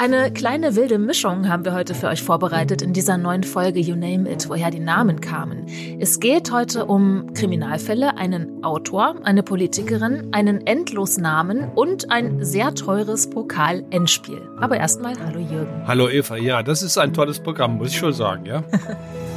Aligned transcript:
Eine 0.00 0.32
kleine 0.32 0.76
wilde 0.76 0.96
Mischung 0.96 1.46
haben 1.50 1.66
wir 1.66 1.74
heute 1.74 1.94
für 1.94 2.06
euch 2.06 2.22
vorbereitet 2.22 2.80
in 2.80 2.94
dieser 2.94 3.18
neuen 3.18 3.44
Folge 3.44 3.80
You 3.80 3.94
Name 3.94 4.32
It, 4.32 4.48
woher 4.48 4.70
die 4.70 4.80
Namen 4.80 5.20
kamen. 5.20 5.66
Es 6.00 6.20
geht 6.20 6.50
heute 6.50 6.86
um 6.86 7.34
Kriminalfälle, 7.34 8.16
einen 8.16 8.64
Autor, 8.64 9.16
eine 9.24 9.42
Politikerin, 9.42 10.28
einen 10.32 10.66
Endlosnamen 10.66 11.68
und 11.74 12.10
ein 12.10 12.42
sehr 12.42 12.74
teures 12.74 13.28
Pokal-Endspiel. 13.28 14.40
Aber 14.58 14.78
erstmal 14.78 15.18
hallo 15.22 15.38
Jürgen. 15.38 15.86
Hallo 15.86 16.08
Eva, 16.08 16.38
ja, 16.38 16.62
das 16.62 16.80
ist 16.80 16.96
ein 16.96 17.12
tolles 17.12 17.38
Programm, 17.38 17.76
muss 17.76 17.88
ich 17.88 17.98
schon 17.98 18.14
sagen, 18.14 18.46
ja. 18.46 18.64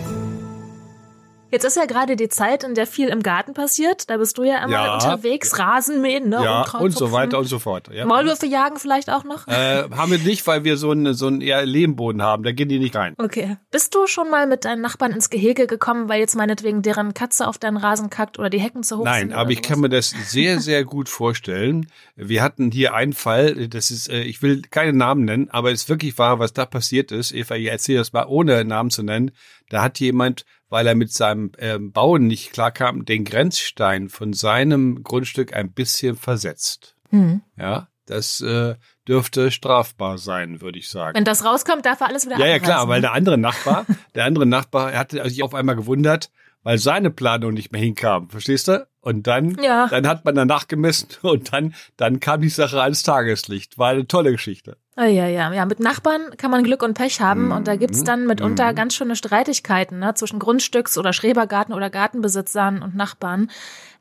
Jetzt 1.54 1.66
ist 1.66 1.78
ja 1.78 1.86
gerade 1.86 2.16
die 2.16 2.30
Zeit, 2.30 2.64
in 2.64 2.74
der 2.74 2.88
viel 2.88 3.10
im 3.10 3.22
Garten 3.22 3.54
passiert. 3.54 4.10
Da 4.10 4.18
bist 4.18 4.40
du 4.40 4.44
ja 4.44 4.64
immer 4.64 4.72
ja. 4.72 4.94
unterwegs, 4.96 5.60
Rasenmähen, 5.60 6.28
ne? 6.28 6.44
Ja, 6.44 6.66
und 6.80 6.98
so 6.98 7.12
weiter 7.12 7.38
und 7.38 7.46
so 7.46 7.60
fort. 7.60 7.90
Ja. 7.94 8.08
Maulwürfe 8.08 8.48
jagen 8.48 8.80
vielleicht 8.80 9.12
auch 9.12 9.24
noch? 9.24 9.48
Äh, 9.48 9.84
haben 9.92 10.12
wir 10.12 10.18
nicht, 10.18 10.48
weil 10.48 10.64
wir 10.64 10.78
so 10.78 10.90
einen, 10.90 11.14
so 11.14 11.28
einen 11.28 11.42
eher 11.42 11.64
Lehmboden 11.64 12.24
haben. 12.24 12.42
Da 12.42 12.54
gehen 12.54 12.70
die 12.70 12.80
nicht 12.80 12.96
rein. 12.96 13.14
Okay. 13.20 13.58
Bist 13.70 13.94
du 13.94 14.08
schon 14.08 14.32
mal 14.32 14.48
mit 14.48 14.66
deinen 14.66 14.82
Nachbarn 14.82 15.12
ins 15.12 15.30
Gehege 15.30 15.68
gekommen, 15.68 16.10
weil 16.10 16.20
jetzt 16.20 16.36
meinetwegen 16.36 16.82
deren 16.82 17.14
Katze 17.14 17.48
auf 17.48 17.60
deinen 17.60 17.78
Rasen 17.78 18.10
kackt 18.10 18.40
oder 18.40 18.50
die 18.50 18.60
Hecken 18.60 18.82
zu 18.82 18.98
hoch 18.98 19.06
Nein, 19.06 19.20
sind? 19.20 19.30
Nein, 19.30 19.38
aber 19.38 19.52
ich 19.52 19.62
kann 19.62 19.80
mir 19.80 19.90
das 19.90 20.10
sehr, 20.10 20.60
sehr 20.60 20.84
gut 20.86 21.08
vorstellen. 21.08 21.86
Wir 22.16 22.42
hatten 22.42 22.72
hier 22.72 22.96
einen 22.96 23.14
Fall, 23.14 23.68
das 23.68 23.92
ist, 23.92 24.10
äh, 24.10 24.24
ich 24.24 24.42
will 24.42 24.64
keine 24.72 24.94
Namen 24.94 25.26
nennen, 25.26 25.50
aber 25.52 25.72
es 25.72 25.84
ist 25.84 25.90
wirklich 25.90 26.18
wahr, 26.18 26.40
was 26.40 26.54
da 26.54 26.66
passiert 26.66 27.12
ist. 27.12 27.32
Eva, 27.32 27.54
ich 27.54 27.68
erzähle 27.68 28.00
das 28.00 28.12
mal 28.12 28.26
ohne 28.28 28.66
Namen 28.66 28.90
zu 28.90 29.04
nennen. 29.04 29.30
Da 29.70 29.84
hat 29.84 30.00
jemand 30.00 30.46
weil 30.74 30.88
er 30.88 30.96
mit 30.96 31.14
seinem 31.14 31.52
ähm, 31.60 31.92
Bauen 31.92 32.26
nicht 32.26 32.52
klarkam, 32.52 33.06
den 33.06 33.26
Grenzstein 33.26 34.10
von 34.10 34.34
seinem 34.34 35.04
Grundstück 35.04 35.54
ein 35.54 35.72
bisschen 35.72 36.16
versetzt. 36.16 36.96
Mhm. 37.12 37.44
Ja, 37.56 37.90
das 38.08 38.42
äh, 38.42 38.74
dürfte 39.08 39.52
strafbar 39.52 40.18
sein, 40.18 40.62
würde 40.62 40.80
ich 40.80 40.90
sagen. 40.90 41.16
Wenn 41.16 41.26
das 41.26 41.46
rauskommt, 41.46 41.86
darf 41.86 42.02
er 42.02 42.08
alles 42.08 42.26
wieder 42.26 42.40
Ja, 42.40 42.48
ja, 42.48 42.58
klar, 42.58 42.88
weil 42.88 43.02
der 43.02 43.14
andere 43.14 43.38
Nachbar, 43.38 43.86
der 44.16 44.26
andere 44.26 44.48
Nachbar, 44.48 44.94
er 44.94 44.98
hatte 44.98 45.30
sich 45.30 45.44
auf 45.44 45.54
einmal 45.54 45.76
gewundert, 45.76 46.32
weil 46.64 46.78
seine 46.78 47.12
Planung 47.12 47.54
nicht 47.54 47.72
mehr 47.72 47.82
hinkam, 47.82 48.30
verstehst 48.30 48.68
du? 48.68 48.88
Und 49.02 49.28
dann, 49.28 49.58
ja. 49.62 49.88
dann 49.88 50.08
hat 50.08 50.24
man 50.24 50.34
danach 50.34 50.68
gemessen 50.68 51.10
und 51.22 51.52
dann, 51.54 51.76
dann 51.98 52.20
kam 52.20 52.42
die 52.42 52.50
Sache 52.50 52.82
ans 52.82 53.04
Tageslicht. 53.04 53.78
War 53.78 53.90
eine 53.90 54.08
tolle 54.08 54.32
Geschichte. 54.32 54.78
Oh, 54.96 55.02
ja, 55.02 55.28
ja, 55.28 55.52
ja. 55.52 55.66
Mit 55.66 55.80
Nachbarn 55.80 56.38
kann 56.38 56.52
man 56.52 56.64
Glück 56.64 56.84
und 56.84 56.94
Pech 56.94 57.20
haben 57.20 57.52
und 57.52 57.68
da 57.68 57.76
gibt's 57.76 58.04
dann 58.04 58.28
mitunter 58.28 58.72
mhm. 58.72 58.76
ganz 58.76 58.96
schöne 58.96 59.16
Streitigkeiten 59.16 60.00
ne, 60.00 60.14
zwischen 60.14 60.40
Grundstücks- 60.40 60.98
oder 60.98 61.12
Schrebergarten- 61.12 61.74
oder 61.74 61.90
Gartenbesitzern 61.90 62.82
und 62.82 62.96
Nachbarn. 62.96 63.50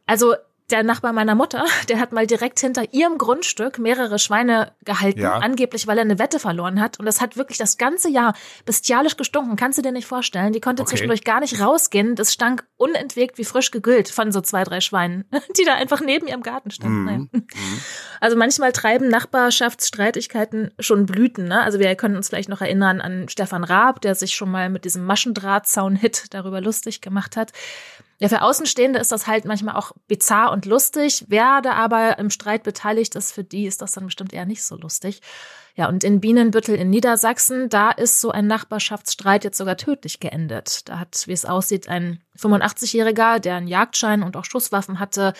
Also 0.06 0.34
der 0.72 0.82
Nachbar 0.82 1.12
meiner 1.12 1.34
Mutter, 1.34 1.64
der 1.88 2.00
hat 2.00 2.12
mal 2.12 2.26
direkt 2.26 2.58
hinter 2.60 2.92
ihrem 2.92 3.18
Grundstück 3.18 3.78
mehrere 3.78 4.18
Schweine 4.18 4.72
gehalten, 4.84 5.20
ja. 5.20 5.34
angeblich, 5.34 5.86
weil 5.86 5.98
er 5.98 6.02
eine 6.02 6.18
Wette 6.18 6.38
verloren 6.38 6.80
hat. 6.80 6.98
Und 6.98 7.06
das 7.06 7.20
hat 7.20 7.36
wirklich 7.36 7.58
das 7.58 7.78
ganze 7.78 8.08
Jahr 8.08 8.34
bestialisch 8.64 9.16
gestunken. 9.16 9.56
Kannst 9.56 9.78
du 9.78 9.82
dir 9.82 9.92
nicht 9.92 10.06
vorstellen? 10.06 10.52
Die 10.52 10.60
konnte 10.60 10.82
okay. 10.82 10.90
zwischendurch 10.90 11.24
gar 11.24 11.40
nicht 11.40 11.60
rausgehen. 11.60 12.16
Das 12.16 12.32
stank 12.32 12.64
unentwegt 12.76 13.38
wie 13.38 13.44
frisch 13.44 13.70
gegüllt 13.70 14.08
von 14.08 14.32
so 14.32 14.40
zwei, 14.40 14.64
drei 14.64 14.80
Schweinen, 14.80 15.24
die 15.58 15.64
da 15.64 15.74
einfach 15.74 16.00
neben 16.00 16.26
ihrem 16.26 16.42
Garten 16.42 16.70
standen. 16.70 16.98
Mhm. 16.98 17.04
Naja. 17.04 17.18
Mhm. 17.18 17.46
Also 18.20 18.36
manchmal 18.36 18.72
treiben 18.72 19.08
Nachbarschaftsstreitigkeiten 19.08 20.72
schon 20.78 21.06
Blüten. 21.06 21.48
Ne? 21.48 21.60
Also 21.60 21.78
wir 21.78 21.94
können 21.96 22.16
uns 22.16 22.28
vielleicht 22.28 22.48
noch 22.48 22.60
erinnern 22.60 23.00
an 23.00 23.28
Stefan 23.28 23.64
Raab, 23.64 24.00
der 24.00 24.14
sich 24.14 24.34
schon 24.34 24.50
mal 24.50 24.70
mit 24.70 24.84
diesem 24.84 25.04
Maschendrahtzaun-Hit 25.04 26.26
darüber 26.30 26.60
lustig 26.60 27.00
gemacht 27.00 27.36
hat. 27.36 27.52
Ja, 28.22 28.28
für 28.28 28.42
Außenstehende 28.42 29.00
ist 29.00 29.10
das 29.10 29.26
halt 29.26 29.46
manchmal 29.46 29.74
auch 29.74 29.90
bizarr 30.06 30.52
und 30.52 30.64
lustig. 30.64 31.24
Wer 31.26 31.60
da 31.60 31.72
aber 31.72 32.20
im 32.20 32.30
Streit 32.30 32.62
beteiligt 32.62 33.16
ist, 33.16 33.32
für 33.32 33.42
die 33.42 33.66
ist 33.66 33.82
das 33.82 33.90
dann 33.90 34.04
bestimmt 34.04 34.32
eher 34.32 34.46
nicht 34.46 34.62
so 34.62 34.76
lustig. 34.76 35.22
Ja, 35.74 35.88
und 35.88 36.04
in 36.04 36.20
Bienenbüttel 36.20 36.76
in 36.76 36.88
Niedersachsen, 36.88 37.68
da 37.68 37.90
ist 37.90 38.20
so 38.20 38.30
ein 38.30 38.46
Nachbarschaftsstreit 38.46 39.42
jetzt 39.42 39.58
sogar 39.58 39.76
tödlich 39.76 40.20
geendet. 40.20 40.88
Da 40.88 41.00
hat, 41.00 41.24
wie 41.26 41.32
es 41.32 41.44
aussieht, 41.44 41.88
ein 41.88 42.22
85-Jähriger, 42.38 43.40
der 43.40 43.56
einen 43.56 43.66
Jagdschein 43.66 44.22
und 44.22 44.36
auch 44.36 44.44
Schusswaffen 44.44 45.00
hatte, 45.00 45.32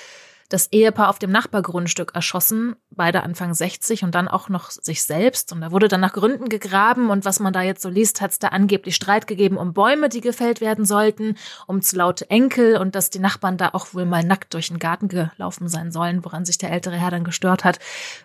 das 0.53 0.69
Ehepaar 0.71 1.09
auf 1.09 1.19
dem 1.19 1.31
Nachbargrundstück 1.31 2.15
erschossen, 2.15 2.77
beide 2.91 3.23
Anfang 3.23 3.55
60 3.55 4.05
und 4.05 4.15
dann 4.15 4.29
auch 4.29 4.49
noch 4.49 4.71
sich 4.71 5.03
selbst. 5.03 5.53
Und 5.53 5.61
da 5.63 5.71
wurde 5.71 5.89
dann 5.89 6.01
nach 6.01 6.13
Gründen 6.13 6.49
gegraben 6.49 7.11
und 7.11 7.25
was 7.25 7.41
man 7.41 7.53
da 7.53 7.63
jetzt 7.63 7.83
so 7.83 7.89
liest, 7.89 8.21
hat 8.21 8.33
es 8.33 8.39
da 8.39 8.49
angeblich 8.49 8.95
Streit 8.95 9.27
gegeben 9.27 9.57
um 9.57 9.73
Bäume, 9.73 10.09
die 10.09 10.21
gefällt 10.21 10.61
werden 10.61 10.85
sollten, 10.85 11.37
um 11.67 11.81
zu 11.81 11.97
laute 11.97 12.29
Enkel 12.29 12.77
und 12.77 12.95
dass 12.95 13.11
die 13.11 13.19
Nachbarn 13.19 13.57
da 13.57 13.71
auch 13.73 13.95
wohl 13.95 14.05
mal 14.05 14.25
nackt 14.25 14.53
durch 14.55 14.69
den 14.69 14.79
Garten 14.79 15.09
gelaufen 15.09 15.69
sein 15.69 15.91
sollen, 15.91 16.25
woran 16.25 16.45
sich 16.45 16.59
der 16.59 16.71
ältere 16.71 16.97
Herr 16.97 17.11
dann 17.11 17.25
gestört 17.25 17.65
hat. 17.65 17.79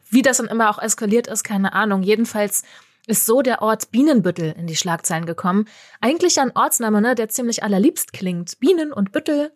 Wie 0.09 0.21
das 0.21 0.37
dann 0.37 0.47
immer 0.47 0.69
auch 0.69 0.79
eskaliert 0.79 1.27
ist, 1.27 1.43
keine 1.43 1.73
Ahnung. 1.73 2.03
Jedenfalls 2.03 2.63
ist 3.07 3.25
so 3.25 3.41
der 3.41 3.61
Ort 3.61 3.91
Bienenbüttel 3.91 4.53
in 4.57 4.67
die 4.67 4.75
Schlagzeilen 4.75 5.25
gekommen. 5.25 5.65
Eigentlich 6.01 6.39
ein 6.39 6.51
Ortsname, 6.55 7.01
ne, 7.01 7.15
der 7.15 7.29
ziemlich 7.29 7.63
allerliebst 7.63 8.11
klingt. 8.11 8.59
Bienen 8.59 8.91
und 8.91 9.13
Büttel, 9.13 9.53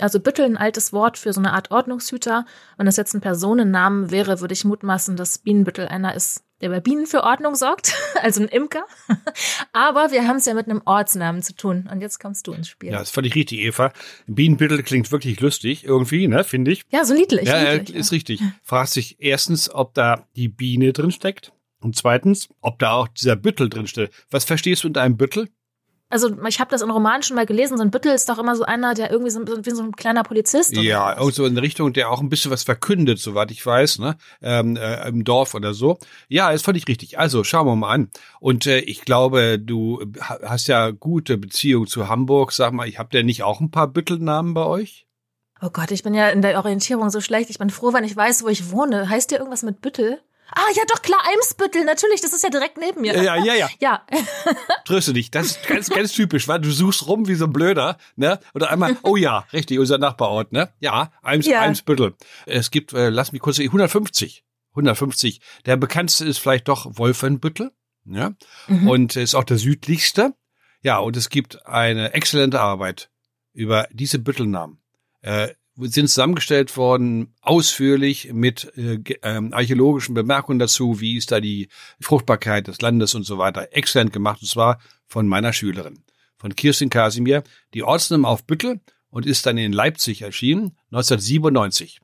also 0.00 0.20
Büttel 0.20 0.44
ein 0.44 0.56
altes 0.56 0.92
Wort 0.92 1.18
für 1.18 1.32
so 1.32 1.40
eine 1.40 1.52
Art 1.52 1.70
Ordnungshüter. 1.70 2.44
Wenn 2.76 2.86
das 2.86 2.96
jetzt 2.96 3.14
ein 3.14 3.20
Personennamen 3.20 4.10
wäre, 4.10 4.40
würde 4.40 4.52
ich 4.52 4.64
mutmaßen, 4.64 5.16
dass 5.16 5.38
Bienenbüttel 5.38 5.86
einer 5.88 6.14
ist, 6.14 6.44
der 6.60 6.70
bei 6.70 6.80
Bienen 6.80 7.06
für 7.06 7.22
Ordnung 7.22 7.54
sorgt, 7.54 7.94
also 8.22 8.42
ein 8.42 8.48
Imker. 8.48 8.84
Aber 9.72 10.10
wir 10.10 10.26
haben 10.26 10.36
es 10.36 10.46
ja 10.46 10.54
mit 10.54 10.66
einem 10.68 10.82
Ortsnamen 10.84 11.42
zu 11.42 11.54
tun. 11.54 11.88
Und 11.90 12.00
jetzt 12.00 12.18
kommst 12.18 12.46
du 12.46 12.52
ins 12.52 12.68
Spiel. 12.68 12.90
Ja, 12.90 12.98
das 12.98 13.10
fand 13.10 13.26
ich 13.26 13.34
richtig, 13.34 13.60
Eva. 13.60 13.92
Bienenbüttel 14.26 14.82
klingt 14.82 15.10
wirklich 15.12 15.40
lustig, 15.40 15.84
irgendwie, 15.84 16.28
ne, 16.28 16.44
finde 16.44 16.72
ich. 16.72 16.82
Ja, 16.90 17.04
so 17.04 17.14
niedlich. 17.14 17.48
Ja, 17.48 17.74
niedlich, 17.74 17.96
ist 17.96 18.10
ja. 18.10 18.16
richtig. 18.16 18.42
Fragt 18.62 18.90
sich 18.90 19.16
erstens, 19.20 19.72
ob 19.72 19.94
da 19.94 20.26
die 20.36 20.48
Biene 20.48 20.92
drin 20.92 21.10
steckt. 21.10 21.52
Und 21.80 21.94
zweitens, 21.94 22.48
ob 22.60 22.78
da 22.80 22.92
auch 22.92 23.08
dieser 23.08 23.36
Büttel 23.36 23.68
drin 23.68 23.86
steht. 23.86 24.10
Was 24.30 24.44
verstehst 24.44 24.82
du 24.82 24.88
unter 24.88 25.02
einem 25.02 25.16
Büttel? 25.16 25.48
Also 26.10 26.30
ich 26.46 26.58
habe 26.58 26.70
das 26.70 26.80
in 26.80 26.90
Romanen 26.90 27.22
schon 27.22 27.36
mal 27.36 27.44
gelesen, 27.44 27.76
so 27.76 27.82
ein 27.82 27.90
Büttel 27.90 28.14
ist 28.14 28.28
doch 28.28 28.38
immer 28.38 28.56
so 28.56 28.64
einer, 28.64 28.94
der 28.94 29.10
irgendwie 29.10 29.30
so, 29.30 29.40
wie 29.40 29.70
so 29.70 29.82
ein 29.82 29.92
kleiner 29.92 30.22
Polizist. 30.22 30.74
Ja, 30.74 31.16
so 31.30 31.44
in 31.44 31.58
Richtung, 31.58 31.92
der 31.92 32.10
auch 32.10 32.20
ein 32.20 32.30
bisschen 32.30 32.50
was 32.50 32.62
verkündet, 32.62 33.18
soweit 33.18 33.50
ich 33.50 33.64
weiß, 33.64 33.98
ne? 33.98 34.16
Ähm, 34.40 34.76
äh, 34.76 35.06
Im 35.08 35.24
Dorf 35.24 35.54
oder 35.54 35.74
so. 35.74 35.98
Ja, 36.28 36.50
ist 36.50 36.64
völlig 36.64 36.88
richtig. 36.88 37.18
Also 37.18 37.44
schauen 37.44 37.66
wir 37.66 37.76
mal 37.76 37.92
an. 37.92 38.10
Und 38.40 38.66
äh, 38.66 38.78
ich 38.78 39.02
glaube, 39.02 39.58
du 39.58 40.02
hast 40.20 40.68
ja 40.68 40.90
gute 40.90 41.36
Beziehung 41.36 41.86
zu 41.86 42.08
Hamburg. 42.08 42.52
Sag 42.52 42.72
mal, 42.72 42.88
ich 42.88 42.98
habt 42.98 43.12
ihr 43.12 43.22
nicht 43.22 43.42
auch 43.42 43.60
ein 43.60 43.70
paar 43.70 43.88
Büttelnamen 43.88 44.54
bei 44.54 44.64
euch? 44.64 45.06
Oh 45.60 45.70
Gott, 45.70 45.90
ich 45.90 46.04
bin 46.04 46.14
ja 46.14 46.28
in 46.28 46.40
der 46.40 46.56
Orientierung 46.56 47.10
so 47.10 47.20
schlecht. 47.20 47.50
Ich 47.50 47.58
bin 47.58 47.68
froh, 47.68 47.92
wenn 47.92 48.04
ich 48.04 48.16
weiß, 48.16 48.44
wo 48.44 48.48
ich 48.48 48.70
wohne. 48.70 49.10
Heißt 49.10 49.30
dir 49.30 49.38
irgendwas 49.38 49.62
mit 49.62 49.80
Büttel? 49.82 50.20
Ah, 50.52 50.70
ja, 50.74 50.82
doch, 50.88 51.02
klar, 51.02 51.20
Eimsbüttel, 51.32 51.84
natürlich, 51.84 52.20
das 52.20 52.32
ist 52.32 52.42
ja 52.42 52.50
direkt 52.50 52.78
neben 52.78 53.02
mir. 53.02 53.14
Ja, 53.22 53.36
ja, 53.36 53.54
ja. 53.54 53.68
ja. 53.80 54.06
Tröste 54.84 55.12
dich, 55.12 55.30
das 55.30 55.46
ist 55.46 55.66
ganz, 55.66 55.90
ganz 55.90 56.12
typisch, 56.12 56.48
weil 56.48 56.60
du 56.60 56.70
suchst 56.70 57.06
rum 57.06 57.28
wie 57.28 57.34
so 57.34 57.44
ein 57.44 57.52
Blöder, 57.52 57.98
ne? 58.16 58.40
Oder 58.54 58.70
einmal, 58.70 58.96
oh 59.02 59.16
ja, 59.16 59.46
richtig, 59.52 59.78
unser 59.78 59.98
Nachbarort, 59.98 60.52
ne? 60.52 60.72
Ja, 60.80 61.12
Eims, 61.22 61.46
ja. 61.46 61.60
Eimsbüttel. 61.60 62.14
Es 62.46 62.70
gibt, 62.70 62.92
äh, 62.92 63.10
lass 63.10 63.32
mich 63.32 63.42
kurz, 63.42 63.58
150. 63.58 64.44
150. 64.70 65.40
Der 65.66 65.76
bekannteste 65.76 66.24
ist 66.24 66.38
vielleicht 66.38 66.68
doch 66.68 66.86
Wolfenbüttel, 66.98 67.72
ja? 68.04 68.32
Mhm. 68.68 68.88
Und 68.88 69.16
ist 69.16 69.34
auch 69.34 69.44
der 69.44 69.58
südlichste. 69.58 70.34
Ja, 70.82 70.98
und 70.98 71.16
es 71.16 71.28
gibt 71.28 71.66
eine 71.66 72.14
exzellente 72.14 72.60
Arbeit 72.60 73.10
über 73.52 73.88
diese 73.90 74.18
Büttelnamen. 74.18 74.80
Äh, 75.20 75.48
sind 75.80 76.08
zusammengestellt 76.08 76.76
worden, 76.76 77.34
ausführlich 77.40 78.32
mit 78.32 78.72
äh, 78.76 78.98
ähm, 79.22 79.52
archäologischen 79.52 80.14
Bemerkungen 80.14 80.58
dazu, 80.58 81.00
wie 81.00 81.16
ist 81.16 81.30
da 81.30 81.40
die 81.40 81.68
Fruchtbarkeit 82.00 82.66
des 82.66 82.80
Landes 82.80 83.14
und 83.14 83.24
so 83.24 83.38
weiter. 83.38 83.68
Exzellent 83.72 84.12
gemacht, 84.12 84.42
und 84.42 84.48
zwar 84.48 84.80
von 85.06 85.26
meiner 85.26 85.52
Schülerin, 85.52 86.02
von 86.36 86.54
Kirstin 86.54 86.90
Kasimir, 86.90 87.44
die 87.74 87.84
Ortsnamen 87.84 88.24
auf 88.24 88.44
Büttel 88.44 88.80
und 89.10 89.26
ist 89.26 89.46
dann 89.46 89.56
in 89.56 89.72
Leipzig 89.72 90.22
erschienen, 90.22 90.76
1997. 90.90 92.00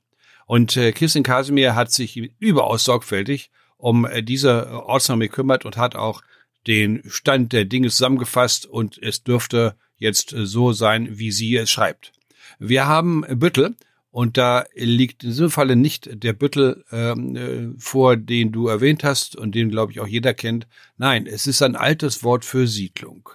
Und 0.47 0.77
äh, 0.77 0.93
Kirstin 0.93 1.23
Kasimir 1.23 1.75
hat 1.75 1.91
sich 1.91 2.17
überaus 2.17 2.85
sorgfältig 2.85 3.51
um 3.77 4.07
äh, 4.07 4.23
diese 4.23 4.71
Ortsname 4.87 5.29
gekümmert 5.29 5.65
und 5.65 5.77
hat 5.77 5.95
auch 5.95 6.23
den 6.67 7.03
Stand 7.07 7.53
der 7.53 7.65
Dinge 7.67 7.89
zusammengefasst 7.89 8.67
und 8.67 8.99
es 9.03 9.23
dürfte 9.23 9.77
jetzt 9.97 10.33
äh, 10.33 10.47
so 10.47 10.73
sein, 10.73 11.19
wie 11.19 11.31
sie 11.31 11.57
es 11.57 11.71
schreibt. 11.71 12.13
Wir 12.59 12.87
haben 12.87 13.25
Büttel 13.39 13.77
und 14.11 14.37
da 14.37 14.65
liegt 14.75 15.25
in 15.25 15.31
diesem 15.31 15.51
Falle 15.51 15.75
nicht 15.75 16.23
der 16.23 16.33
Büttel 16.35 16.85
ähm, 16.93 17.37
äh, 17.37 17.69
vor, 17.79 18.17
den 18.17 18.53
du 18.53 18.69
erwähnt 18.69 19.03
hast 19.03 19.35
und 19.35 19.55
den, 19.55 19.71
glaube 19.71 19.91
ich, 19.93 20.01
auch 20.01 20.07
jeder 20.07 20.35
kennt. 20.35 20.69
Nein, 20.97 21.27
es 21.27 21.47
ist 21.47 21.63
ein 21.63 21.75
altes 21.75 22.23
Wort 22.23 22.45
für 22.45 22.69
Siedlung. 22.69 23.29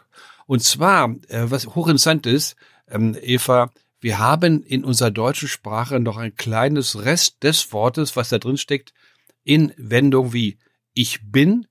Und 0.46 0.64
zwar, 0.64 1.10
äh, 1.28 1.52
was 1.52 1.68
hochinteressant 1.68 2.26
ist, 2.26 2.56
ähm, 2.88 3.18
Eva, 3.22 3.72
wir 4.00 4.20
haben 4.20 4.64
in 4.64 4.86
unserer 4.86 5.12
deutschen 5.12 5.50
Sprache 5.50 6.00
noch 6.00 6.16
ein 6.16 6.36
kleines 6.36 7.04
Rest 7.04 7.44
des 7.44 7.74
Wortes, 7.74 8.16
was 8.16 8.30
da 8.30 8.38
drin 8.38 8.58
steckt, 8.58 8.94
in 9.44 9.74
Wendung 9.76 10.32
wie 10.32 10.58
ich 10.94 11.20
bin, 11.24 11.68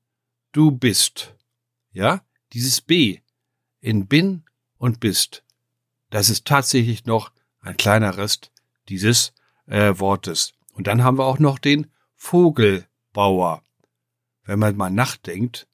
du 0.52 0.70
bist. 0.70 1.34
Ja, 1.92 2.22
dieses 2.52 2.82
B 2.82 3.20
in 3.80 4.06
bin 4.06 4.44
und 4.76 5.00
bist. 5.00 5.44
Das 6.10 6.28
ist 6.28 6.44
tatsächlich 6.46 7.06
noch 7.06 7.32
ein 7.68 7.76
kleiner 7.76 8.16
Rest 8.16 8.50
dieses 8.88 9.32
äh, 9.66 9.98
Wortes. 9.98 10.54
Und 10.72 10.86
dann 10.86 11.04
haben 11.04 11.18
wir 11.18 11.26
auch 11.26 11.38
noch 11.38 11.58
den 11.58 11.86
Vogelbauer. 12.16 13.62
Wenn 14.44 14.58
man 14.58 14.76
mal 14.76 14.90
nachdenkt, 14.90 15.66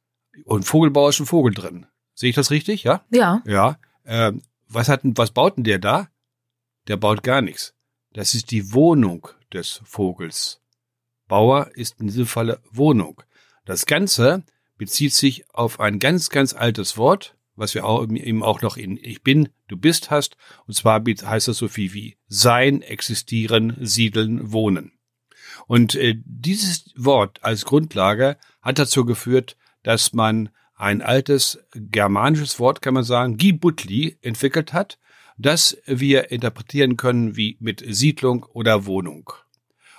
Und 0.44 0.64
Vogelbauer 0.64 1.10
ist 1.10 1.20
ein 1.20 1.26
Vogel 1.26 1.54
drin. 1.54 1.86
Sehe 2.14 2.30
ich 2.30 2.36
das 2.36 2.50
richtig? 2.50 2.82
Ja? 2.82 3.04
Ja. 3.10 3.40
Ja. 3.46 3.78
Ähm, 4.04 4.42
was 4.68 4.88
hat 4.88 5.00
was 5.04 5.30
baut 5.30 5.56
denn 5.56 5.64
der 5.64 5.78
da? 5.78 6.08
Der 6.88 6.96
baut 6.96 7.22
gar 7.22 7.40
nichts. 7.40 7.74
Das 8.12 8.34
ist 8.34 8.50
die 8.50 8.72
Wohnung 8.72 9.28
des 9.52 9.80
Vogels. 9.84 10.60
Bauer 11.28 11.70
ist 11.74 12.00
in 12.00 12.08
diesem 12.08 12.26
Falle 12.26 12.60
Wohnung. 12.70 13.22
Das 13.64 13.86
Ganze 13.86 14.42
bezieht 14.76 15.14
sich 15.14 15.48
auf 15.54 15.80
ein 15.80 15.98
ganz, 15.98 16.28
ganz 16.30 16.52
altes 16.52 16.98
Wort, 16.98 17.36
was 17.56 17.74
wir 17.74 17.84
auch, 17.84 18.08
eben 18.08 18.42
auch 18.42 18.62
noch 18.62 18.76
in 18.76 18.98
Ich 19.00 19.22
bin, 19.22 19.48
du 19.68 19.76
bist 19.76 20.10
hast. 20.10 20.36
Und 20.66 20.74
zwar 20.74 21.02
heißt 21.04 21.48
das 21.48 21.56
so 21.56 21.68
viel 21.68 21.92
wie 21.92 22.16
sein, 22.26 22.82
existieren, 22.82 23.76
siedeln, 23.80 24.52
wohnen. 24.52 24.92
Und 25.66 25.94
äh, 25.94 26.16
dieses 26.24 26.92
Wort 26.96 27.38
als 27.42 27.64
Grundlage 27.64 28.36
hat 28.60 28.78
dazu 28.78 29.04
geführt, 29.04 29.56
dass 29.82 30.12
man 30.12 30.50
ein 30.76 31.02
altes 31.02 31.58
germanisches 31.74 32.58
Wort, 32.58 32.82
kann 32.82 32.94
man 32.94 33.04
sagen, 33.04 33.36
Gibutli, 33.36 34.18
entwickelt 34.22 34.72
hat, 34.72 34.98
das 35.36 35.78
wir 35.86 36.30
interpretieren 36.30 36.96
können 36.96 37.36
wie 37.36 37.56
mit 37.60 37.84
Siedlung 37.86 38.44
oder 38.44 38.86
Wohnung. 38.86 39.32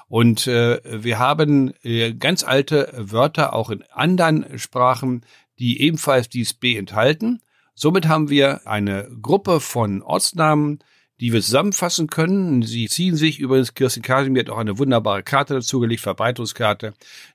Und 0.08 0.48
äh, 0.48 0.82
wir 0.84 1.18
haben 1.18 1.74
äh, 1.84 2.14
ganz 2.14 2.44
alte 2.44 2.94
Wörter 2.96 3.54
auch 3.54 3.70
in 3.70 3.84
anderen 3.92 4.60
Sprachen, 4.60 5.26
die 5.58 5.82
ebenfalls 5.82 6.30
dieses 6.30 6.54
B 6.54 6.76
enthalten. 6.76 7.42
Somit 7.76 8.08
haben 8.08 8.30
wir 8.30 8.66
eine 8.66 9.10
Gruppe 9.22 9.60
von 9.60 10.02
Ortsnamen, 10.02 10.80
die 11.20 11.34
wir 11.34 11.42
zusammenfassen 11.42 12.08
können. 12.08 12.62
Sie 12.62 12.88
ziehen 12.88 13.16
sich, 13.16 13.40
übrigens 13.40 13.74
Kirsten 13.74 14.02
Kasimir 14.02 14.42
hat 14.42 14.50
auch 14.50 14.58
eine 14.58 14.78
wunderbare 14.78 15.24
Karte 15.24 15.56
dazu 15.56 15.80
gelegt, 15.80 16.02
Verbreitungskarte. 16.02 16.94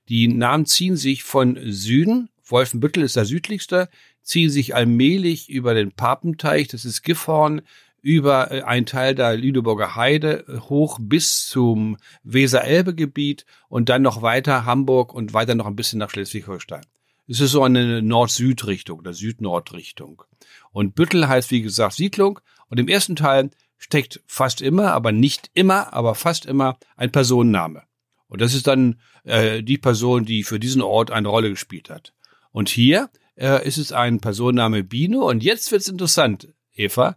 Die 0.08 0.28
Namen 0.28 0.66
ziehen 0.66 0.96
sich 0.96 1.25
von 1.25 1.58
Süden, 1.62 2.31
Wolfenbüttel 2.44 3.02
ist 3.02 3.16
der 3.16 3.26
südlichste, 3.26 3.88
ziehen 4.22 4.50
sich 4.50 4.75
allmählich 4.75 5.50
über 5.50 5.75
den 5.75 5.92
Papenteich, 5.92 6.69
das 6.69 6.84
ist 6.84 7.02
Gifhorn, 7.02 7.62
über 8.02 8.50
äh, 8.50 8.62
einen 8.62 8.86
Teil 8.86 9.14
der 9.14 9.36
Lüneburger 9.36 9.94
Heide 9.94 10.44
hoch 10.69 10.98
bis 11.00 11.46
zum 11.46 11.96
Weser-Elbe-Gebiet 12.22 13.44
und 13.69 13.88
dann 13.88 14.02
noch 14.02 14.22
weiter 14.22 14.64
Hamburg 14.64 15.14
und 15.14 15.34
weiter 15.34 15.54
noch 15.54 15.66
ein 15.66 15.76
bisschen 15.76 15.98
nach 15.98 16.10
Schleswig-Holstein. 16.10 16.86
Es 17.31 17.38
ist 17.38 17.53
so 17.53 17.62
eine 17.62 18.03
Nord-Süd-Richtung 18.03 18.99
oder 18.99 19.15
Süd-Nord-Richtung. 19.15 20.25
Und 20.73 20.97
Büttel 20.97 21.29
heißt, 21.29 21.53
wie 21.53 21.62
gesagt, 21.62 21.94
Siedlung. 21.94 22.41
Und 22.69 22.81
im 22.81 22.88
ersten 22.88 23.15
Teil 23.15 23.50
steckt 23.79 24.21
fast 24.27 24.61
immer, 24.61 24.91
aber 24.91 25.12
nicht 25.12 25.49
immer, 25.55 25.93
aber 25.93 26.17
fast 26.17 26.44
immer 26.44 26.77
ein 26.97 27.12
Personenname. 27.12 27.85
Und 28.27 28.41
das 28.41 28.53
ist 28.53 28.67
dann 28.67 29.00
äh, 29.23 29.62
die 29.62 29.79
Person, 29.79 30.25
die 30.25 30.43
für 30.43 30.59
diesen 30.59 30.82
Ort 30.82 31.12
eine 31.12 31.29
Rolle 31.29 31.50
gespielt 31.50 31.88
hat. 31.88 32.15
Und 32.50 32.69
hier 32.69 33.11
äh, 33.37 33.65
ist 33.65 33.79
es 33.79 33.93
ein 33.93 34.19
Personenname 34.19 34.82
Biene. 34.82 35.21
Und 35.21 35.44
jetzt 35.44 35.71
wird's 35.71 35.87
interessant, 35.87 36.53
Eva, 36.75 37.17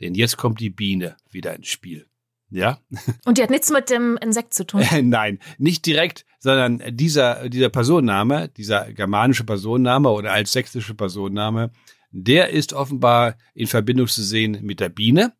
denn 0.00 0.14
jetzt 0.14 0.36
kommt 0.36 0.60
die 0.60 0.68
Biene 0.68 1.16
wieder 1.30 1.56
ins 1.56 1.68
Spiel. 1.68 2.06
Ja. 2.50 2.78
Und 3.24 3.38
die 3.38 3.42
hat 3.42 3.50
nichts 3.50 3.70
mit 3.70 3.90
dem 3.90 4.16
Insekt 4.20 4.54
zu 4.54 4.66
tun. 4.66 4.82
Nein, 5.02 5.38
nicht 5.58 5.86
direkt, 5.86 6.24
sondern 6.38 6.82
dieser, 6.90 7.48
dieser 7.48 7.68
Personenname, 7.68 8.48
dieser 8.48 8.92
germanische 8.92 9.44
Personenname 9.44 10.10
oder 10.10 10.32
als 10.32 10.52
sächsische 10.52 10.94
Personenname, 10.94 11.70
der 12.10 12.50
ist 12.50 12.72
offenbar 12.72 13.36
in 13.54 13.66
Verbindung 13.66 14.06
zu 14.06 14.22
sehen 14.22 14.58
mit 14.62 14.80
der 14.80 14.88
Biene. 14.88 15.32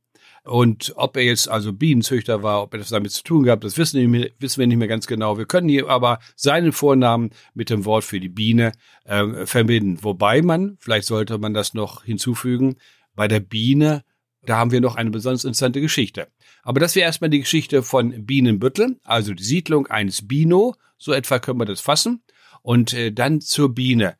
Und 0.43 0.93
ob 0.97 1.17
er 1.17 1.23
jetzt 1.23 1.49
also 1.49 1.73
Bienenzüchter 1.73 2.43
war, 2.43 2.63
ob 2.63 2.75
er 2.75 2.79
das 2.79 2.91
damit 2.91 3.13
zu 3.13 3.23
tun 3.23 3.45
gehabt, 3.45 3.65
das 3.65 3.79
wissen 3.79 3.99
wir, 3.99 4.09
nicht 4.09 4.21
mehr, 4.21 4.31
wissen 4.41 4.61
wir 4.61 4.67
nicht 4.67 4.77
mehr 4.77 4.89
ganz 4.89 5.07
genau. 5.07 5.39
Wir 5.39 5.47
können 5.47 5.69
hier 5.69 5.89
aber 5.89 6.19
seinen 6.37 6.73
Vornamen 6.73 7.31
mit 7.55 7.71
dem 7.71 7.87
Wort 7.87 8.05
für 8.05 8.21
die 8.21 8.29
Biene 8.29 8.73
äh, 9.05 9.47
verbinden. 9.47 10.03
Wobei 10.03 10.43
man, 10.43 10.77
vielleicht 10.81 11.07
sollte 11.07 11.39
man 11.39 11.55
das 11.55 11.73
noch 11.73 12.05
hinzufügen, 12.05 12.77
bei 13.15 13.27
der 13.27 13.41
Biene 13.41 14.05
da 14.47 14.59
haben 14.59 14.71
wir 14.71 14.81
noch 14.81 14.97
eine 14.97 15.11
besonders 15.11 15.45
interessante 15.45 15.81
Geschichte. 15.81 16.29
Aber 16.65 16.81
das 16.81 16.95
wäre 16.95 17.05
erstmal 17.05 17.31
die 17.31 17.41
Geschichte 17.41 17.83
von 17.83 18.27
Bienenbüttel, 18.27 18.99
also 19.05 19.35
die 19.35 19.45
Siedlung 19.45 19.87
eines 19.87 20.27
Bino, 20.27 20.75
so 20.97 21.13
etwa 21.13 21.39
können 21.39 21.61
wir 21.61 21.67
das 21.67 21.81
fassen. 21.81 22.23
Und 22.63 22.95
äh, 22.95 23.13
dann 23.13 23.43
zur 23.43 23.75
Biene. 23.75 24.17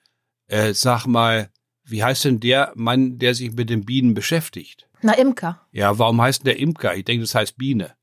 Äh, 0.47 0.75
sag 0.75 1.07
mal, 1.07 1.51
wie 1.85 2.05
heißt 2.05 2.27
denn 2.27 2.41
der 2.41 2.73
Mann, 2.75 3.19
der 3.19 3.35
sich 3.35 3.53
mit 3.53 3.71
den 3.71 3.87
Bienen 3.87 4.13
beschäftigt? 4.13 4.89
Na, 5.01 5.15
Imker. 5.15 5.67
Ja, 5.73 5.99
warum 5.99 6.21
heißt 6.21 6.41
denn 6.41 6.53
der 6.53 6.59
Imker? 6.59 6.95
Ich 6.95 7.05
denke, 7.05 7.23
das 7.23 7.35
heißt 7.35 7.57
Biene. 7.57 7.95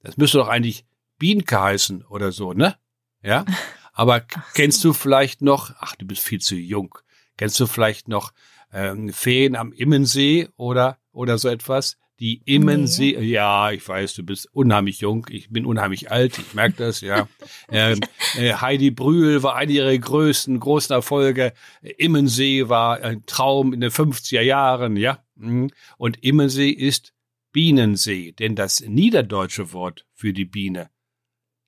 Das 0.00 0.18
müsste 0.18 0.38
doch 0.38 0.48
eigentlich 0.48 0.84
Bienke 1.18 1.60
heißen 1.60 2.04
oder 2.04 2.32
so, 2.32 2.52
ne? 2.52 2.76
Ja? 3.22 3.46
Aber 3.94 4.20
kennst 4.54 4.84
du 4.84 4.92
vielleicht 4.92 5.40
noch, 5.40 5.72
ach, 5.78 5.96
du 5.96 6.06
bist 6.06 6.22
viel 6.22 6.40
zu 6.40 6.56
jung, 6.56 6.98
kennst 7.36 7.58
du 7.60 7.66
vielleicht 7.66 8.08
noch 8.08 8.32
ähm, 8.72 9.12
Feen 9.12 9.56
am 9.56 9.72
Immensee 9.72 10.48
oder 10.56 10.98
oder 11.12 11.38
so 11.38 11.48
etwas. 11.48 11.96
Die 12.20 12.42
Immensee, 12.44 13.16
nee. 13.18 13.24
ja, 13.24 13.72
ich 13.72 13.86
weiß, 13.86 14.14
du 14.14 14.22
bist 14.22 14.48
unheimlich 14.52 15.00
jung, 15.00 15.26
ich 15.30 15.50
bin 15.50 15.66
unheimlich 15.66 16.12
alt, 16.12 16.38
ich 16.38 16.54
merke 16.54 16.76
das, 16.76 17.00
ja. 17.00 17.28
ähm, 17.72 17.98
äh, 18.36 18.54
Heidi 18.54 18.92
Brühl 18.92 19.42
war 19.42 19.56
eine 19.56 19.72
ihrer 19.72 19.98
größten, 19.98 20.60
großen 20.60 20.94
Erfolge. 20.94 21.52
Immensee 21.82 22.68
war 22.68 23.00
ein 23.00 23.26
Traum 23.26 23.72
in 23.72 23.80
den 23.80 23.90
50er 23.90 24.42
Jahren, 24.42 24.96
ja. 24.96 25.24
Mhm. 25.34 25.70
Und 25.98 26.22
Immensee 26.22 26.70
ist 26.70 27.14
Bienensee, 27.50 28.32
denn 28.32 28.54
das 28.54 28.80
niederdeutsche 28.80 29.72
Wort 29.72 30.06
für 30.12 30.32
die 30.32 30.44
Biene, 30.44 30.90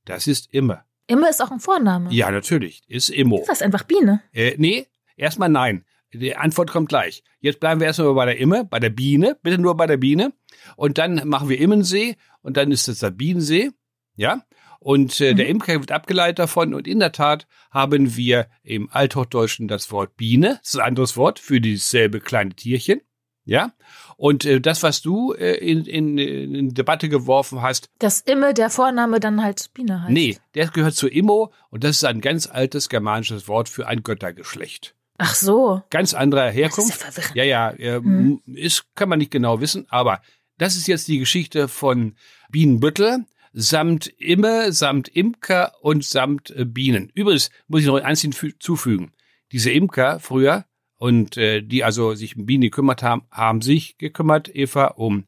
das 0.04 0.28
ist 0.28 0.52
Imme. 0.52 0.84
Imme 1.08 1.28
ist 1.28 1.40
auch 1.42 1.50
ein 1.50 1.60
Vorname. 1.60 2.12
Ja, 2.12 2.30
natürlich, 2.30 2.82
ist 2.88 3.08
Immo. 3.08 3.40
Ist 3.40 3.48
das 3.48 3.62
einfach 3.62 3.84
Biene? 3.84 4.22
Äh, 4.32 4.54
nee, 4.58 4.86
erstmal 5.16 5.48
nein. 5.48 5.84
Die 6.16 6.36
Antwort 6.36 6.70
kommt 6.70 6.88
gleich. 6.88 7.22
Jetzt 7.40 7.60
bleiben 7.60 7.80
wir 7.80 7.86
erstmal 7.86 8.14
bei 8.14 8.26
der 8.26 8.38
Imme, 8.38 8.64
bei 8.64 8.78
der 8.78 8.90
Biene, 8.90 9.36
bitte 9.42 9.58
nur 9.58 9.76
bei 9.76 9.86
der 9.86 9.96
Biene. 9.96 10.32
Und 10.76 10.98
dann 10.98 11.26
machen 11.28 11.48
wir 11.48 11.58
Immensee 11.58 12.16
und 12.42 12.56
dann 12.56 12.70
ist 12.70 12.88
es 12.88 13.00
der 13.00 13.10
Bienensee, 13.10 13.70
ja. 14.16 14.42
Und 14.78 15.20
äh, 15.20 15.32
mhm. 15.32 15.36
der 15.36 15.48
Imker 15.48 15.80
wird 15.80 15.92
abgeleitet 15.92 16.38
davon. 16.38 16.74
Und 16.74 16.86
in 16.86 17.00
der 17.00 17.12
Tat 17.12 17.46
haben 17.70 18.16
wir 18.16 18.46
im 18.62 18.88
Althochdeutschen 18.90 19.68
das 19.68 19.90
Wort 19.90 20.16
Biene, 20.16 20.58
das 20.62 20.74
ist 20.74 20.80
ein 20.80 20.86
anderes 20.86 21.16
Wort 21.16 21.38
für 21.38 21.60
dieselbe 21.60 22.20
kleine 22.20 22.54
Tierchen, 22.54 23.00
ja. 23.46 23.72
Und 24.16 24.44
äh, 24.44 24.60
das, 24.60 24.82
was 24.82 25.02
du 25.02 25.32
äh, 25.32 25.54
in, 25.54 25.86
in, 25.86 26.18
in 26.18 26.74
Debatte 26.74 27.08
geworfen 27.08 27.62
hast. 27.62 27.90
Dass 27.98 28.20
Imme 28.20 28.54
der 28.54 28.70
Vorname 28.70 29.20
dann 29.20 29.42
halt 29.42 29.70
Biene 29.72 30.02
heißt. 30.02 30.12
Nee, 30.12 30.38
der 30.54 30.68
gehört 30.68 30.94
zu 30.94 31.08
Immo 31.08 31.52
und 31.70 31.84
das 31.84 31.96
ist 31.96 32.04
ein 32.04 32.20
ganz 32.20 32.48
altes 32.48 32.88
germanisches 32.88 33.48
Wort 33.48 33.68
für 33.68 33.86
ein 33.86 34.02
Göttergeschlecht. 34.02 34.94
Ach 35.18 35.34
so. 35.34 35.82
Ganz 35.90 36.14
anderer 36.14 36.50
Herkunft. 36.50 36.90
Das 36.90 36.96
ist 36.96 37.02
ja 37.02 37.10
verwirrend. 37.10 37.36
Ja, 37.36 37.44
ja, 37.44 37.70
äh, 37.70 37.96
hm. 37.96 38.42
ist, 38.46 38.84
kann 38.94 39.08
man 39.08 39.18
nicht 39.18 39.30
genau 39.30 39.60
wissen, 39.60 39.86
aber 39.88 40.20
das 40.58 40.76
ist 40.76 40.86
jetzt 40.86 41.08
die 41.08 41.18
Geschichte 41.18 41.68
von 41.68 42.14
Bienenbüttel 42.50 43.24
samt 43.58 44.06
Imme, 44.18 44.70
samt 44.72 45.08
Imker 45.08 45.72
und 45.80 46.04
samt 46.04 46.50
äh, 46.50 46.66
Bienen. 46.66 47.10
Übrigens 47.14 47.50
muss 47.68 47.80
ich 47.80 47.86
noch 47.86 48.02
eins 48.02 48.20
hinzufügen. 48.20 49.12
Diese 49.50 49.70
Imker 49.70 50.20
früher 50.20 50.66
und 50.98 51.38
äh, 51.38 51.62
die 51.62 51.82
also 51.82 52.14
sich 52.14 52.36
um 52.36 52.44
Bienen 52.44 52.62
gekümmert 52.62 53.02
haben, 53.02 53.22
haben 53.30 53.62
sich 53.62 53.96
gekümmert, 53.96 54.54
Eva, 54.54 54.88
um 54.88 55.24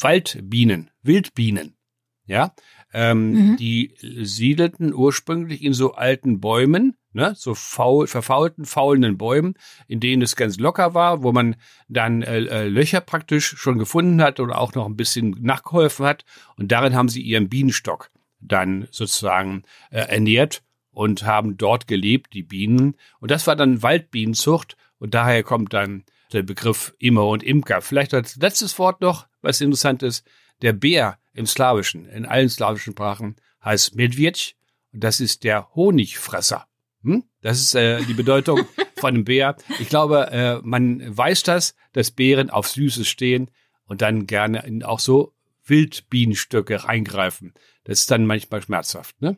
Waldbienen, 0.00 0.90
Wildbienen. 1.02 1.76
Ja, 2.26 2.52
ähm, 2.92 3.32
mhm. 3.32 3.56
die 3.56 3.94
siedelten 4.00 4.92
ursprünglich 4.92 5.62
in 5.62 5.72
so 5.72 5.94
alten 5.94 6.40
Bäumen 6.40 6.96
ne, 7.18 7.34
so 7.36 7.54
faul, 7.54 8.06
verfaulten, 8.06 8.64
faulenden 8.64 9.18
Bäumen, 9.18 9.54
in 9.88 10.00
denen 10.00 10.22
es 10.22 10.36
ganz 10.36 10.58
locker 10.58 10.94
war, 10.94 11.22
wo 11.22 11.32
man 11.32 11.56
dann 11.88 12.22
äh, 12.22 12.38
äh, 12.38 12.68
Löcher 12.68 13.00
praktisch 13.00 13.56
schon 13.58 13.78
gefunden 13.78 14.22
hat 14.22 14.40
oder 14.40 14.58
auch 14.58 14.74
noch 14.74 14.86
ein 14.86 14.96
bisschen 14.96 15.36
nachgeholfen 15.40 16.06
hat. 16.06 16.24
Und 16.56 16.72
darin 16.72 16.94
haben 16.94 17.08
sie 17.08 17.20
ihren 17.20 17.48
Bienenstock 17.48 18.10
dann 18.40 18.86
sozusagen 18.92 19.64
äh, 19.90 19.98
ernährt 19.98 20.62
und 20.92 21.24
haben 21.24 21.58
dort 21.58 21.88
gelebt, 21.88 22.32
die 22.34 22.44
Bienen. 22.44 22.94
Und 23.18 23.30
das 23.30 23.46
war 23.46 23.56
dann 23.56 23.82
Waldbienenzucht 23.82 24.76
und 24.98 25.14
daher 25.14 25.42
kommt 25.42 25.74
dann 25.74 26.04
der 26.32 26.42
Begriff 26.42 26.94
Immer 26.98 27.26
und 27.26 27.42
Imker. 27.42 27.82
Vielleicht 27.82 28.14
als 28.14 28.36
letztes 28.36 28.78
Wort 28.78 29.00
noch, 29.00 29.26
was 29.42 29.60
interessant 29.60 30.02
ist, 30.02 30.24
der 30.62 30.72
Bär 30.72 31.18
im 31.34 31.46
Slawischen, 31.46 32.06
in 32.06 32.26
allen 32.26 32.48
slawischen 32.48 32.92
Sprachen, 32.92 33.36
heißt 33.64 33.96
und 34.92 35.04
das 35.04 35.20
ist 35.20 35.44
der 35.44 35.74
Honigfresser. 35.74 36.66
Hm? 37.08 37.24
Das 37.40 37.58
ist 37.58 37.74
äh, 37.74 38.02
die 38.02 38.14
Bedeutung 38.14 38.66
von 38.96 39.14
einem 39.14 39.24
Bär. 39.24 39.56
Ich 39.78 39.88
glaube, 39.88 40.30
äh, 40.30 40.60
man 40.62 41.02
weiß 41.16 41.42
das, 41.44 41.74
dass 41.92 42.10
Bären 42.10 42.50
auf 42.50 42.68
Süßes 42.68 43.08
stehen 43.08 43.50
und 43.86 44.02
dann 44.02 44.26
gerne 44.26 44.64
in 44.66 44.82
auch 44.82 45.00
so 45.00 45.32
Wildbienenstöcke 45.64 46.84
reingreifen. 46.84 47.54
Das 47.84 48.00
ist 48.00 48.10
dann 48.10 48.26
manchmal 48.26 48.62
schmerzhaft, 48.62 49.20
ne? 49.22 49.36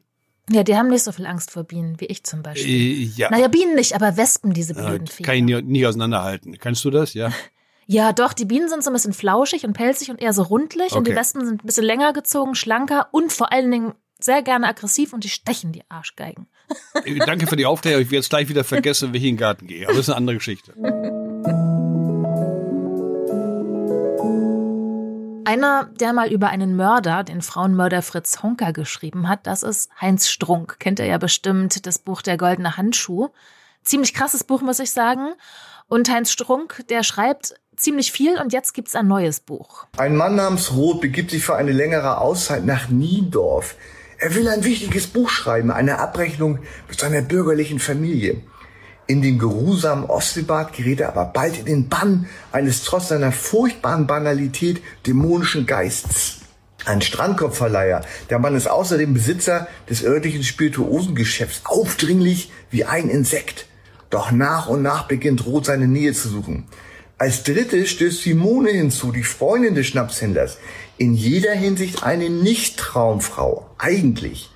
Ja, 0.50 0.64
die 0.64 0.74
haben 0.74 0.88
nicht 0.88 1.04
so 1.04 1.12
viel 1.12 1.26
Angst 1.26 1.52
vor 1.52 1.62
Bienen 1.62 2.00
wie 2.00 2.06
ich 2.06 2.24
zum 2.24 2.42
Beispiel. 2.42 2.68
Äh, 2.68 3.10
ja. 3.14 3.30
Naja, 3.30 3.46
Bienen 3.46 3.76
nicht, 3.76 3.94
aber 3.94 4.16
Wespen, 4.16 4.52
diese 4.52 4.74
blöden 4.74 5.06
äh, 5.06 5.22
Kann 5.22 5.36
ich 5.36 5.42
nie, 5.42 5.62
nie 5.62 5.86
auseinanderhalten. 5.86 6.58
Kannst 6.58 6.84
du 6.84 6.90
das, 6.90 7.14
ja? 7.14 7.32
Ja, 7.86 8.12
doch, 8.12 8.34
die 8.34 8.44
Bienen 8.44 8.68
sind 8.68 8.84
so 8.84 8.90
ein 8.90 8.92
bisschen 8.92 9.12
flauschig 9.12 9.64
und 9.64 9.72
pelzig 9.72 10.10
und 10.12 10.22
eher 10.22 10.32
so 10.32 10.44
rundlich 10.44 10.92
okay. 10.92 10.98
und 10.98 11.08
die 11.08 11.16
Wespen 11.16 11.44
sind 11.44 11.64
ein 11.64 11.66
bisschen 11.66 11.82
länger 11.82 12.12
gezogen, 12.12 12.54
schlanker 12.54 13.08
und 13.10 13.32
vor 13.32 13.52
allen 13.52 13.68
Dingen 13.68 13.94
sehr 14.24 14.42
gerne 14.42 14.68
aggressiv 14.68 15.12
und 15.12 15.24
die 15.24 15.28
stechen 15.28 15.72
die 15.72 15.82
Arschgeigen. 15.88 16.48
Danke 17.26 17.46
für 17.46 17.56
die 17.56 17.66
Aufklärung. 17.66 18.02
Ich 18.02 18.08
werde 18.08 18.16
jetzt 18.16 18.30
gleich 18.30 18.48
wieder 18.48 18.64
vergessen, 18.64 19.12
wie 19.12 19.18
ich 19.18 19.24
in 19.24 19.30
den 19.30 19.36
Garten 19.38 19.66
gehe. 19.66 19.86
Aber 19.86 19.94
das 19.94 20.02
ist 20.02 20.08
eine 20.10 20.16
andere 20.16 20.36
Geschichte. 20.36 20.74
Einer, 25.44 25.90
der 25.98 26.12
mal 26.12 26.30
über 26.30 26.48
einen 26.48 26.76
Mörder, 26.76 27.24
den 27.24 27.42
Frauenmörder 27.42 28.02
Fritz 28.02 28.42
Honka, 28.42 28.70
geschrieben 28.70 29.28
hat, 29.28 29.48
das 29.48 29.64
ist 29.64 29.90
Heinz 30.00 30.28
Strunk. 30.28 30.78
Kennt 30.78 31.00
er 31.00 31.06
ja 31.06 31.18
bestimmt, 31.18 31.86
das 31.86 31.98
Buch 31.98 32.22
Der 32.22 32.36
goldene 32.36 32.76
Handschuh. 32.76 33.30
Ziemlich 33.82 34.14
krasses 34.14 34.44
Buch, 34.44 34.60
muss 34.60 34.78
ich 34.78 34.92
sagen. 34.92 35.32
Und 35.88 36.08
Heinz 36.08 36.30
Strunk, 36.30 36.84
der 36.88 37.02
schreibt 37.02 37.54
ziemlich 37.74 38.12
viel 38.12 38.38
und 38.38 38.52
jetzt 38.52 38.74
gibt's 38.74 38.94
ein 38.94 39.08
neues 39.08 39.40
Buch. 39.40 39.86
Ein 39.96 40.14
Mann 40.14 40.36
namens 40.36 40.72
Roth 40.72 41.00
begibt 41.00 41.32
sich 41.32 41.42
für 41.42 41.56
eine 41.56 41.72
längere 41.72 42.18
Auszeit 42.18 42.64
nach 42.64 42.88
Niendorf. 42.88 43.74
Er 44.22 44.34
will 44.34 44.46
ein 44.48 44.64
wichtiges 44.64 45.06
Buch 45.06 45.30
schreiben, 45.30 45.70
eine 45.70 45.98
Abrechnung 45.98 46.58
mit 46.88 47.00
seiner 47.00 47.22
bürgerlichen 47.22 47.78
Familie. 47.78 48.42
In 49.06 49.22
dem 49.22 49.38
geruhsamen 49.38 50.04
Ostseebad 50.04 50.74
gerät 50.74 51.00
er 51.00 51.08
aber 51.08 51.24
bald 51.24 51.58
in 51.58 51.64
den 51.64 51.88
Bann 51.88 52.26
eines 52.52 52.84
trotz 52.84 53.08
seiner 53.08 53.32
furchtbaren 53.32 54.06
Banalität 54.06 54.82
dämonischen 55.06 55.64
Geistes. 55.64 56.40
Ein 56.84 57.00
Strandkorbverleiher. 57.00 58.02
Der 58.28 58.38
Mann 58.38 58.56
ist 58.56 58.68
außerdem 58.68 59.14
Besitzer 59.14 59.68
des 59.88 60.04
örtlichen 60.04 60.44
Spirituosengeschäfts, 60.44 61.62
aufdringlich 61.64 62.52
wie 62.70 62.84
ein 62.84 63.08
Insekt. 63.08 63.66
Doch 64.10 64.32
nach 64.32 64.68
und 64.68 64.82
nach 64.82 65.08
beginnt 65.08 65.46
Roth 65.46 65.64
seine 65.64 65.88
Nähe 65.88 66.12
zu 66.12 66.28
suchen. 66.28 66.66
Als 67.16 67.42
dritte 67.42 67.86
stößt 67.86 68.22
Simone 68.22 68.70
hinzu, 68.70 69.12
die 69.12 69.24
Freundin 69.24 69.74
des 69.74 69.86
Schnapshändlers. 69.86 70.58
In 71.00 71.14
jeder 71.14 71.52
Hinsicht 71.52 72.02
eine 72.02 72.28
Nicht-Traumfrau. 72.28 73.71
Eigentlich. 73.78 74.50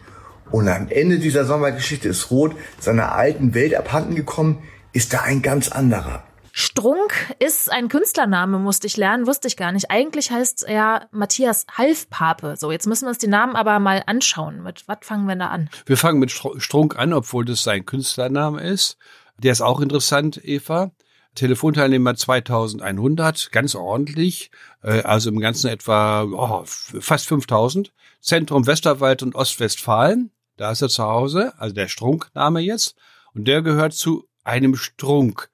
Und 0.51 0.69
am 0.69 0.89
Ende 0.89 1.19
dieser 1.19 1.47
Sommergeschichte 1.47 2.07
ist 2.07 2.31
Roth 2.31 2.55
seiner 2.79 3.13
alten 3.13 3.55
Welt 3.55 3.75
abhanden 3.75 4.15
gekommen, 4.15 4.63
ist 4.93 5.15
da 5.15 5.23
ein 5.23 5.41
ganz 5.41 5.73
anderer. 5.73 6.23
Strunk 6.53 7.15
ist 7.39 7.73
ein 7.73 7.89
Künstlername, 7.89 8.59
musste 8.59 8.87
ich 8.87 8.99
lernen, 8.99 9.27
wusste 9.27 9.49
ich 9.49 9.57
gar 9.57 9.73
nicht. 9.73 9.91
Eigentlich 9.91 10.31
heißt 10.33 10.65
er 10.69 11.09
Matthias 11.13 11.65
Halfpape. 11.79 12.57
So, 12.59 12.71
jetzt 12.71 12.87
müssen 12.87 13.07
wir 13.07 13.09
uns 13.09 13.19
die 13.19 13.27
Namen 13.27 13.57
aber 13.57 13.79
mal 13.79 14.03
anschauen. 14.05 14.63
Mit 14.63 14.87
was 14.87 14.99
fangen 15.01 15.27
wir 15.27 15.37
da 15.37 15.47
an? 15.47 15.71
Wir 15.87 15.97
fangen 15.97 16.19
mit 16.19 16.31
Strunk 16.31 16.99
an, 16.99 17.15
obwohl 17.15 17.47
das 17.47 17.63
sein 17.63 17.87
Künstlername 17.87 18.61
ist. 18.61 18.99
Der 19.39 19.53
ist 19.53 19.63
auch 19.63 19.81
interessant, 19.81 20.45
Eva. 20.45 20.91
Telefonteilnehmer 21.35 22.15
2100, 22.15 23.51
ganz 23.53 23.75
ordentlich, 23.75 24.51
äh, 24.83 25.03
also 25.03 25.31
im 25.31 25.41
Ganzen 25.41 25.69
etwa 25.69 26.23
oh, 26.23 26.65
fast 26.65 27.27
5000. 27.27 27.93
Zentrum 28.21 28.67
Westerwald 28.67 29.23
und 29.23 29.35
Ostwestfalen, 29.35 30.31
da 30.57 30.71
ist 30.71 30.83
er 30.83 30.89
zu 30.89 31.05
Hause, 31.05 31.53
also 31.59 31.75
der 31.75 31.89
Strunkname 31.89 32.61
jetzt. 32.61 32.97
Und 33.35 33.47
der 33.47 33.63
gehört 33.63 33.93
zu 33.93 34.27
einem 34.45 34.77
Strunk. 34.77 35.51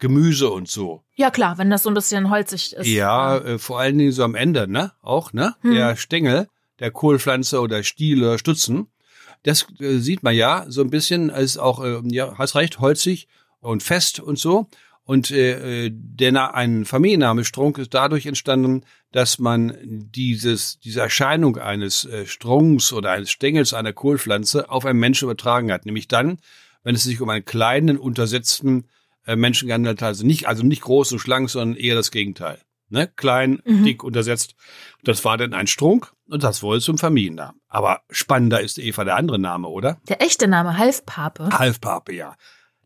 Gemüse 0.00 0.50
und 0.50 0.68
so. 0.68 1.04
Ja 1.14 1.30
klar, 1.30 1.56
wenn 1.56 1.70
das 1.70 1.84
so 1.84 1.88
ein 1.88 1.94
bisschen 1.94 2.28
holzig 2.28 2.74
ist. 2.74 2.86
Ja, 2.86 3.38
äh, 3.38 3.58
vor 3.58 3.78
allen 3.78 3.96
Dingen 3.96 4.12
so 4.12 4.24
am 4.24 4.34
Ende, 4.34 4.66
ne? 4.66 4.92
Auch, 5.00 5.32
ne? 5.32 5.54
Hm. 5.60 5.72
Der 5.72 5.96
Stängel 5.96 6.48
der 6.80 6.90
Kohlpflanze 6.90 7.60
oder 7.60 7.82
Stiele, 7.82 8.38
Stutzen. 8.38 8.88
Das 9.42 9.66
äh, 9.78 9.98
sieht 9.98 10.22
man 10.22 10.34
ja 10.34 10.64
so 10.68 10.80
ein 10.80 10.90
bisschen, 10.90 11.30
als 11.30 11.58
auch, 11.58 11.82
äh, 11.82 12.00
ja, 12.04 12.36
hast 12.38 12.54
recht, 12.56 12.80
holzig 12.80 13.28
und 13.60 13.82
fest 13.82 14.20
und 14.20 14.38
so. 14.38 14.68
Und 15.04 15.30
äh, 15.30 15.90
der 15.92 16.54
ein 16.54 16.86
Familienname 16.86 17.44
Strunk 17.44 17.76
ist 17.78 17.92
dadurch 17.92 18.24
entstanden, 18.24 18.84
dass 19.12 19.38
man 19.38 19.76
dieses 19.82 20.80
diese 20.80 21.00
Erscheinung 21.02 21.58
eines 21.58 22.06
äh, 22.06 22.26
Strunks 22.26 22.92
oder 22.92 23.10
eines 23.10 23.30
Stängels 23.30 23.74
einer 23.74 23.92
Kohlpflanze 23.92 24.70
auf 24.70 24.86
einen 24.86 24.98
Menschen 24.98 25.24
übertragen 25.26 25.70
hat. 25.70 25.84
Nämlich 25.84 26.08
dann, 26.08 26.38
wenn 26.84 26.94
es 26.94 27.04
sich 27.04 27.20
um 27.20 27.28
einen 27.28 27.44
kleinen 27.44 27.98
untersetzten 27.98 28.88
äh, 29.26 29.36
Menschen 29.36 29.68
gehandelt 29.68 30.00
hat, 30.00 30.08
also 30.08 30.26
nicht 30.26 30.48
also 30.48 30.62
nicht 30.62 30.82
groß 30.82 31.12
und 31.12 31.18
schlank, 31.18 31.50
sondern 31.50 31.76
eher 31.76 31.94
das 31.94 32.10
Gegenteil. 32.10 32.58
Ne? 32.88 33.08
Klein, 33.16 33.60
mhm. 33.64 33.84
dick, 33.84 34.04
untersetzt. 34.04 34.54
Das 35.02 35.24
war 35.24 35.36
dann 35.36 35.52
ein 35.52 35.66
Strunk 35.66 36.12
und 36.28 36.44
das 36.44 36.62
wohl 36.62 36.80
zum 36.80 36.96
Familiennamen. 36.96 37.60
Aber 37.68 38.02
spannender 38.10 38.60
ist 38.60 38.78
Eva 38.78 39.04
der 39.04 39.16
andere 39.16 39.38
Name, 39.38 39.68
oder? 39.68 40.00
Der 40.08 40.22
echte 40.22 40.48
Name, 40.48 40.78
Halfpape. 40.78 41.50
Halfpape, 41.50 42.14
ja. 42.14 42.36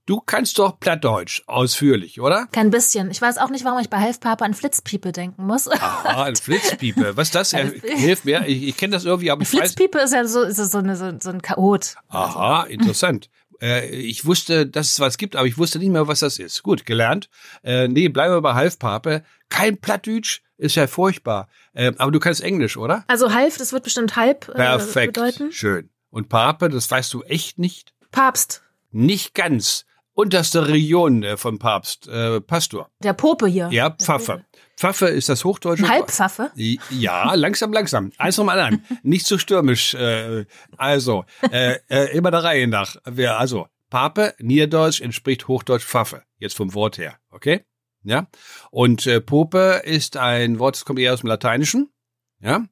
Du 0.09 0.23
kannst 0.23 0.59
doch 0.59 0.81
Plattdeutsch, 0.81 1.43
ausführlich, 1.47 2.19
oder? 2.19 2.49
Kein 2.51 2.71
bisschen. 2.71 3.11
Ich 3.11 3.21
weiß 3.21 3.37
auch 3.37 3.51
nicht, 3.51 3.67
warum 3.67 3.79
ich 3.79 3.91
bei 3.91 3.99
Halfpapa 3.99 4.43
an 4.43 4.55
Flitzpiepe 4.55 5.13
denken 5.13 5.45
muss. 5.45 5.69
Aha, 5.71 6.25
an 6.25 6.35
Flitzpiepe. 6.35 7.15
Was 7.19 7.29
ist 7.29 7.35
das? 7.35 7.51
Hilft 7.51 8.25
mir. 8.25 8.47
Ich, 8.47 8.69
ich 8.69 8.77
kenne 8.79 8.95
das 8.95 9.05
irgendwie, 9.05 9.31
aber 9.31 9.43
ich 9.43 9.49
Flitzpiepe 9.49 9.99
weiß. 9.99 10.05
ist 10.05 10.13
ja 10.15 10.25
so, 10.25 10.45
ist 10.45 10.57
so, 10.57 10.79
eine, 10.79 10.97
so, 10.97 11.13
so 11.21 11.29
ein 11.29 11.43
Chaot. 11.43 11.97
Aha, 12.09 12.63
interessant. 12.63 13.29
Äh, 13.61 13.87
ich 13.91 14.25
wusste, 14.25 14.67
dass 14.67 14.93
es 14.93 14.99
was 14.99 15.19
gibt, 15.19 15.37
aber 15.37 15.47
ich 15.47 15.59
wusste 15.59 15.79
nicht 15.79 15.91
mehr, 15.91 16.09
was 16.09 16.21
das 16.21 16.39
ist. 16.39 16.63
Gut, 16.63 16.87
gelernt. 16.87 17.29
Äh, 17.63 17.89
nee, 17.89 18.09
bleiben 18.09 18.33
wir 18.33 18.41
bei 18.41 18.55
Halfpape. 18.55 19.25
Kein 19.51 19.77
Plattdeutsch 19.77 20.41
ist 20.57 20.77
ja 20.77 20.87
furchtbar. 20.87 21.49
Äh, 21.75 21.93
aber 21.99 22.13
du 22.13 22.19
kannst 22.19 22.41
Englisch, 22.41 22.79
oder? 22.79 23.05
Also 23.09 23.35
Half, 23.35 23.59
das 23.59 23.75
wird 23.75 23.85
bestimmt 23.85 24.17
halb 24.17 24.49
äh, 24.49 24.55
Perfekt. 24.55 25.13
bedeuten. 25.13 25.53
Schön. 25.53 25.91
Und 26.09 26.31
Pape, 26.31 26.71
das 26.71 26.91
weißt 26.91 27.13
du 27.13 27.25
echt 27.25 27.59
nicht? 27.59 27.93
Papst. 28.11 28.63
Nicht 28.91 29.35
ganz 29.35 29.85
unterste 30.19 30.67
Region 30.67 31.23
äh, 31.23 31.37
vom 31.37 31.61
Papst, 31.61 32.09
äh, 32.09 32.41
Pastor. 32.41 32.91
Der 33.05 33.13
Pope 33.13 33.47
hier. 33.47 33.69
Ja, 33.71 33.91
Pfaffe. 33.91 34.45
Pfaffe 34.77 35.07
ist 35.07 35.29
das 35.29 35.45
hochdeutsche 35.45 35.89
Halbpfaffe? 35.89 36.51
Ja, 36.57 37.35
langsam, 37.35 37.73
langsam. 37.73 38.11
Eins 38.19 38.35
vom 38.35 38.49
anderen. 38.49 38.85
Nicht 39.05 39.27
so 39.27 39.39
stürmisch. 39.39 39.95
Äh, 39.95 40.47
also, 40.77 41.25
äh, 41.53 41.77
äh, 41.89 42.17
immer 42.17 42.33
der 42.33 42.43
Reihe 42.43 42.67
nach. 42.67 42.97
Also, 43.05 43.69
Pape, 43.91 44.35
Niederdeutsch 44.41 45.01
entspricht 45.01 45.47
Hochdeutsch 45.47 45.85
Pfaffe. 45.85 46.25
Jetzt 46.39 46.57
vom 46.57 46.75
Wort 46.75 46.99
her. 46.99 47.17
Okay? 47.31 47.65
Ja. 48.03 48.27
Und 48.73 49.07
äh, 49.07 49.21
Pope 49.21 49.83
ist 49.85 50.17
ein 50.17 50.59
Wort, 50.59 50.75
das 50.75 50.85
kommt 50.85 50.99
eher 50.99 51.15
aus 51.15 51.21
dem 51.21 51.29
Lateinischen. 51.29 51.93
Ja. 52.41 52.65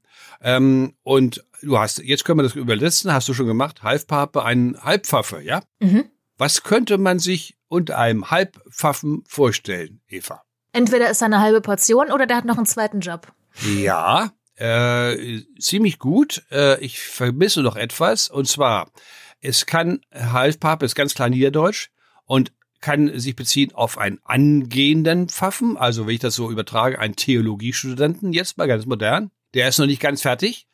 Ähm, 0.43 0.95
und 1.05 1.45
du 1.63 1.79
hast, 1.79 1.99
jetzt 1.99 2.25
können 2.25 2.41
wir 2.41 2.45
das 2.45 2.57
übersetzen, 2.57 3.13
hast 3.13 3.29
du 3.29 3.35
schon 3.35 3.47
gemacht, 3.47 3.85
Halbpape, 3.85 4.45
ein 4.45 4.77
Halbpfaffe, 4.83 5.43
ja? 5.43 5.63
Mhm. 5.79 6.11
Was 6.39 6.63
könnte 6.63 6.99
man 6.99 7.19
sich 7.19 7.57
unter 7.69 7.99
einem 7.99 8.31
Halbpfaffen 8.31 9.25
vorstellen, 9.27 10.01
Eva? 10.09 10.43
Entweder 10.73 11.11
ist 11.11 11.23
er 11.23 11.27
eine 11.27 11.41
halbe 11.41 11.61
Portion 11.61 12.13
oder 12.13 12.27
der 12.27 12.37
hat 12.37 12.45
noch 12.45 12.59
einen 12.59 12.67
zweiten 12.67 13.01
Job. 13.01 13.33
Ja, 13.65 14.33
äh, 14.57 15.43
ziemlich 15.59 15.99
gut. 15.99 16.45
Äh, 16.51 16.79
ich 16.85 17.01
vermisse 17.01 17.63
noch 17.63 17.77
etwas. 17.77 18.29
Und 18.29 18.47
zwar, 18.47 18.91
es 19.41 19.67
kann, 19.67 20.01
Halbpappe 20.13 20.85
ist 20.85 20.95
ganz 20.95 21.15
klar 21.15 21.31
Niederdeutsch 21.31 21.89
und 22.25 22.53
kann 22.81 23.19
sich 23.19 23.35
beziehen 23.37 23.75
auf 23.75 23.97
einen 23.99 24.21
angehenden 24.25 25.29
Pfaffen, 25.29 25.77
also 25.77 26.07
wenn 26.07 26.15
ich 26.15 26.21
das 26.21 26.35
so 26.35 26.51
übertrage, 26.51 26.99
einen 26.99 27.17
Theologiestudenten, 27.17 28.33
jetzt 28.33 28.59
mal 28.59 28.69
ganz 28.69 28.87
modern. 28.87 29.31
Der 29.55 29.69
ist 29.69 29.79
noch 29.79 29.87
nicht 29.87 30.03
ganz 30.03 30.23
fertig. 30.23 30.67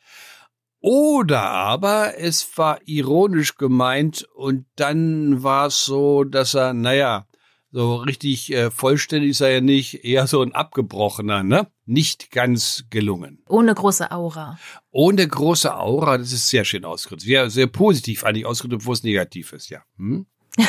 Oder 0.85 1.43
aber 1.43 2.19
es 2.19 2.57
war 2.57 2.77
ironisch 2.83 3.55
gemeint 3.55 4.27
und 4.35 4.65
dann 4.75 5.41
war 5.41 5.67
es 5.67 5.85
so, 5.85 6.25
dass 6.25 6.55
er, 6.55 6.73
naja, 6.73 7.25
so 7.71 7.95
richtig 7.95 8.51
äh, 8.51 8.69
vollständig 8.69 9.37
sei 9.37 9.53
er 9.53 9.61
nicht, 9.61 10.03
eher 10.03 10.27
so 10.27 10.41
ein 10.41 10.53
abgebrochener, 10.53 11.41
ne? 11.41 11.67
Nicht 11.85 12.31
ganz 12.31 12.83
gelungen. 12.89 13.41
Ohne 13.47 13.73
große 13.73 14.11
Aura. 14.11 14.59
Ohne 14.91 15.25
große 15.25 15.73
Aura, 15.73 16.17
das 16.17 16.33
ist 16.33 16.49
sehr 16.49 16.65
schön 16.65 16.83
ausgedrückt. 16.83 17.21
Sehr, 17.21 17.49
sehr 17.49 17.67
positiv 17.67 18.25
eigentlich 18.25 18.45
ausgedrückt, 18.45 18.85
wo 18.85 18.91
es 18.91 19.03
negativ 19.03 19.53
ist, 19.53 19.69
ja. 19.69 19.83
Hm? 19.95 20.25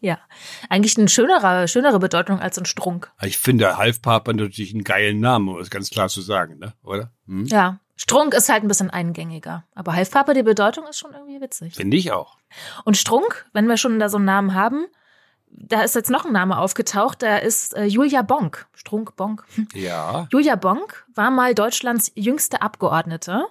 ja, 0.00 0.20
eigentlich 0.68 0.96
eine 0.96 1.08
schönere, 1.08 1.66
schönere 1.66 1.98
Bedeutung 1.98 2.38
als 2.38 2.56
ein 2.56 2.66
Strunk. 2.66 3.10
Ich 3.20 3.36
finde 3.36 3.76
Halfpapa 3.76 4.32
natürlich 4.32 4.72
einen 4.72 4.84
geilen 4.84 5.18
Namen, 5.18 5.48
um 5.48 5.58
es 5.58 5.70
ganz 5.70 5.90
klar 5.90 6.08
zu 6.08 6.20
sagen, 6.20 6.60
ne? 6.60 6.72
oder? 6.84 7.12
Hm? 7.26 7.46
Ja, 7.46 7.80
Strunk 8.02 8.32
ist 8.32 8.48
halt 8.48 8.64
ein 8.64 8.68
bisschen 8.68 8.88
eingängiger. 8.88 9.64
Aber 9.74 9.92
Halfpappe, 9.92 10.32
die 10.32 10.42
Bedeutung 10.42 10.86
ist 10.88 10.98
schon 10.98 11.12
irgendwie 11.12 11.42
witzig. 11.42 11.74
Finde 11.74 11.98
ich 11.98 12.12
auch. 12.12 12.38
Und 12.84 12.96
Strunk, 12.96 13.44
wenn 13.52 13.68
wir 13.68 13.76
schon 13.76 14.00
da 14.00 14.08
so 14.08 14.16
einen 14.16 14.24
Namen 14.24 14.54
haben, 14.54 14.86
da 15.50 15.82
ist 15.82 15.96
jetzt 15.96 16.08
noch 16.08 16.24
ein 16.24 16.32
Name 16.32 16.56
aufgetaucht, 16.56 17.22
da 17.22 17.36
ist 17.36 17.76
äh, 17.76 17.84
Julia 17.84 18.22
Bonk. 18.22 18.66
Strunk, 18.72 19.16
Bonk. 19.16 19.44
Ja. 19.74 20.26
Julia 20.32 20.56
Bonk 20.56 21.06
war 21.14 21.30
mal 21.30 21.54
Deutschlands 21.54 22.10
jüngste 22.14 22.62
Abgeordnete. 22.62 23.44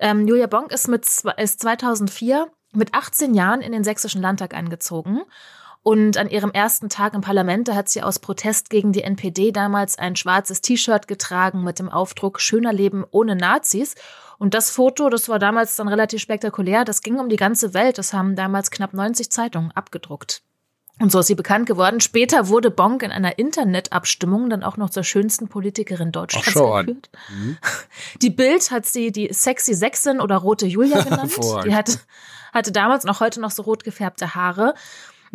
Ähm, 0.00 0.26
Julia 0.26 0.48
Bonk 0.48 0.72
ist, 0.72 0.88
mit, 0.88 1.04
ist 1.36 1.60
2004 1.60 2.48
mit 2.72 2.92
18 2.92 3.34
Jahren 3.34 3.60
in 3.60 3.70
den 3.70 3.84
Sächsischen 3.84 4.20
Landtag 4.20 4.52
eingezogen 4.52 5.22
und 5.86 6.16
an 6.16 6.28
ihrem 6.28 6.50
ersten 6.50 6.88
Tag 6.88 7.14
im 7.14 7.20
Parlament, 7.20 7.68
da 7.68 7.76
hat 7.76 7.88
sie 7.88 8.02
aus 8.02 8.18
Protest 8.18 8.70
gegen 8.70 8.90
die 8.90 9.04
NPD 9.04 9.52
damals 9.52 9.96
ein 9.96 10.16
schwarzes 10.16 10.60
T-Shirt 10.60 11.06
getragen 11.06 11.62
mit 11.62 11.78
dem 11.78 11.88
Aufdruck 11.88 12.40
Schöner 12.40 12.72
Leben 12.72 13.04
ohne 13.12 13.36
Nazis. 13.36 13.94
Und 14.36 14.54
das 14.54 14.68
Foto, 14.68 15.08
das 15.10 15.28
war 15.28 15.38
damals 15.38 15.76
dann 15.76 15.86
relativ 15.86 16.20
spektakulär, 16.20 16.84
das 16.84 17.02
ging 17.02 17.20
um 17.20 17.28
die 17.28 17.36
ganze 17.36 17.72
Welt. 17.72 17.98
Das 17.98 18.12
haben 18.12 18.34
damals 18.34 18.72
knapp 18.72 18.94
90 18.94 19.30
Zeitungen 19.30 19.70
abgedruckt. 19.70 20.42
Und 20.98 21.12
so 21.12 21.20
ist 21.20 21.28
sie 21.28 21.36
bekannt 21.36 21.66
geworden. 21.66 22.00
Später 22.00 22.48
wurde 22.48 22.72
Bonk 22.72 23.04
in 23.04 23.12
einer 23.12 23.38
Internetabstimmung 23.38 24.50
dann 24.50 24.64
auch 24.64 24.76
noch 24.76 24.90
zur 24.90 25.04
schönsten 25.04 25.46
Politikerin 25.46 26.10
Deutschlands 26.10 26.52
gekürt. 26.52 27.10
Mhm. 27.28 27.58
Die 28.22 28.30
Bild 28.30 28.72
hat 28.72 28.86
sie 28.86 29.12
die 29.12 29.32
sexy 29.32 29.74
Sechsin 29.74 30.20
oder 30.20 30.38
rote 30.38 30.66
Julia 30.66 31.00
genannt. 31.04 31.32
die 31.64 31.76
hatte, 31.76 32.00
hatte 32.52 32.72
damals 32.72 33.04
und 33.04 33.10
auch 33.10 33.20
heute 33.20 33.40
noch 33.40 33.52
so 33.52 33.62
rot 33.62 33.84
gefärbte 33.84 34.34
Haare. 34.34 34.74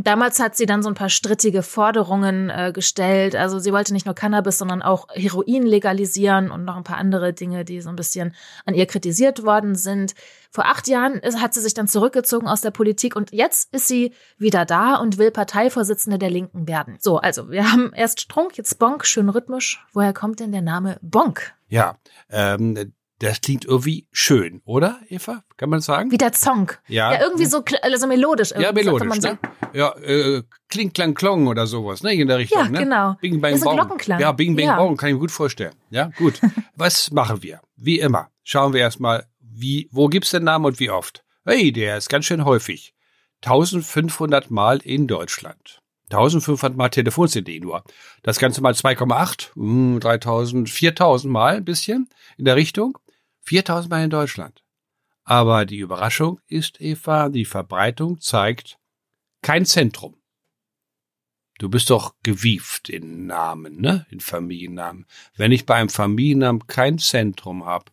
Damals 0.03 0.39
hat 0.39 0.55
sie 0.55 0.65
dann 0.65 0.81
so 0.83 0.89
ein 0.89 0.95
paar 0.95 1.09
strittige 1.09 1.63
Forderungen 1.63 2.49
äh, 2.49 2.71
gestellt. 2.73 3.35
Also 3.35 3.59
sie 3.59 3.71
wollte 3.71 3.93
nicht 3.93 4.05
nur 4.05 4.15
Cannabis, 4.15 4.57
sondern 4.57 4.81
auch 4.81 5.07
Heroin 5.13 5.63
legalisieren 5.63 6.49
und 6.49 6.65
noch 6.65 6.77
ein 6.77 6.83
paar 6.83 6.97
andere 6.97 7.33
Dinge, 7.33 7.65
die 7.65 7.81
so 7.81 7.89
ein 7.89 7.95
bisschen 7.95 8.33
an 8.65 8.73
ihr 8.73 8.85
kritisiert 8.85 9.43
worden 9.43 9.75
sind. 9.75 10.13
Vor 10.49 10.65
acht 10.65 10.87
Jahren 10.87 11.21
hat 11.21 11.53
sie 11.53 11.61
sich 11.61 11.73
dann 11.73 11.87
zurückgezogen 11.87 12.47
aus 12.47 12.61
der 12.61 12.71
Politik 12.71 13.15
und 13.15 13.31
jetzt 13.31 13.73
ist 13.73 13.87
sie 13.87 14.13
wieder 14.37 14.65
da 14.65 14.95
und 14.95 15.17
will 15.17 15.31
Parteivorsitzende 15.31 16.17
der 16.17 16.29
Linken 16.29 16.67
werden. 16.67 16.97
So, 16.99 17.17
also 17.17 17.49
wir 17.49 17.71
haben 17.71 17.93
erst 17.93 18.21
Strunk, 18.21 18.57
jetzt 18.57 18.77
Bonk, 18.79 19.05
schön 19.05 19.29
rhythmisch. 19.29 19.85
Woher 19.93 20.13
kommt 20.13 20.39
denn 20.39 20.51
der 20.51 20.61
Name 20.61 20.97
Bonk? 21.01 21.53
Ja, 21.69 21.95
ähm, 22.29 22.93
das 23.21 23.39
klingt 23.41 23.65
irgendwie 23.65 24.07
schön, 24.11 24.61
oder, 24.65 24.99
Eva? 25.07 25.43
Kann 25.57 25.69
man 25.69 25.79
sagen? 25.79 26.11
Wie 26.11 26.17
der 26.17 26.31
Zong. 26.33 26.71
Ja. 26.87 27.13
Ja, 27.13 27.21
irgendwie 27.21 27.45
so, 27.45 27.63
also 27.83 28.07
melodisch. 28.07 28.51
Ja, 28.57 28.71
melodisch, 28.71 29.21
ne? 29.21 29.37
Ja, 29.73 29.95
äh, 29.99 30.41
Kling, 30.69 30.91
Klang, 30.91 31.13
Klong 31.13 31.47
oder 31.47 31.67
sowas, 31.67 32.01
ne? 32.01 32.13
In 32.13 32.27
der 32.27 32.39
Richtung, 32.39 32.63
ja, 32.63 32.69
ne? 32.69 32.79
genau. 32.79 33.15
Bing, 33.21 33.39
Bang, 33.39 33.53
ist 33.53 33.61
ein 33.61 33.65
Bong. 33.65 33.75
Glockenklang. 33.75 34.19
Ja, 34.19 34.31
Bing, 34.31 34.55
Bang, 34.55 34.65
Ja. 34.65 34.77
Bong, 34.77 34.97
kann 34.97 35.09
ich 35.09 35.13
mir 35.13 35.19
gut 35.19 35.31
vorstellen. 35.31 35.75
Ja, 35.91 36.09
gut. 36.17 36.41
Was 36.75 37.11
machen 37.11 37.43
wir? 37.43 37.61
Wie 37.75 37.99
immer. 37.99 38.29
Schauen 38.43 38.73
wir 38.73 38.81
erstmal, 38.81 39.27
wie, 39.39 39.87
wo 39.91 40.07
gibt's 40.07 40.31
den 40.31 40.43
Namen 40.43 40.65
und 40.65 40.79
wie 40.79 40.89
oft? 40.89 41.23
Hey, 41.45 41.71
der 41.71 41.97
ist 41.97 42.09
ganz 42.09 42.25
schön 42.25 42.43
häufig. 42.43 42.95
1500 43.43 44.49
Mal 44.49 44.79
in 44.79 45.07
Deutschland. 45.07 45.81
1500 46.05 46.75
Mal 46.75 46.89
Telefon-CD 46.89 47.59
nur. 47.59 47.83
Das 48.23 48.39
Ganze 48.39 48.61
mal 48.61 48.73
2,8, 48.73 49.53
hm, 49.55 49.99
3000, 49.99 50.69
4000 50.69 51.31
Mal 51.31 51.57
ein 51.57 51.65
bisschen 51.65 52.09
in 52.37 52.45
der 52.45 52.55
Richtung. 52.55 52.97
4000 53.41 53.89
Mal 53.89 54.03
in 54.03 54.09
Deutschland. 54.09 54.63
Aber 55.23 55.65
die 55.65 55.77
Überraschung 55.77 56.39
ist, 56.47 56.81
Eva, 56.81 57.29
die 57.29 57.45
Verbreitung 57.45 58.19
zeigt 58.19 58.79
kein 59.41 59.65
Zentrum. 59.65 60.21
Du 61.57 61.69
bist 61.69 61.91
doch 61.91 62.15
gewieft 62.23 62.89
in 62.89 63.27
Namen, 63.27 63.79
ne? 63.79 64.07
In 64.09 64.19
Familiennamen. 64.19 65.05
Wenn 65.35 65.51
ich 65.51 65.67
bei 65.67 65.75
einem 65.75 65.89
Familiennamen 65.89 66.65
kein 66.65 66.97
Zentrum 66.97 67.65
habe, 67.65 67.91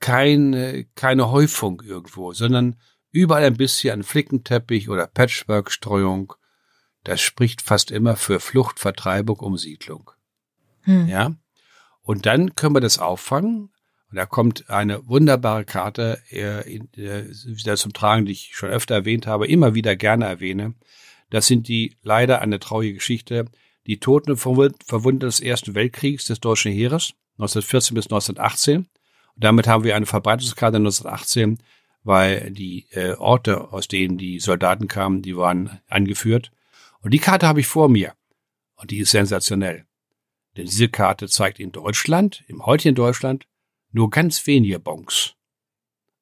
keine, 0.00 0.84
keine 0.96 1.30
Häufung 1.30 1.80
irgendwo, 1.80 2.32
sondern 2.32 2.76
überall 3.10 3.44
ein 3.44 3.56
bisschen 3.56 4.02
Flickenteppich 4.02 4.88
oder 4.88 5.06
Patchwork-Streuung, 5.06 6.34
das 7.04 7.20
spricht 7.20 7.62
fast 7.62 7.90
immer 7.90 8.16
für 8.16 8.40
Flucht, 8.40 8.80
Vertreibung, 8.80 9.38
Umsiedlung. 9.38 10.10
Hm. 10.82 11.08
Ja? 11.08 11.34
Und 12.02 12.26
dann 12.26 12.54
können 12.54 12.74
wir 12.74 12.80
das 12.80 12.98
auffangen. 12.98 13.70
Und 14.10 14.16
da 14.16 14.26
kommt 14.26 14.70
eine 14.70 15.06
wunderbare 15.06 15.64
Karte 15.64 16.20
äh, 16.30 16.76
äh, 16.76 17.26
wieder 17.44 17.76
zum 17.76 17.92
Tragen, 17.92 18.24
die 18.24 18.32
ich 18.32 18.50
schon 18.54 18.70
öfter 18.70 18.94
erwähnt 18.94 19.26
habe, 19.26 19.46
immer 19.46 19.74
wieder 19.74 19.96
gerne 19.96 20.24
erwähne. 20.24 20.74
Das 21.30 21.46
sind 21.46 21.68
die 21.68 21.96
leider 22.02 22.40
eine 22.40 22.58
traurige 22.58 22.94
Geschichte, 22.94 23.46
die 23.86 24.00
Toten 24.00 24.32
und 24.32 24.38
Verwund- 24.38 24.82
Verwundeten 24.84 25.28
des 25.28 25.40
Ersten 25.40 25.74
Weltkriegs 25.74 26.26
des 26.26 26.40
deutschen 26.40 26.72
Heeres 26.72 27.12
1914 27.36 27.94
bis 27.94 28.06
1918. 28.06 28.76
Und 28.78 28.88
damit 29.36 29.66
haben 29.66 29.84
wir 29.84 29.94
eine 29.94 30.06
Verbreitungskarte 30.06 30.78
1918, 30.78 31.58
weil 32.02 32.50
die 32.50 32.86
äh, 32.92 33.12
Orte, 33.14 33.72
aus 33.72 33.88
denen 33.88 34.16
die 34.16 34.40
Soldaten 34.40 34.88
kamen, 34.88 35.20
die 35.20 35.36
waren 35.36 35.80
angeführt. 35.88 36.50
Und 37.02 37.12
die 37.12 37.18
Karte 37.18 37.46
habe 37.46 37.60
ich 37.60 37.66
vor 37.66 37.88
mir. 37.88 38.14
Und 38.76 38.90
die 38.90 38.98
ist 38.98 39.10
sensationell. 39.10 39.84
Denn 40.56 40.66
diese 40.66 40.88
Karte 40.88 41.28
zeigt 41.28 41.60
in 41.60 41.72
Deutschland, 41.72 42.42
im 42.48 42.64
heutigen 42.64 42.94
Deutschland, 42.94 43.46
nur 43.90 44.10
ganz 44.10 44.46
wenige 44.46 44.78
Bonks. 44.78 45.34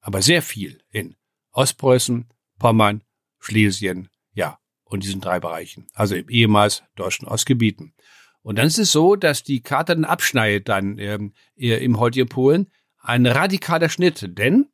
Aber 0.00 0.22
sehr 0.22 0.42
viel 0.42 0.80
in 0.90 1.16
Ostpreußen, 1.52 2.26
Pommern, 2.58 3.02
Schlesien, 3.38 4.08
ja, 4.32 4.58
und 4.84 5.02
diesen 5.02 5.20
drei 5.20 5.40
Bereichen. 5.40 5.86
Also 5.94 6.14
im 6.14 6.28
ehemals 6.28 6.84
deutschen 6.94 7.26
Ostgebieten. 7.26 7.94
Und 8.42 8.56
dann 8.56 8.66
ist 8.66 8.78
es 8.78 8.92
so, 8.92 9.16
dass 9.16 9.42
die 9.42 9.62
Karte 9.62 9.94
dann 9.94 10.04
abschneidet 10.04 10.68
dann 10.68 10.98
ähm, 10.98 11.32
äh, 11.56 11.84
im 11.84 11.98
heutigen 11.98 12.28
Polen. 12.28 12.70
Ein 12.98 13.26
radikaler 13.26 13.88
Schnitt, 13.88 14.38
denn 14.38 14.68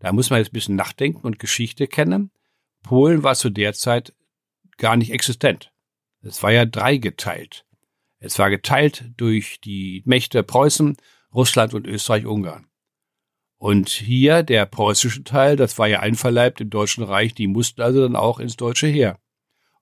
da 0.00 0.12
muss 0.12 0.28
man 0.28 0.38
jetzt 0.38 0.50
ein 0.50 0.52
bisschen 0.52 0.76
nachdenken 0.76 1.26
und 1.26 1.38
Geschichte 1.38 1.86
kennen. 1.86 2.30
Polen 2.82 3.22
war 3.22 3.34
zu 3.34 3.48
der 3.48 3.72
Zeit 3.72 4.14
gar 4.76 4.96
nicht 4.96 5.10
existent. 5.10 5.72
Es 6.20 6.42
war 6.42 6.52
ja 6.52 6.66
dreigeteilt. 6.66 7.64
Es 8.18 8.38
war 8.38 8.50
geteilt 8.50 9.12
durch 9.16 9.60
die 9.60 10.02
Mächte 10.04 10.42
Preußen, 10.42 10.96
Russland 11.34 11.74
und 11.74 11.86
Österreich-Ungarn. 11.86 12.66
Und 13.58 13.88
hier 13.88 14.42
der 14.42 14.66
preußische 14.66 15.24
Teil, 15.24 15.56
das 15.56 15.78
war 15.78 15.86
ja 15.86 16.00
einverleibt 16.00 16.60
im 16.60 16.70
Deutschen 16.70 17.02
Reich, 17.02 17.34
die 17.34 17.46
mussten 17.46 17.80
also 17.82 18.02
dann 18.02 18.16
auch 18.16 18.38
ins 18.38 18.56
deutsche 18.56 18.86
Heer. 18.86 19.18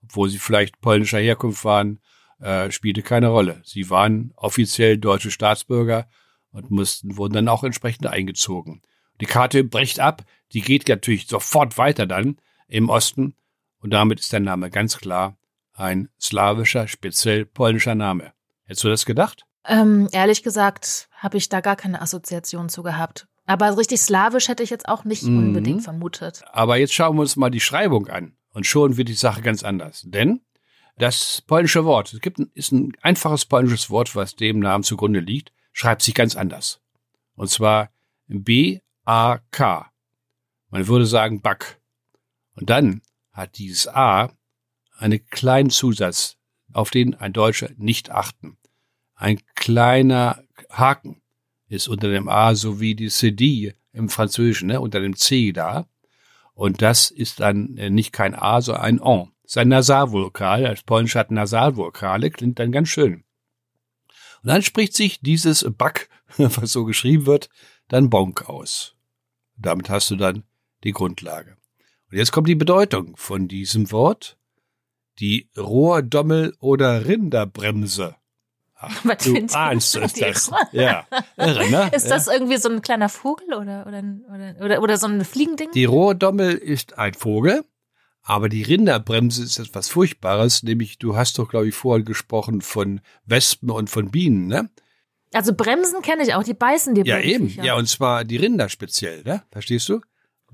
Obwohl 0.03 0.29
sie 0.29 0.39
vielleicht 0.39 0.81
polnischer 0.81 1.19
Herkunft 1.19 1.65
waren, 1.65 2.01
äh, 2.41 2.71
spielte 2.71 3.03
keine 3.03 3.29
Rolle. 3.29 3.61
Sie 3.65 3.91
waren 3.91 4.33
offiziell 4.37 4.99
deutsche 4.99 5.31
Staatsbürger 5.31 6.09
und 6.51 6.71
mussten, 6.71 7.17
wurden 7.17 7.35
dann 7.35 7.49
auch 7.49 7.65
entsprechend 7.65 8.07
eingezogen. 8.07 8.83
Die 9.21 9.27
Karte 9.27 9.65
bricht 9.65 10.01
ab, 10.01 10.25
die 10.53 10.61
geht 10.61 10.89
natürlich 10.89 11.27
sofort 11.27 11.79
weiter 11.79 12.07
dann 12.07 12.37
im 12.69 12.89
Osten 12.89 13.37
und 13.79 13.91
damit 13.91 14.21
ist 14.21 14.33
der 14.33 14.41
Name 14.41 14.71
ganz 14.71 14.99
klar 14.99 15.37
ein 15.75 16.09
slawischer, 16.21 16.89
speziell 16.89 17.47
polnischer 17.47 17.95
Name. 17.95 18.33
Hättest 18.65 18.85
du 18.85 18.89
das 18.89 19.07
gedacht? 19.07 19.45
Ähm, 19.67 20.09
ehrlich 20.13 20.43
gesagt 20.43 21.09
habe 21.23 21.37
ich 21.39 21.49
da 21.49 21.61
gar 21.61 21.77
keine 21.77 22.01
Assoziation 22.03 22.69
zu 22.69 22.83
gehabt. 22.83 23.27
Aber 23.47 23.77
richtig 23.77 24.01
slawisch 24.01 24.49
hätte 24.49 24.63
ich 24.63 24.71
jetzt 24.71 24.89
auch 24.89 25.05
nicht 25.05 25.23
Mhm. 25.25 25.39
unbedingt 25.39 25.83
vermutet. 25.83 26.43
Aber 26.53 26.77
jetzt 26.77 26.95
schauen 26.95 27.17
wir 27.17 27.23
uns 27.23 27.37
mal 27.37 27.51
die 27.51 27.61
Schreibung 27.61 28.09
an. 28.09 28.37
Und 28.53 28.67
schon 28.67 28.97
wird 28.97 29.09
die 29.09 29.15
Sache 29.15 29.41
ganz 29.43 29.63
anders. 29.63 30.03
Denn 30.07 30.41
das 30.99 31.43
polnische 31.47 31.85
Wort, 31.85 32.13
es 32.13 32.21
gibt 32.21 32.39
ein, 32.39 32.51
ist 32.55 32.73
ein 32.73 32.93
einfaches 33.01 33.47
polnisches 33.47 33.89
Wort, 33.89 34.15
was 34.15 34.37
dem 34.37 34.59
Namen 34.59 34.85
zugrunde 34.85 35.21
liegt, 35.21 35.53
schreibt 35.73 36.03
sich 36.03 36.15
ganz 36.15 36.37
anders. 36.37 36.81
Und 37.35 37.49
zwar 37.51 37.91
B-A-K. 38.29 39.91
Man 40.71 40.87
würde 40.87 41.07
sagen 41.07 41.41
Back. 41.41 41.81
Und 42.55 42.69
dann 42.71 43.03
hat 43.33 43.59
dieses 43.59 43.89
A 43.89 44.31
einen 44.99 45.27
kleinen 45.29 45.71
Zusatz, 45.71 46.37
auf 46.73 46.91
den 46.91 47.15
ein 47.15 47.33
Deutscher 47.33 47.71
nicht 47.77 48.11
achten. 48.11 48.57
Ein 49.15 49.41
kleiner 49.55 50.43
Haken 50.73 51.23
ist 51.69 51.89
unter 51.89 52.11
dem 52.11 52.29
A 52.29 52.55
so 52.55 52.81
wie 52.81 52.95
die 52.95 53.09
CD 53.09 53.75
im 53.93 54.09
Französischen, 54.09 54.69
ne, 54.69 54.81
unter 54.81 55.01
dem 55.01 55.17
C 55.17 55.53
da. 55.53 55.87
Und 56.55 56.83
das 56.83 57.11
ist 57.11 57.41
dann 57.41 57.77
äh, 57.77 57.91
nicht 57.91 58.13
kein 58.13 58.35
A, 58.35 58.61
sondern 58.61 58.85
ein 58.85 59.01
On. 59.01 59.33
Das 59.43 59.53
ist 59.53 59.59
ein 59.59 59.69
Nasalvokal. 59.69 60.67
Als 60.67 60.83
Polnisch 60.83 61.15
hat 61.15 61.31
Nasalvokale, 61.31 62.31
klingt 62.31 62.59
dann 62.59 62.73
ganz 62.73 62.89
schön. 62.89 63.25
Und 64.43 64.49
dann 64.49 64.63
spricht 64.63 64.95
sich 64.95 65.21
dieses 65.21 65.67
Back, 65.77 66.09
was 66.37 66.73
so 66.73 66.85
geschrieben 66.85 67.27
wird, 67.27 67.49
dann 67.89 68.11
Bonk 68.11 68.49
aus. 68.49 68.95
Damit 69.57 69.89
hast 69.89 70.11
du 70.11 70.17
dann 70.17 70.45
die 70.85 70.93
Grundlage. 70.93 71.57
Und 72.11 72.19
jetzt 72.19 72.33
kommt 72.33 72.49
die 72.49 72.55
Bedeutung 72.55 73.17
von 73.17 73.49
diesem 73.49 73.91
Wort. 73.93 74.39
Die 75.19 75.51
Rohrdommel 75.57 76.57
oder 76.59 77.07
Rinderbremse. 77.07 78.17
Ach, 78.83 79.05
Was 79.05 79.19
du 79.19 79.37
ahnst 79.57 79.95
es 79.95 80.13
das. 80.15 80.51
Ja, 80.73 81.07
irre, 81.37 81.71
ne? 81.71 81.91
Ist 81.95 82.05
ja. 82.05 82.11
das 82.11 82.27
irgendwie 82.27 82.57
so 82.57 82.69
ein 82.69 82.83
kleiner 82.83 83.09
Vogel 83.09 83.55
oder, 83.55 83.87
oder, 83.87 84.03
oder, 84.35 84.65
oder, 84.65 84.83
oder 84.83 84.97
so 84.97 85.07
ein 85.07 85.25
Fliegending? 85.25 85.71
Die 85.73 85.85
Rohrdommel 85.85 86.55
ist 86.55 86.99
ein 86.99 87.15
Vogel, 87.15 87.65
aber 88.23 88.49
die 88.49 88.63
Rinderbremse 88.63 89.45
ist 89.45 89.61
etwas 89.61 89.89
Furchtbares, 89.89 90.65
nämlich 90.65 90.99
du 90.99 91.17
hast 91.17 91.39
doch, 91.39 91.49
glaube 91.49 91.69
ich, 91.69 91.75
vorhin 91.75 92.05
gesprochen 92.05 92.61
von 92.61 93.01
Wespen 93.25 93.71
und 93.71 93.89
von 93.89 94.11
Bienen, 94.11 94.49
ne? 94.49 94.69
Also 95.33 95.55
Bremsen 95.55 96.03
kenne 96.03 96.25
ich 96.25 96.35
auch, 96.35 96.43
die 96.43 96.53
beißen 96.55 96.95
die 96.95 97.03
Ja, 97.09 97.19
eben. 97.19 97.49
Ja, 97.49 97.77
und 97.77 97.89
zwar 97.89 98.25
die 98.25 98.37
Rinder 98.37 98.69
speziell, 98.69 99.23
ne? 99.23 99.43
Verstehst 99.51 99.89
du? 99.89 100.01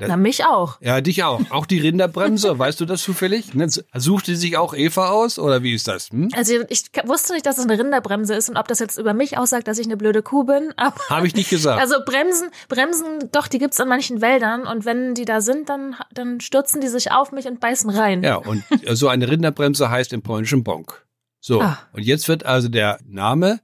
Na, 0.07 0.17
mich 0.17 0.45
auch. 0.45 0.81
Ja, 0.81 1.01
dich 1.01 1.25
auch. 1.25 1.41
Auch 1.51 1.67
die 1.67 1.81
Rinderbremse, 1.81 2.57
weißt 2.59 2.81
du 2.81 2.85
das 2.85 3.03
zufällig? 3.03 3.55
Ne? 3.55 3.69
Sucht 3.95 4.29
die 4.29 4.37
sich 4.37 4.57
auch 4.57 4.75
Eva 4.75 5.09
aus 5.11 5.39
oder 5.39 5.63
wie 5.63 5.75
ist 5.75 5.89
das? 5.89 6.11
Hm? 6.11 6.29
Also 6.35 6.55
ich 6.69 6.85
wusste 7.05 7.33
nicht, 7.33 7.47
dass 7.47 7.59
es 7.59 7.65
eine 7.65 7.79
Rinderbremse 7.79 8.35
ist 8.35 8.49
und 8.49 8.57
ob 8.57 8.69
das 8.69 8.79
jetzt 8.79 8.99
über 8.99 9.15
mich 9.15 9.39
aussagt, 9.39 9.67
dass 9.67 9.79
ich 9.79 9.87
eine 9.87 9.97
blöde 9.97 10.23
Kuh 10.23 10.45
bin. 10.45 10.73
Habe 11.09 11.27
ich 11.27 11.35
nicht 11.35 11.51
gesagt. 11.51 11.81
also 11.81 11.97
Bremsen, 12.05 12.51
Bremsen, 12.69 13.31
doch, 13.33 13.49
die 13.49 13.59
gibt's 13.59 13.79
in 13.81 13.89
manchen 13.89 14.21
Wäldern 14.21 14.67
und 14.67 14.85
wenn 14.85 15.15
die 15.15 15.25
da 15.25 15.41
sind, 15.41 15.69
dann, 15.69 15.97
dann 16.13 16.41
stürzen 16.41 16.81
die 16.81 16.89
sich 16.89 17.11
auf 17.11 17.33
mich 17.33 17.47
und 17.47 17.59
beißen 17.59 17.91
rein. 17.91 18.23
Ja, 18.23 18.37
und 18.37 18.63
so 18.93 19.09
eine 19.09 19.29
Rinderbremse 19.29 19.91
heißt 19.91 20.13
im 20.13 20.23
polnischen 20.23 20.63
Bonk. 20.65 21.07
So, 21.41 21.61
Ah. 21.63 21.79
und 21.93 22.03
jetzt 22.03 22.29
wird 22.29 22.45
also 22.45 22.69
der 22.69 22.99
Name 23.07 23.61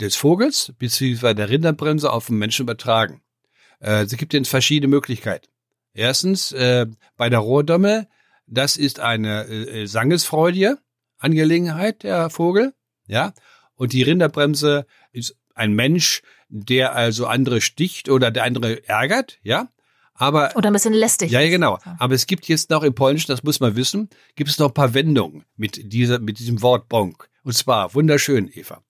des 0.00 0.16
Vogels 0.16 0.72
beziehungsweise 0.78 1.34
der 1.34 1.48
Rinderbremse 1.50 2.10
auf 2.12 2.26
den 2.26 2.36
Menschen 2.36 2.62
übertragen. 2.64 3.22
Äh, 3.80 4.02
es 4.04 4.16
gibt 4.16 4.32
jetzt 4.34 4.48
verschiedene 4.48 4.88
Möglichkeiten. 4.88 5.46
Erstens, 5.94 6.52
äh, 6.52 6.86
bei 7.16 7.30
der 7.30 7.38
Rohrdommel, 7.38 8.08
das 8.46 8.76
ist 8.76 9.00
eine 9.00 9.46
äh, 9.46 9.86
Sangesfreudie, 9.86 10.74
Angelegenheit, 11.18 12.02
der 12.02 12.28
Vogel, 12.30 12.74
ja. 13.06 13.32
Und 13.76 13.92
die 13.92 14.02
Rinderbremse 14.02 14.86
ist 15.12 15.36
ein 15.54 15.72
Mensch, 15.72 16.22
der 16.48 16.94
also 16.94 17.26
andere 17.26 17.60
sticht 17.60 18.08
oder 18.08 18.30
der 18.30 18.44
andere 18.44 18.86
ärgert, 18.88 19.38
ja. 19.42 19.68
Aber 20.14 20.52
oder 20.54 20.68
ein 20.68 20.72
bisschen 20.72 20.94
lästig. 20.94 21.30
Ja, 21.32 21.40
ja, 21.40 21.48
genau. 21.48 21.78
Aber 21.98 22.14
es 22.14 22.26
gibt 22.26 22.46
jetzt 22.46 22.70
noch 22.70 22.84
im 22.84 22.94
Polnischen, 22.94 23.32
das 23.32 23.42
muss 23.42 23.58
man 23.58 23.74
wissen, 23.74 24.08
gibt 24.36 24.48
es 24.48 24.58
noch 24.58 24.68
ein 24.68 24.74
paar 24.74 24.94
Wendungen 24.94 25.44
mit 25.56 25.92
dieser 25.92 26.20
mit 26.20 26.38
diesem 26.38 26.62
Wort 26.62 26.88
Bonk. 26.88 27.28
Und 27.42 27.54
zwar 27.54 27.94
wunderschön, 27.94 28.48
Eva. 28.52 28.82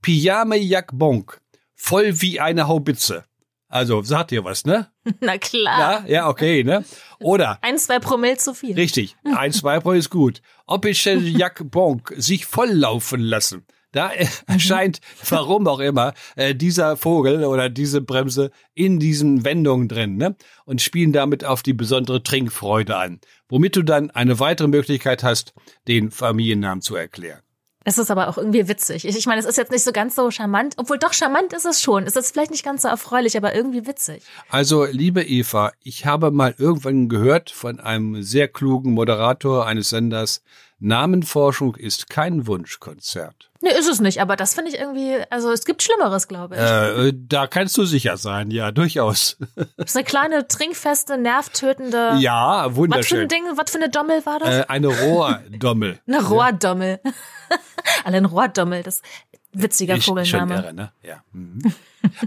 Pijame 0.00 0.56
jak 0.56 0.96
Bonk, 0.98 1.40
voll 1.74 2.22
wie 2.22 2.40
eine 2.40 2.66
Haubitze. 2.66 3.24
Also 3.70 4.02
sagt 4.02 4.32
ihr 4.32 4.44
was, 4.44 4.64
ne? 4.64 4.90
Na 5.20 5.38
klar. 5.38 6.04
Ja, 6.04 6.04
ja, 6.06 6.28
okay, 6.28 6.64
ne? 6.64 6.84
Oder 7.20 7.58
ein, 7.62 7.78
zwei 7.78 8.00
Promille 8.00 8.36
zu 8.36 8.52
viel. 8.52 8.74
Richtig, 8.74 9.16
ein, 9.24 9.52
zwei 9.52 9.78
Promille 9.78 10.00
ist 10.00 10.10
gut. 10.10 10.42
Ob 10.66 10.84
ich 10.84 11.04
jak 11.04 11.70
Bonk 11.70 12.12
sich 12.16 12.46
volllaufen 12.46 13.20
lassen. 13.20 13.64
Da 13.92 14.12
erscheint, 14.46 15.00
warum 15.28 15.66
auch 15.66 15.80
immer, 15.80 16.14
äh, 16.36 16.54
dieser 16.54 16.96
Vogel 16.96 17.44
oder 17.44 17.68
diese 17.68 18.00
Bremse 18.00 18.52
in 18.74 19.00
diesen 19.00 19.44
Wendungen 19.44 19.88
drin 19.88 20.16
ne? 20.16 20.36
und 20.64 20.80
spielen 20.80 21.12
damit 21.12 21.44
auf 21.44 21.64
die 21.64 21.72
besondere 21.72 22.22
Trinkfreude 22.22 22.96
an, 22.96 23.20
womit 23.48 23.74
du 23.74 23.82
dann 23.82 24.10
eine 24.10 24.38
weitere 24.38 24.68
Möglichkeit 24.68 25.24
hast, 25.24 25.54
den 25.88 26.12
Familiennamen 26.12 26.82
zu 26.82 26.94
erklären. 26.94 27.42
Es 27.84 27.96
ist 27.96 28.10
aber 28.10 28.28
auch 28.28 28.36
irgendwie 28.36 28.68
witzig. 28.68 29.06
Ich, 29.06 29.16
ich 29.16 29.26
meine, 29.26 29.40
es 29.40 29.46
ist 29.46 29.56
jetzt 29.56 29.72
nicht 29.72 29.84
so 29.84 29.92
ganz 29.92 30.14
so 30.14 30.30
charmant, 30.30 30.74
obwohl 30.76 30.98
doch 30.98 31.14
charmant 31.14 31.54
ist 31.54 31.64
es 31.64 31.80
schon. 31.80 32.04
Es 32.04 32.14
ist 32.14 32.32
vielleicht 32.32 32.50
nicht 32.50 32.64
ganz 32.64 32.82
so 32.82 32.88
erfreulich, 32.88 33.38
aber 33.38 33.54
irgendwie 33.54 33.86
witzig. 33.86 34.22
Also, 34.50 34.84
liebe 34.84 35.22
Eva, 35.22 35.72
ich 35.82 36.04
habe 36.04 36.30
mal 36.30 36.54
irgendwann 36.58 37.08
gehört 37.08 37.50
von 37.50 37.80
einem 37.80 38.22
sehr 38.22 38.48
klugen 38.48 38.92
Moderator 38.92 39.66
eines 39.66 39.88
Senders, 39.88 40.42
Namenforschung 40.78 41.74
ist 41.76 42.10
kein 42.10 42.46
Wunschkonzert. 42.46 43.49
Nee, 43.62 43.70
ist 43.78 43.88
es 43.88 44.00
nicht, 44.00 44.22
aber 44.22 44.36
das 44.36 44.54
finde 44.54 44.70
ich 44.70 44.78
irgendwie, 44.78 45.18
also 45.28 45.52
es 45.52 45.66
gibt 45.66 45.82
Schlimmeres, 45.82 46.28
glaube 46.28 46.54
ich. 46.54 46.60
Äh, 46.60 47.12
da 47.14 47.46
kannst 47.46 47.76
du 47.76 47.84
sicher 47.84 48.16
sein, 48.16 48.50
ja, 48.50 48.72
durchaus. 48.72 49.36
Das 49.76 49.90
ist 49.90 49.96
eine 49.96 50.04
kleine, 50.04 50.48
trinkfeste, 50.48 51.18
nervtötende. 51.18 52.12
Ja, 52.20 52.74
wunderschön. 52.74 53.00
Was 53.00 53.08
für 53.08 53.20
ein 53.20 53.28
Ding, 53.28 53.44
was 53.56 53.70
für 53.70 53.78
eine 53.78 53.90
Dommel 53.90 54.24
war 54.24 54.38
das? 54.38 54.48
Äh, 54.48 54.64
eine 54.68 54.88
Rohrdommel. 54.88 56.00
eine 56.06 56.26
Rohrdommel. 56.26 57.00
Alle 58.04 58.16
ein 58.16 58.24
Rohrdommel, 58.24 58.82
das 58.82 59.02
witziger 59.52 59.96
ich, 59.96 60.06
Vogelname. 60.06 60.54
Schon 60.54 60.64
irre, 60.64 60.74
ne? 60.74 60.92
Ja. 61.02 61.22
Mhm. 61.32 61.60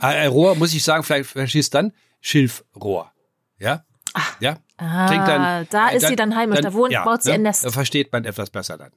äh, 0.02 0.26
Rohr, 0.28 0.56
muss 0.56 0.74
ich 0.74 0.84
sagen, 0.84 1.04
vielleicht 1.04 1.32
verstehst 1.32 1.74
du 1.74 1.80
dann 1.80 1.94
Schilfrohr. 2.22 3.12
Ja? 3.60 3.84
Ach, 4.14 4.36
ja? 4.40 4.58
Ah, 4.78 5.08
dann, 5.08 5.68
da 5.70 5.90
ist 5.90 6.04
dann, 6.04 6.10
sie 6.10 6.16
dann 6.16 6.36
heimisch, 6.36 6.60
dann, 6.62 6.72
da 6.72 6.78
wohnt, 6.78 6.92
ja, 6.92 7.04
baut 7.04 7.24
sie 7.24 7.30
ne? 7.30 7.36
ein 7.36 7.42
Nest. 7.44 7.70
Versteht 7.72 8.12
man 8.12 8.26
etwas 8.26 8.50
besser 8.50 8.78
dann. 8.78 8.92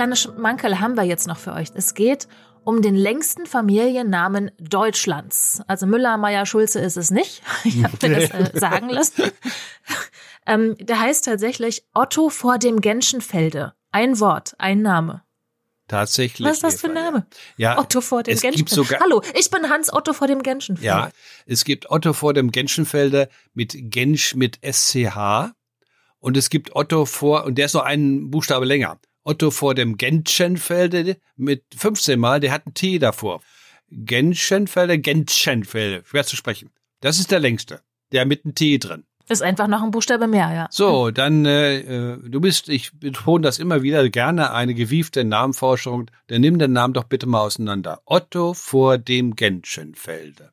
Kleine 0.00 0.16
Schmankerl 0.16 0.80
haben 0.80 0.96
wir 0.96 1.02
jetzt 1.02 1.26
noch 1.26 1.36
für 1.36 1.52
euch. 1.52 1.68
Es 1.74 1.92
geht 1.92 2.26
um 2.64 2.80
den 2.80 2.94
längsten 2.94 3.44
Familiennamen 3.44 4.50
Deutschlands. 4.58 5.60
Also 5.66 5.84
Müller, 5.84 6.16
Meyer, 6.16 6.46
Schulze 6.46 6.80
ist 6.80 6.96
es 6.96 7.10
nicht. 7.10 7.42
Ich 7.64 7.84
habe 7.84 8.08
mir 8.08 8.20
das 8.20 8.30
äh, 8.30 8.50
sagen 8.58 8.88
lassen. 8.88 9.24
ähm, 10.46 10.74
der 10.78 11.00
heißt 11.00 11.26
tatsächlich 11.26 11.84
Otto 11.92 12.30
vor 12.30 12.56
dem 12.56 12.80
Genschenfelde. 12.80 13.74
Ein 13.92 14.18
Wort, 14.20 14.54
ein 14.56 14.80
Name. 14.80 15.22
Tatsächlich. 15.86 16.48
Was 16.48 16.56
ist 16.56 16.64
das 16.64 16.80
für 16.80 16.86
ein 16.86 16.94
Name? 16.94 17.26
Ja, 17.58 17.78
Otto 17.78 18.00
vor 18.00 18.22
dem 18.22 18.38
Genschenfelde. 18.38 19.00
Hallo, 19.00 19.20
ich 19.38 19.50
bin 19.50 19.68
Hans 19.68 19.92
Otto 19.92 20.14
vor 20.14 20.28
dem 20.28 20.42
Genschenfelde. 20.42 20.86
Ja, 20.86 21.10
es 21.44 21.66
gibt 21.66 21.90
Otto 21.90 22.14
vor 22.14 22.32
dem 22.32 22.52
Genschenfelde 22.52 23.28
mit 23.52 23.74
Gensch 23.76 24.34
mit 24.34 24.60
SCH 24.64 25.52
und 26.20 26.38
es 26.38 26.48
gibt 26.48 26.74
Otto 26.74 27.04
vor, 27.04 27.44
und 27.44 27.58
der 27.58 27.66
ist 27.66 27.74
noch 27.74 27.82
einen 27.82 28.30
Buchstabe 28.30 28.64
länger. 28.64 28.98
Otto 29.30 29.52
vor 29.52 29.76
dem 29.76 29.96
Gentschenfelde 29.96 31.16
mit 31.36 31.62
15 31.76 32.18
Mal, 32.18 32.40
der 32.40 32.50
hat 32.50 32.66
ein 32.66 32.74
T 32.74 32.98
davor. 32.98 33.40
Gentschenfelde, 33.92 34.98
Gentschenfelde, 34.98 36.02
schwer 36.04 36.24
zu 36.24 36.34
sprechen. 36.34 36.70
Das 37.00 37.20
ist 37.20 37.30
der 37.30 37.38
längste, 37.38 37.80
der 38.10 38.26
mit 38.26 38.44
einem 38.44 38.56
T 38.56 38.78
drin. 38.78 39.04
Ist 39.28 39.42
einfach 39.42 39.68
noch 39.68 39.84
ein 39.84 39.92
Buchstabe 39.92 40.26
mehr, 40.26 40.52
ja. 40.52 40.66
So, 40.72 41.12
dann, 41.12 41.46
äh, 41.46 41.78
äh, 41.78 42.18
du 42.28 42.40
bist, 42.40 42.68
ich 42.68 42.90
betone 42.98 43.42
das 43.42 43.60
immer 43.60 43.82
wieder, 43.82 44.08
gerne 44.08 44.52
eine 44.52 44.74
gewiefte 44.74 45.22
Namenforschung. 45.22 46.10
Dann 46.26 46.40
nimm 46.40 46.58
den 46.58 46.72
Namen 46.72 46.94
doch 46.94 47.04
bitte 47.04 47.28
mal 47.28 47.42
auseinander. 47.42 48.00
Otto 48.06 48.52
vor 48.52 48.98
dem 48.98 49.36
Gentschenfelde. 49.36 50.50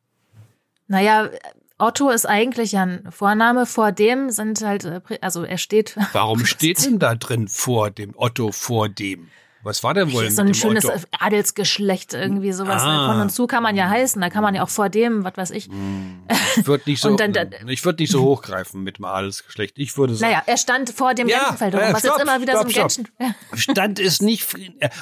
Naja, 0.86 1.32
Otto 1.80 2.10
ist 2.10 2.26
eigentlich 2.26 2.72
ja 2.72 2.84
ein 2.84 3.08
Vorname, 3.12 3.66
vor 3.66 3.92
dem 3.92 4.32
sind 4.32 4.62
halt, 4.62 4.86
äh, 4.86 5.02
also 5.22 5.44
er 5.44 5.58
steht. 5.58 5.96
Warum 6.14 6.46
steht 6.46 6.84
denn 6.84 7.00
da 7.00 7.16
drin 7.16 7.48
vor 7.48 7.92
dem 7.92 8.14
Otto 8.16 8.52
vor 8.52 8.90
dem? 8.90 9.30
Was 9.64 9.84
war 9.84 9.94
denn 9.94 10.14
wohl? 10.14 10.30
So 10.32 10.44
ein 10.44 10.54
schönes 10.54 10.86
Otto? 10.86 11.00
Adelsgeschlecht, 11.20 12.14
irgendwie 12.14 12.54
sowas. 12.54 12.82
Ah. 12.84 13.12
Von 13.12 13.22
und 13.22 13.30
zu 13.32 13.48
kann 13.48 13.64
man 13.64 13.76
ja 13.76 13.90
heißen. 13.90 14.22
Da 14.22 14.30
kann 14.30 14.42
man 14.42 14.56
ja 14.56 14.64
auch 14.64 14.70
vor 14.70 14.88
dem, 14.88 15.24
was 15.24 15.36
weiß 15.36 15.52
ich. 15.52 15.68
Hm. 15.68 16.24
Ich 16.60 16.66
würde 16.66 16.90
nicht 16.90 17.02
so, 17.02 17.16
dann, 17.16 17.34
dann, 17.34 17.52
ich 17.68 17.86
würde 17.86 18.02
nicht 18.02 18.12
so 18.12 18.24
hochgreifen 18.24 18.82
mit 18.82 18.98
dem 18.98 19.06
Adelsgeschlecht. 19.06 19.78
Ich 19.78 19.96
würde 19.96 20.16
sagen. 20.16 20.32
Naja, 20.32 20.44
er 20.48 20.58
stand 20.58 20.90
vor 20.90 21.14
dem 21.14 21.28
ja, 21.28 21.38
Gänsenfeld 21.38 21.76
rum, 21.76 21.82
was 21.92 22.00
stopp, 22.00 22.18
jetzt 22.18 22.22
immer 22.24 22.42
wieder 22.42 22.54
stopp, 22.54 22.72
so 22.72 22.80
ein 22.80 22.82
Gänschen. 22.82 23.08
Stand 23.54 24.00
ist 24.00 24.24
nicht, 24.24 24.56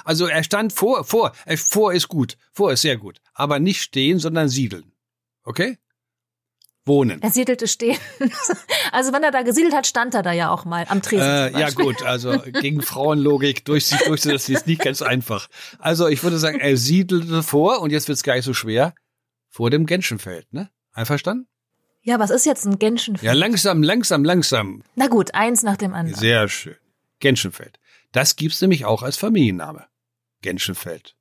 also 0.04 0.28
er 0.28 0.44
stand 0.44 0.74
vor, 0.74 1.06
vor, 1.06 1.32
vor 1.56 1.94
ist 1.94 2.10
gut, 2.10 2.36
vor 2.52 2.74
ist 2.74 2.82
sehr 2.82 2.98
gut. 2.98 3.22
Aber 3.34 3.60
nicht 3.60 3.82
stehen, 3.82 4.20
sondern 4.20 4.50
siedeln. 4.50 4.92
Okay? 5.46 5.78
Wohnen. 6.86 7.22
Er 7.22 7.32
siedelte 7.32 7.68
stehen. 7.68 7.98
Also 8.92 9.12
wenn 9.12 9.24
er 9.24 9.32
da 9.32 9.42
gesiedelt 9.42 9.74
hat, 9.74 9.88
stand 9.88 10.14
er 10.14 10.24
da 10.24 10.32
ja 10.32 10.52
auch 10.52 10.64
mal 10.64 10.86
am 10.88 11.02
Tresen. 11.02 11.28
Äh, 11.28 11.60
ja 11.60 11.70
gut, 11.72 12.04
also 12.04 12.40
gegen 12.62 12.82
Frauenlogik 12.82 13.66
durch 13.66 13.88
sich 13.88 14.00
durchzusetzen 14.00 14.56
ist 14.56 14.68
nicht 14.68 14.82
ganz 14.82 15.02
einfach. 15.02 15.50
Also 15.80 16.08
ich 16.08 16.24
würde 16.24 16.38
sagen, 16.38 16.62
er 16.62 16.78
siedelte 16.78 17.44
vor 17.44 17.82
und 17.82 17.92
jetzt 17.92 18.08
wird 18.08 18.16
es 18.16 18.24
gar 18.24 18.36
nicht 18.36 18.46
so 18.46 18.54
schwer 18.54 18.94
vor 19.50 19.70
dem 19.70 19.86
Genschenfeld, 19.86 20.54
ne? 20.54 20.70
Einverstanden? 20.94 21.48
Ja, 22.04 22.20
was 22.20 22.30
ist 22.30 22.46
jetzt 22.46 22.66
ein 22.66 22.80
Genschenfeld? 22.80 23.26
Ja, 23.26 23.34
langsam, 23.34 23.84
langsam, 23.84 24.24
langsam. 24.24 24.84
Na 24.96 25.08
gut, 25.08 25.34
eins 25.34 25.64
nach 25.64 25.76
dem 25.76 25.94
anderen. 25.94 26.20
Sehr 26.20 26.48
schön. 26.48 26.76
Genschenfeld. 27.20 27.80
Das 28.12 28.36
gibt's 28.36 28.62
nämlich 28.62 28.86
auch 28.86 29.02
als 29.04 29.18
Familienname. 29.18 29.88
Genschenfeld. 30.42 31.16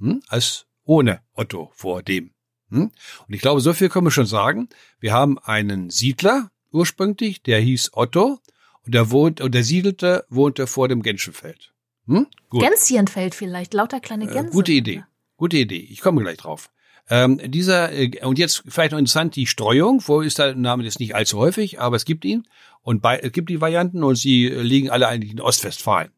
Hm? 0.00 0.22
Als 0.28 0.66
ohne 0.84 1.20
Otto 1.34 1.70
vor 1.74 2.02
dem. 2.02 2.32
Hm? 2.70 2.90
Und 3.28 3.34
ich 3.34 3.40
glaube, 3.40 3.60
so 3.60 3.72
viel 3.72 3.88
können 3.88 4.06
wir 4.06 4.10
schon 4.10 4.26
sagen. 4.26 4.68
Wir 5.00 5.12
haben 5.12 5.38
einen 5.38 5.90
Siedler 5.90 6.50
ursprünglich, 6.72 7.42
der 7.42 7.60
hieß 7.60 7.90
Otto 7.92 8.38
und 8.84 8.94
der 8.94 9.10
wohnt 9.10 9.40
und 9.40 9.54
der 9.54 9.64
siedelte, 9.64 10.24
wohnte 10.28 10.66
vor 10.66 10.88
dem 10.88 11.02
Genschenfeld. 11.02 11.72
Hm? 12.06 12.26
Gut. 12.48 12.62
Gänschenfeld 12.62 13.34
vielleicht, 13.34 13.74
lauter 13.74 14.00
kleine 14.00 14.24
äh, 14.24 14.32
Gänse. 14.32 14.50
Äh, 14.50 14.52
gute 14.52 14.72
Idee, 14.72 15.04
gute 15.36 15.56
Idee. 15.56 15.86
Ich 15.90 16.00
komme 16.00 16.22
gleich 16.22 16.38
drauf. 16.38 16.70
Ähm, 17.08 17.40
dieser 17.50 17.92
äh, 17.92 18.10
und 18.24 18.38
jetzt 18.38 18.64
vielleicht 18.68 18.92
noch 18.92 18.98
interessant 18.98 19.36
die 19.36 19.46
Streuung. 19.46 20.02
Wo 20.06 20.20
ist 20.20 20.38
der 20.38 20.54
Name 20.54 20.84
jetzt 20.84 21.00
nicht 21.00 21.14
allzu 21.14 21.38
häufig, 21.38 21.80
aber 21.80 21.96
es 21.96 22.04
gibt 22.04 22.24
ihn 22.24 22.46
und 22.82 23.02
bei, 23.02 23.18
es 23.18 23.32
gibt 23.32 23.50
die 23.50 23.60
Varianten 23.60 24.02
und 24.02 24.16
sie 24.16 24.48
liegen 24.48 24.90
alle 24.90 25.08
eigentlich 25.08 25.32
in 25.32 25.40
Ostwestfalen. 25.40 26.10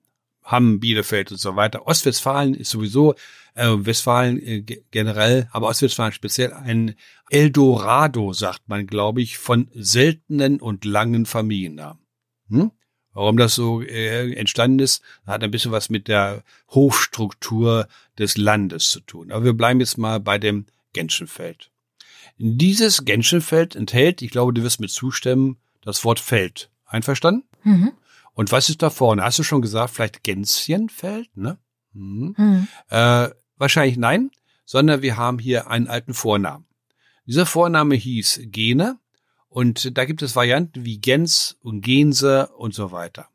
Hamm, 0.51 0.81
Bielefeld 0.81 1.31
und 1.31 1.39
so 1.39 1.57
weiter. 1.57 1.87
Ostwestfalen 1.87 2.55
ist 2.55 2.71
sowieso 2.71 3.15
äh, 3.55 3.69
Westfalen 3.69 4.43
äh, 4.43 4.63
generell, 4.91 5.49
aber 5.53 5.69
Ostwestfalen 5.69 6.13
speziell 6.13 6.53
ein 6.55 6.95
Eldorado, 7.29 8.33
sagt 8.33 8.63
man, 8.67 8.87
glaube 8.87 9.21
ich, 9.21 9.37
von 9.37 9.69
seltenen 9.75 10.61
und 10.61 10.85
langen 10.85 11.27
Familiennamen. 11.27 12.03
Hm? 12.49 12.71
Warum 13.13 13.37
das 13.37 13.55
so 13.55 13.83
äh, 13.83 14.33
entstanden 14.35 14.79
ist, 14.79 15.03
hat 15.27 15.43
ein 15.43 15.51
bisschen 15.51 15.73
was 15.73 15.91
mit 15.91 16.09
der 16.09 16.45
Hochstruktur 16.71 17.89
des 18.19 18.37
Landes 18.37 18.91
zu 18.91 19.01
tun. 19.01 19.33
Aber 19.33 19.45
wir 19.45 19.55
bleiben 19.55 19.81
jetzt 19.81 19.99
mal 19.99 20.21
bei 20.21 20.39
dem 20.39 20.67
Genschenfeld. 20.93 21.71
Dieses 22.39 23.05
Genschenfeld 23.05 23.75
enthält, 23.75 24.23
ich 24.23 24.31
glaube, 24.31 24.55
du 24.55 24.63
wirst 24.63 24.81
mir 24.81 24.89
zustimmen, 24.89 25.57
das 25.83 26.05
Wort 26.05 26.21
Feld. 26.21 26.71
Einverstanden? 26.87 27.45
Mhm. 27.65 27.93
Und 28.39 28.53
was 28.53 28.69
ist 28.69 28.83
da 28.83 28.91
vorne? 28.91 29.25
Hast 29.25 29.41
du 29.41 29.43
schon 29.43 29.63
gesagt, 29.63 29.91
vielleicht 29.95 30.23
Gänschenfeld, 30.23 31.37
ne? 31.37 31.59
Mhm. 31.93 32.37
Mhm. 32.39 32.69
Äh, 32.89 33.31
Wahrscheinlich 33.57 33.97
nein, 33.97 34.31
sondern 34.65 35.03
wir 35.03 35.17
haben 35.17 35.41
hier 35.41 35.69
einen 35.69 35.89
alten 35.89 36.15
Vornamen. 36.15 36.65
Dieser 37.27 37.47
Vorname 37.47 37.97
hieß 37.97 38.43
Gene 38.45 39.01
und 39.49 39.99
da 39.99 40.05
gibt 40.05 40.23
es 40.23 40.37
Varianten 40.37 40.85
wie 40.85 41.01
Gens 41.01 41.57
und 41.63 41.81
Gense 41.81 42.47
und 42.57 42.75
so 42.75 42.93
weiter. 42.93 43.29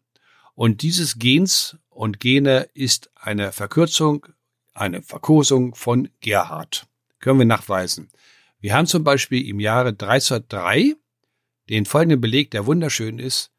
Und 0.56 0.84
dieses 0.84 1.20
Gens 1.20 1.76
und 1.90 2.22
Gene 2.22 2.70
ist 2.74 3.12
eine 3.16 3.52
Verkürzung, 3.52 4.26
eine 4.74 5.02
Verkosung 5.02 5.76
von 5.76 6.08
Gerhard. 6.22 6.88
können 7.20 7.40
wir 7.40 7.46
nachweisen. 7.46 8.10
Wir 8.62 8.74
haben 8.74 8.88
zum 8.88 9.04
Beispiel 9.04 9.46
im 9.50 9.60
Jahre 9.60 9.90
1303 9.90 10.96
den 11.68 11.86
folgenden 11.86 12.22
Beleg, 12.22 12.52
der 12.52 12.66
wunderschön 12.66 13.20
ist. 13.20 13.53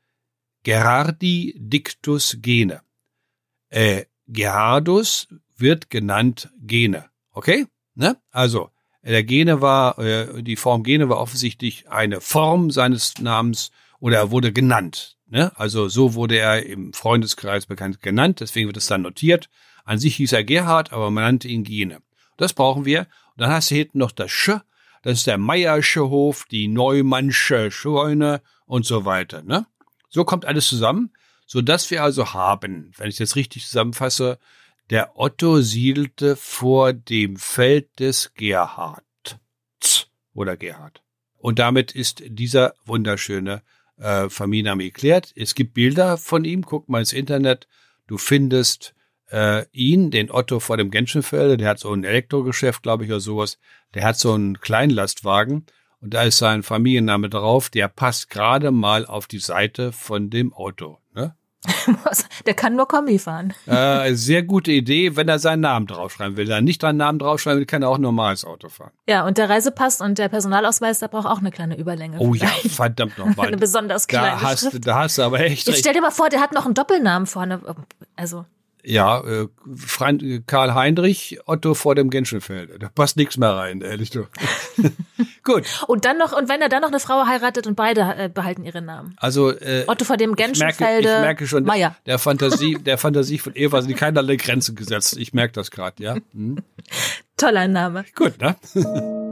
Gerardi 0.64 1.55
dictus 1.57 2.38
gene. 2.40 2.83
Äh, 3.68 4.07
Gerardus 4.27 5.29
wird 5.57 5.90
genannt 5.90 6.50
Gene. 6.61 7.11
Okay? 7.31 7.66
Ne? 7.94 8.16
Also, 8.31 8.70
der 9.03 9.22
Gene 9.24 9.61
war, 9.61 9.98
äh, 9.98 10.42
die 10.42 10.57
Form 10.57 10.83
Gene 10.83 11.09
war 11.09 11.18
offensichtlich 11.18 11.90
eine 11.90 12.20
Form 12.20 12.70
seines 12.70 13.18
Namens 13.20 13.70
oder 14.00 14.16
er 14.16 14.31
wurde 14.31 14.53
genannt. 14.53 15.18
Ne? 15.27 15.53
Also 15.57 15.88
so 15.88 16.14
wurde 16.14 16.38
er 16.38 16.64
im 16.64 16.92
Freundeskreis 16.92 17.66
bekannt 17.66 18.00
genannt, 18.00 18.40
deswegen 18.40 18.68
wird 18.68 18.77
es 18.79 18.87
dann 18.87 19.03
notiert. 19.03 19.50
An 19.85 19.98
sich 19.98 20.16
hieß 20.16 20.33
er 20.33 20.44
Gerhard, 20.44 20.92
aber 20.92 21.11
man 21.11 21.24
nannte 21.24 21.48
ihn 21.48 21.64
Gene. 21.64 22.00
Das 22.37 22.55
brauchen 22.55 22.85
wir. 22.85 23.00
Und 23.00 23.42
dann 23.42 23.50
hast 23.50 23.70
du 23.70 23.74
hinten 23.74 23.98
noch 23.98 24.12
das 24.12 24.31
Sch, 24.31 24.61
das 25.03 25.18
ist 25.18 25.27
der 25.27 25.37
Meiersche 25.37 26.09
Hof, 26.09 26.46
die 26.50 26.68
Neumannsche 26.68 27.70
Scheune 27.70 28.40
und 28.64 28.87
so 28.87 29.05
weiter. 29.05 29.42
Ne? 29.42 29.66
So 30.14 30.24
kommt 30.24 30.44
alles 30.44 30.68
zusammen, 30.68 31.11
so 31.44 31.61
dass 31.61 31.90
wir 31.90 32.05
also 32.05 32.35
haben, 32.35 32.92
wenn 32.98 33.09
ich 33.09 33.16
das 33.16 33.35
richtig 33.35 33.66
zusammenfasse, 33.66 34.38
der 34.90 35.18
Otto 35.18 35.61
siedelte 35.61 36.37
vor 36.37 36.92
dem 36.92 37.37
Feld 37.37 37.98
des 37.98 38.33
Gerhard. 38.35 39.03
Oder 40.33 40.57
Gerhard. 40.57 41.03
Und 41.37 41.59
damit 41.59 41.90
ist 41.90 42.22
dieser 42.27 42.74
wunderschöne 42.85 43.62
äh, 43.96 44.29
Familienname 44.29 44.85
geklärt. 44.85 45.33
Es 45.35 45.57
gibt 45.57 45.74
Bilder 45.74 46.16
von 46.16 46.44
ihm, 46.44 46.64
guck 46.64 46.88
mal 46.88 47.00
ins 47.00 47.12
Internet. 47.12 47.66
Du 48.07 48.16
findest 48.16 48.94
äh, 49.33 49.66
ihn, 49.72 50.12
den 50.12 50.31
Otto 50.31 50.61
vor 50.61 50.77
dem 50.77 50.92
Genschenfelde, 50.92 51.57
der 51.57 51.70
hat 51.70 51.81
so 51.81 51.92
ein 51.92 52.05
Elektrogeschäft, 52.05 52.85
glaube 52.85 53.05
ich, 53.05 53.11
oder 53.11 53.18
sowas. 53.18 53.59
Der 53.94 54.05
hat 54.05 54.16
so 54.16 54.33
einen 54.33 54.61
Kleinlastwagen 54.61 55.66
und 56.05 56.12
da 56.12 56.23
ist 56.25 56.37
sein 56.37 56.62
Familienname 56.62 57.31
drauf. 57.31 57.71
Der 57.71 57.88
passt 57.88 58.29
gerade 58.29 58.71
mal 58.71 59.07
auf 59.07 59.27
die 59.27 59.38
Seite 59.38 59.90
von 59.90 60.29
dem 60.29 60.53
Auto. 60.53 60.99
Ne? 61.14 61.35
Der 62.47 62.53
kann 62.53 62.77
nur 62.77 62.87
Kombi 62.87 63.19
fahren. 63.19 63.55
Äh, 63.64 64.12
sehr 64.12 64.43
gute 64.43 64.71
Idee, 64.71 65.17
wenn 65.17 65.29
er 65.29 65.38
seinen 65.38 65.61
Namen 65.61 65.87
draufschreiben 65.87 66.37
will. 66.37 66.47
Wenn 66.47 66.53
er 66.53 66.61
nicht 66.61 66.83
seinen 66.83 66.99
Namen 66.99 67.19
draufschreiben 67.19 67.61
will, 67.61 67.67
kann 67.67 67.81
er 67.81 67.88
auch 67.88 67.97
normales 67.97 68.45
Auto 68.45 68.69
fahren. 68.69 68.90
Ja, 69.09 69.27
und 69.27 69.38
der 69.38 69.49
Reisepass 69.49 70.03
und 70.03 70.19
der 70.19 70.29
Personalausweis, 70.29 70.99
der 70.99 71.09
braucht 71.09 71.27
auch 71.27 71.38
eine 71.38 71.51
kleine 71.51 71.79
Überlänge. 71.79 72.19
Oh 72.19 72.35
vielleicht. 72.35 72.64
ja, 72.64 72.71
verdammt 72.71 73.17
nochmal. 73.17 73.47
eine 73.47 73.57
besonders 73.57 74.07
kleine 74.07 74.37
da 74.37 74.43
hast, 74.43 74.61
Schrift. 74.61 74.87
Da 74.87 74.97
hast 74.97 75.17
du 75.17 75.23
aber 75.23 75.40
echt 75.40 75.67
Jetzt 75.67 75.79
stell 75.79 75.95
dir 75.95 76.03
mal 76.03 76.11
vor, 76.11 76.29
der 76.29 76.43
hat 76.43 76.53
noch 76.53 76.67
einen 76.67 76.75
Doppelnamen 76.75 77.27
vorne. 77.27 77.62
Also. 78.14 78.45
Ja, 78.85 79.20
äh, 79.20 79.49
Karl 80.47 80.75
Heinrich, 80.75 81.38
Otto 81.47 81.75
vor 81.75 81.94
dem 81.94 82.11
Genschenfeld. 82.11 82.83
Da 82.83 82.88
passt 82.88 83.16
nichts 83.16 83.38
mehr 83.38 83.51
rein, 83.51 83.81
ehrlich 83.81 84.11
du. 84.11 84.27
Gut. 85.42 85.64
Und 85.87 86.05
dann 86.05 86.18
noch, 86.18 86.33
und 86.37 86.49
wenn 86.49 86.61
er 86.61 86.68
dann 86.68 86.83
noch 86.83 86.88
eine 86.88 87.01
Frau 87.01 87.27
heiratet 87.27 87.66
und 87.66 87.77
beide 87.77 88.01
äh, 88.16 88.29
behalten 88.29 88.64
ihre 88.64 88.83
Namen. 88.83 89.16
Also 89.16 89.51
äh, 89.51 89.85
Otto 89.87 90.05
vor 90.05 90.16
dem 90.16 90.37
Genschenfelde. 90.37 90.99
Ich 90.99 91.05
merke, 91.05 91.16
ich 91.16 91.20
merke 91.23 91.47
schon, 91.47 91.64
Meier. 91.64 91.97
der 92.07 92.18
Fantasie, 92.18 92.75
der 92.75 92.99
Fantasie 92.99 93.38
von 93.38 93.55
Eva 93.57 93.81
sind 93.81 93.97
keinerlei 93.97 94.37
Grenzen 94.37 94.75
gesetzt. 94.75 95.16
Ich 95.16 95.33
merke 95.33 95.55
das 95.55 95.70
gerade, 95.70 96.03
ja. 96.03 96.16
Hm. 96.33 96.57
Toller 97.37 97.68
Name. 97.68 98.05
Gut, 98.14 98.40
ne? 98.40 98.57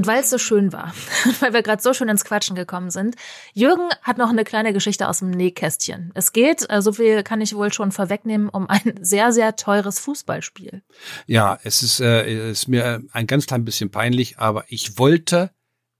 Und 0.00 0.06
weil 0.06 0.20
es 0.20 0.30
so 0.30 0.38
schön 0.38 0.72
war, 0.72 0.94
weil 1.40 1.52
wir 1.52 1.62
gerade 1.62 1.82
so 1.82 1.92
schön 1.92 2.08
ins 2.08 2.24
Quatschen 2.24 2.56
gekommen 2.56 2.90
sind, 2.90 3.16
Jürgen 3.52 3.90
hat 4.00 4.16
noch 4.16 4.30
eine 4.30 4.44
kleine 4.44 4.72
Geschichte 4.72 5.06
aus 5.06 5.18
dem 5.18 5.30
Nähkästchen. 5.30 6.10
Es 6.14 6.32
geht, 6.32 6.64
äh, 6.70 6.80
so 6.80 6.94
viel 6.94 7.22
kann 7.22 7.42
ich 7.42 7.54
wohl 7.54 7.70
schon 7.70 7.92
vorwegnehmen, 7.92 8.48
um 8.48 8.66
ein 8.66 8.94
sehr, 9.02 9.30
sehr 9.30 9.56
teures 9.56 9.98
Fußballspiel. 9.98 10.80
Ja, 11.26 11.58
es 11.64 11.82
ist, 11.82 12.00
äh, 12.00 12.50
ist 12.50 12.66
mir 12.66 13.02
ein 13.12 13.26
ganz 13.26 13.44
klein 13.44 13.66
bisschen 13.66 13.90
peinlich, 13.90 14.38
aber 14.38 14.64
ich 14.68 14.96
wollte 14.96 15.50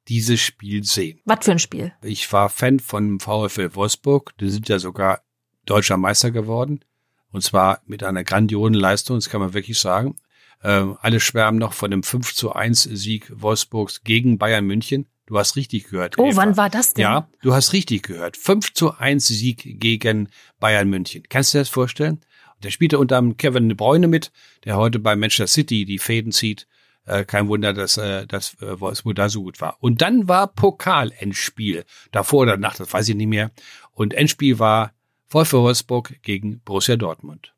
dieses 0.08 0.40
Spiel 0.40 0.82
sehen. 0.84 1.20
Was 1.26 1.44
für 1.44 1.50
ein 1.50 1.58
Spiel? 1.58 1.92
Ich 2.00 2.32
war 2.32 2.48
Fan 2.48 2.80
von 2.80 3.20
VfL 3.20 3.74
Wolfsburg. 3.74 4.32
Die 4.38 4.48
sind 4.48 4.70
ja 4.70 4.78
sogar 4.78 5.20
deutscher 5.66 5.98
Meister 5.98 6.30
geworden. 6.30 6.82
Und 7.32 7.42
zwar 7.42 7.82
mit 7.84 8.02
einer 8.02 8.24
grandiosen 8.24 8.72
Leistung, 8.72 9.18
das 9.18 9.28
kann 9.28 9.42
man 9.42 9.52
wirklich 9.52 9.78
sagen. 9.78 10.16
Ähm, 10.62 10.98
alle 11.00 11.20
schwärmen 11.20 11.58
noch 11.58 11.72
von 11.72 11.90
dem 11.90 12.02
5 12.02 12.34
zu 12.34 12.52
1 12.52 12.82
Sieg 12.82 13.32
Wolfsburgs 13.34 14.02
gegen 14.04 14.38
Bayern 14.38 14.66
München. 14.66 15.06
Du 15.26 15.38
hast 15.38 15.56
richtig 15.56 15.88
gehört. 15.88 16.18
Oh, 16.18 16.26
Eva. 16.26 16.36
wann 16.36 16.56
war 16.56 16.68
das 16.68 16.92
denn? 16.92 17.02
Ja, 17.02 17.28
du 17.40 17.54
hast 17.54 17.72
richtig 17.72 18.02
gehört. 18.02 18.36
5 18.36 18.74
zu 18.74 18.96
1 18.96 19.26
Sieg 19.26 19.80
gegen 19.80 20.28
Bayern 20.58 20.88
München. 20.88 21.22
Kannst 21.28 21.54
du 21.54 21.58
dir 21.58 21.62
das 21.62 21.68
vorstellen? 21.68 22.20
Der 22.62 22.70
spielte 22.70 22.98
unter 22.98 23.16
anderem 23.16 23.38
Kevin 23.38 23.68
De 23.68 23.76
Bruyne 23.76 24.06
mit, 24.06 24.32
der 24.64 24.76
heute 24.76 24.98
bei 24.98 25.16
Manchester 25.16 25.46
City 25.46 25.86
die 25.86 25.98
Fäden 25.98 26.32
zieht. 26.32 26.66
Äh, 27.06 27.24
kein 27.24 27.48
Wunder, 27.48 27.72
dass, 27.72 27.96
äh, 27.96 28.26
dass 28.26 28.60
äh, 28.60 28.80
Wolfsburg 28.80 29.14
da 29.14 29.30
so 29.30 29.42
gut 29.42 29.60
war. 29.62 29.78
Und 29.80 30.02
dann 30.02 30.28
war 30.28 30.48
Pokal-Endspiel. 30.48 31.84
Davor 32.12 32.42
oder 32.42 32.52
danach, 32.52 32.76
das 32.76 32.92
weiß 32.92 33.08
ich 33.08 33.14
nicht 33.14 33.28
mehr. 33.28 33.50
Und 33.92 34.12
Endspiel 34.12 34.58
war 34.58 34.92
VfL 35.26 35.58
Wolfsburg 35.58 36.20
gegen 36.22 36.60
Borussia 36.60 36.96
Dortmund. 36.96 37.54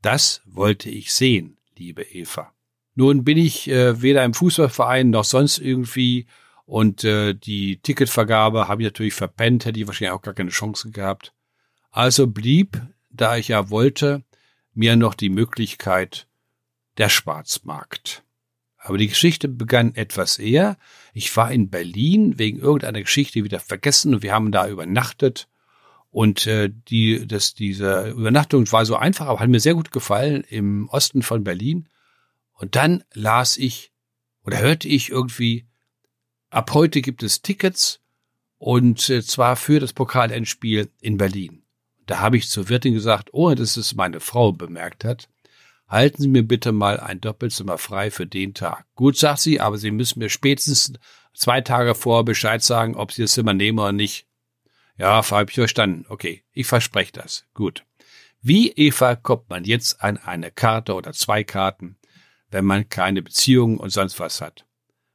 Das 0.00 0.42
wollte 0.46 0.88
ich 0.88 1.12
sehen 1.12 1.53
liebe 1.76 2.02
Eva. 2.02 2.52
Nun 2.94 3.24
bin 3.24 3.38
ich 3.38 3.68
äh, 3.68 4.00
weder 4.02 4.24
im 4.24 4.34
Fußballverein 4.34 5.10
noch 5.10 5.24
sonst 5.24 5.58
irgendwie 5.58 6.26
und 6.64 7.04
äh, 7.04 7.34
die 7.34 7.78
Ticketvergabe 7.78 8.68
habe 8.68 8.82
ich 8.82 8.86
natürlich 8.86 9.14
verpennt, 9.14 9.64
hätte 9.64 9.80
ich 9.80 9.86
wahrscheinlich 9.86 10.12
auch 10.12 10.22
gar 10.22 10.34
keine 10.34 10.50
Chance 10.50 10.90
gehabt. 10.90 11.34
Also 11.90 12.26
blieb, 12.26 12.80
da 13.10 13.36
ich 13.36 13.48
ja 13.48 13.70
wollte, 13.70 14.24
mir 14.72 14.96
noch 14.96 15.14
die 15.14 15.28
Möglichkeit 15.28 16.26
der 16.98 17.08
Schwarzmarkt. 17.08 18.24
Aber 18.78 18.98
die 18.98 19.08
Geschichte 19.08 19.48
begann 19.48 19.94
etwas 19.94 20.38
eher. 20.38 20.76
Ich 21.12 21.34
war 21.36 21.50
in 21.50 21.70
Berlin 21.70 22.38
wegen 22.38 22.58
irgendeiner 22.58 23.00
Geschichte 23.00 23.42
wieder 23.44 23.60
vergessen 23.60 24.14
und 24.14 24.22
wir 24.22 24.32
haben 24.32 24.52
da 24.52 24.68
übernachtet 24.68 25.48
und 26.14 26.46
äh, 26.46 26.70
die, 26.70 27.26
das, 27.26 27.54
diese 27.54 28.10
Übernachtung 28.10 28.70
war 28.70 28.86
so 28.86 28.94
einfach, 28.94 29.26
aber 29.26 29.40
hat 29.40 29.48
mir 29.48 29.58
sehr 29.58 29.74
gut 29.74 29.90
gefallen 29.90 30.44
im 30.48 30.88
Osten 30.90 31.22
von 31.22 31.42
Berlin. 31.42 31.88
Und 32.52 32.76
dann 32.76 33.02
las 33.14 33.56
ich 33.56 33.90
oder 34.44 34.60
hörte 34.60 34.86
ich 34.86 35.10
irgendwie, 35.10 35.66
ab 36.50 36.72
heute 36.72 37.02
gibt 37.02 37.24
es 37.24 37.42
Tickets 37.42 38.00
und 38.58 39.10
äh, 39.10 39.24
zwar 39.24 39.56
für 39.56 39.80
das 39.80 39.92
Pokalendspiel 39.92 40.88
in 41.00 41.16
Berlin. 41.16 41.64
Da 42.06 42.20
habe 42.20 42.36
ich 42.36 42.48
zur 42.48 42.68
Wirtin 42.68 42.94
gesagt, 42.94 43.30
ohne 43.32 43.56
dass 43.56 43.76
es 43.76 43.96
meine 43.96 44.20
Frau 44.20 44.52
bemerkt 44.52 45.02
hat, 45.02 45.28
halten 45.88 46.22
Sie 46.22 46.28
mir 46.28 46.46
bitte 46.46 46.70
mal 46.70 47.00
ein 47.00 47.20
Doppelzimmer 47.20 47.76
frei 47.76 48.12
für 48.12 48.28
den 48.28 48.54
Tag. 48.54 48.86
Gut, 48.94 49.16
sagt 49.16 49.40
sie, 49.40 49.58
aber 49.58 49.78
Sie 49.78 49.90
müssen 49.90 50.20
mir 50.20 50.28
spätestens 50.28 50.92
zwei 51.34 51.60
Tage 51.60 51.96
vorher 51.96 52.22
Bescheid 52.22 52.62
sagen, 52.62 52.94
ob 52.94 53.10
Sie 53.10 53.22
das 53.22 53.32
Zimmer 53.32 53.52
nehmen 53.52 53.80
oder 53.80 53.90
nicht. 53.90 54.28
Ja, 54.96 55.28
habe 55.28 55.50
ich 55.50 55.54
verstanden. 55.56 56.06
Okay, 56.08 56.44
ich 56.52 56.66
verspreche 56.66 57.12
das. 57.12 57.46
Gut. 57.54 57.84
Wie, 58.40 58.70
Eva, 58.72 59.16
kommt 59.16 59.48
man 59.48 59.64
jetzt 59.64 60.02
an 60.02 60.18
eine 60.18 60.50
Karte 60.50 60.94
oder 60.94 61.12
zwei 61.12 61.44
Karten, 61.44 61.96
wenn 62.50 62.64
man 62.64 62.88
keine 62.88 63.22
Beziehungen 63.22 63.78
und 63.78 63.90
sonst 63.90 64.20
was 64.20 64.40
hat? 64.40 64.66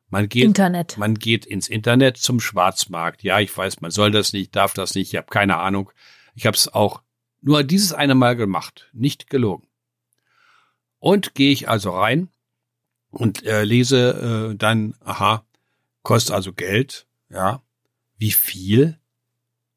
Man 0.10 0.28
geht, 0.28 0.46
Internet. 0.46 0.98
man 0.98 1.16
geht 1.16 1.46
ins 1.46 1.68
Internet 1.68 2.18
zum 2.18 2.40
Schwarzmarkt. 2.40 3.24
Ja, 3.24 3.40
ich 3.40 3.56
weiß, 3.56 3.82
man 3.82 3.92
soll 3.92 4.12
das 4.12 4.34
nicht, 4.34 4.56
darf 4.56 4.74
das 4.74 4.96
nicht, 4.96 5.14
ich 5.14 5.18
habe 5.18 5.28
keine 5.28 5.58
Ahnung. 5.58 5.92
Ich 6.34 6.48
habe 6.48 6.58
es 6.58 6.68
auch 6.68 7.02
nur 7.42 7.64
dieses 7.64 7.94
eine 7.94 8.16
Mal 8.16 8.36
gemacht, 8.36 8.90
nicht 8.92 9.30
gelogen. 9.30 9.68
Und 10.98 11.36
gehe 11.36 11.52
ich 11.52 11.70
also 11.70 11.92
rein 11.92 12.30
und 13.12 13.46
äh, 13.46 13.64
lese 13.64 14.50
äh, 14.52 14.56
dann, 14.56 14.96
aha, 15.02 15.46
kostet 16.04 16.36
also 16.36 16.54
Geld, 16.54 17.08
ja. 17.30 17.62
Wie 18.18 18.32
viel? 18.32 18.99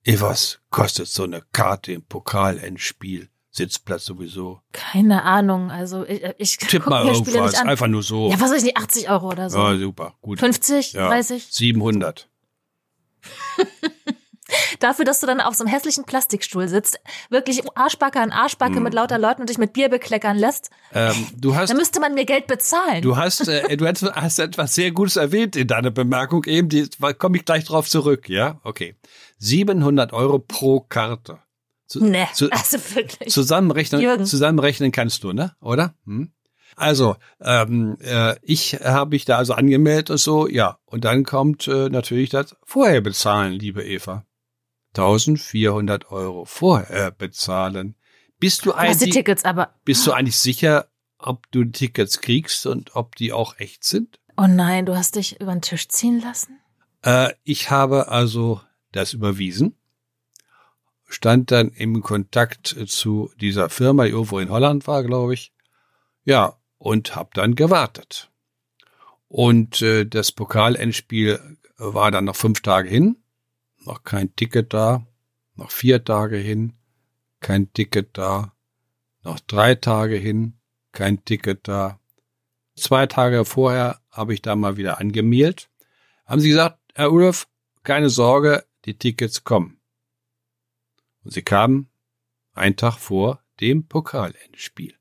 Ey, 0.05 0.21
was 0.21 0.59
kostet 0.71 1.07
so 1.07 1.23
eine 1.23 1.43
Karte 1.53 1.93
im 1.93 2.03
Pokalendspiel? 2.03 3.29
Sitzplatz 3.55 4.07
sowieso. 4.07 4.63
Keine 4.73 5.25
Ahnung, 5.25 5.71
also 5.71 6.07
ich, 6.07 6.23
ich 6.39 6.57
Tipp 6.57 6.87
mal 6.87 7.07
irgendwas, 7.07 7.55
einfach 7.55 7.87
nur 7.87 8.03
so. 8.03 8.31
Ja, 8.31 8.41
was 8.41 8.51
weiß 8.51 8.59
ich 8.59 8.65
nicht, 8.65 8.79
80 8.79 9.11
Euro 9.11 9.29
oder 9.29 9.51
so. 9.51 9.59
Ja, 9.59 9.77
super, 9.77 10.15
gut. 10.23 10.39
50, 10.39 10.95
ja, 10.95 11.09
30? 11.09 11.49
700. 11.51 12.29
Dafür, 14.81 15.05
dass 15.05 15.21
du 15.21 15.27
dann 15.27 15.41
auf 15.41 15.55
so 15.55 15.65
einem 15.65 15.73
hässlichen 15.73 16.05
Plastikstuhl 16.05 16.69
sitzt, 16.69 16.99
wirklich 17.31 17.63
Arschbacke 17.75 18.21
an 18.21 18.31
Arschbacke 18.31 18.81
mm. 18.81 18.83
mit 18.83 18.95
lauter 18.95 19.19
Leuten 19.19 19.43
und 19.43 19.51
dich 19.51 19.59
mit 19.59 19.73
Bier 19.73 19.89
bekleckern 19.89 20.37
lässt. 20.37 20.71
Ähm, 20.93 21.15
du 21.37 21.55
hast, 21.55 21.71
da 21.71 21.75
müsste 21.75 22.01
man 22.01 22.15
mir 22.15 22.25
Geld 22.25 22.47
bezahlen. 22.47 23.03
Du 23.03 23.17
hast, 23.17 23.49
äh, 23.49 23.77
du 23.77 23.87
hast, 23.87 24.03
hast 24.03 24.39
etwas 24.39 24.75
sehr 24.75 24.91
Gutes 24.91 25.17
erwähnt 25.17 25.57
in 25.57 25.67
deiner 25.67 25.91
Bemerkung 25.91 26.45
eben, 26.45 26.69
die 26.69 26.89
komme 27.19 27.37
ich 27.37 27.45
gleich 27.45 27.65
drauf 27.65 27.89
zurück, 27.89 28.29
ja? 28.29 28.61
Okay. 28.65 28.97
700 29.39 30.13
Euro 30.13 30.39
pro 30.39 30.81
Karte. 30.81 31.39
Zu, 31.87 32.05
nee, 32.05 32.27
zu, 32.33 32.51
also 32.51 32.79
wirklich. 32.95 33.31
Zusammenrechnen, 33.31 34.25
zusammenrechnen 34.25 34.93
kannst 34.93 35.25
du, 35.25 35.33
ne? 35.33 35.55
Oder? 35.61 35.95
Hm? 36.07 36.33
Also, 36.77 37.17
ähm, 37.41 37.99
äh, 38.01 38.37
ich 38.43 38.75
habe 38.83 39.11
mich 39.11 39.25
da 39.25 39.37
also 39.37 39.53
angemeldet 39.53 40.11
und 40.11 40.19
so, 40.19 40.49
ja. 40.49 40.79
Und 40.87 41.05
dann 41.05 41.25
kommt 41.25 41.69
äh, 41.69 41.89
natürlich 41.91 42.31
das 42.31 42.57
vorher 42.65 43.01
bezahlen, 43.01 43.53
liebe 43.53 43.85
Eva. 43.85 44.25
1400 44.95 46.11
Euro 46.11 46.45
vorher 46.45 47.11
bezahlen. 47.11 47.97
Bist 48.39 48.67
du 48.67 48.71
die 48.71 48.77
eigentlich, 48.77 49.11
Tickets, 49.11 49.45
aber. 49.45 49.75
bist 49.85 50.07
du 50.07 50.13
eigentlich 50.13 50.37
sicher, 50.37 50.89
ob 51.19 51.51
du 51.53 51.65
die 51.65 51.73
Tickets 51.73 52.21
kriegst 52.21 52.67
und 52.67 52.95
ob 52.97 53.17
die 53.17 53.33
auch 53.33 53.59
echt 53.59 53.85
sind? 53.85 54.19
Oh 54.37 54.47
nein, 54.47 54.87
du 54.87 54.97
hast 54.97 55.17
dich 55.17 55.41
über 55.41 55.53
den 55.53 55.63
Tisch 55.63 55.89
ziehen 55.89 56.21
lassen? 56.21 56.59
Äh, 57.03 57.33
ich 57.45 57.71
habe 57.71 58.09
also 58.09 58.61
das 58.93 59.13
überwiesen, 59.13 59.77
stand 61.07 61.51
dann 61.51 61.71
im 61.71 62.03
Kontakt 62.03 62.77
zu 62.87 63.31
dieser 63.41 63.71
Firma, 63.71 64.05
die 64.05 64.11
irgendwo 64.11 64.39
in 64.39 64.51
Holland 64.51 64.87
war, 64.87 65.03
glaube 65.03 65.35
ich. 65.35 65.53
Ja, 66.25 66.57
und 66.79 67.15
habe 67.15 67.31
dann 67.35 67.55
gewartet. 67.55 68.31
Und 69.29 69.81
äh, 69.83 70.05
das 70.05 70.33
Pokalendspiel 70.33 71.41
war 71.77 72.11
dann 72.11 72.27
noch 72.27 72.37
fünf 72.37 72.61
Tage 72.61 72.89
hin, 72.89 73.22
noch 73.85 74.05
kein 74.05 74.35
Ticket 74.37 74.73
da, 74.73 75.07
noch 75.55 75.71
vier 75.71 76.05
Tage 76.05 76.37
hin, 76.37 76.75
kein 77.41 77.73
Ticket 77.73 78.17
da, 78.17 78.55
noch 79.23 79.41
drei 79.41 79.75
Tage 79.75 80.17
hin, 80.17 80.59
kein 80.93 81.25
Ticket 81.25 81.69
da. 81.69 82.01
Zwei 82.75 83.07
Tage 83.07 83.45
vorher 83.45 84.01
habe 84.11 84.35
ich 84.35 84.43
da 84.43 84.57
mal 84.57 84.77
wieder 84.77 84.99
angemeldet. 84.99 85.71
Haben 86.25 86.41
sie 86.41 86.49
gesagt, 86.49 86.79
Herr 86.95 87.13
Ulf, 87.13 87.49
keine 87.83 88.11
Sorge, 88.11 88.65
die 88.85 88.97
Tickets 88.97 89.45
kommen. 89.45 89.81
Und 91.25 91.33
sie 91.33 91.43
kamen 91.43 91.91
einen 92.55 92.77
Tag 92.77 92.97
vor 92.97 93.43
dem 93.61 93.87
Pokalendspiel. 93.87 94.97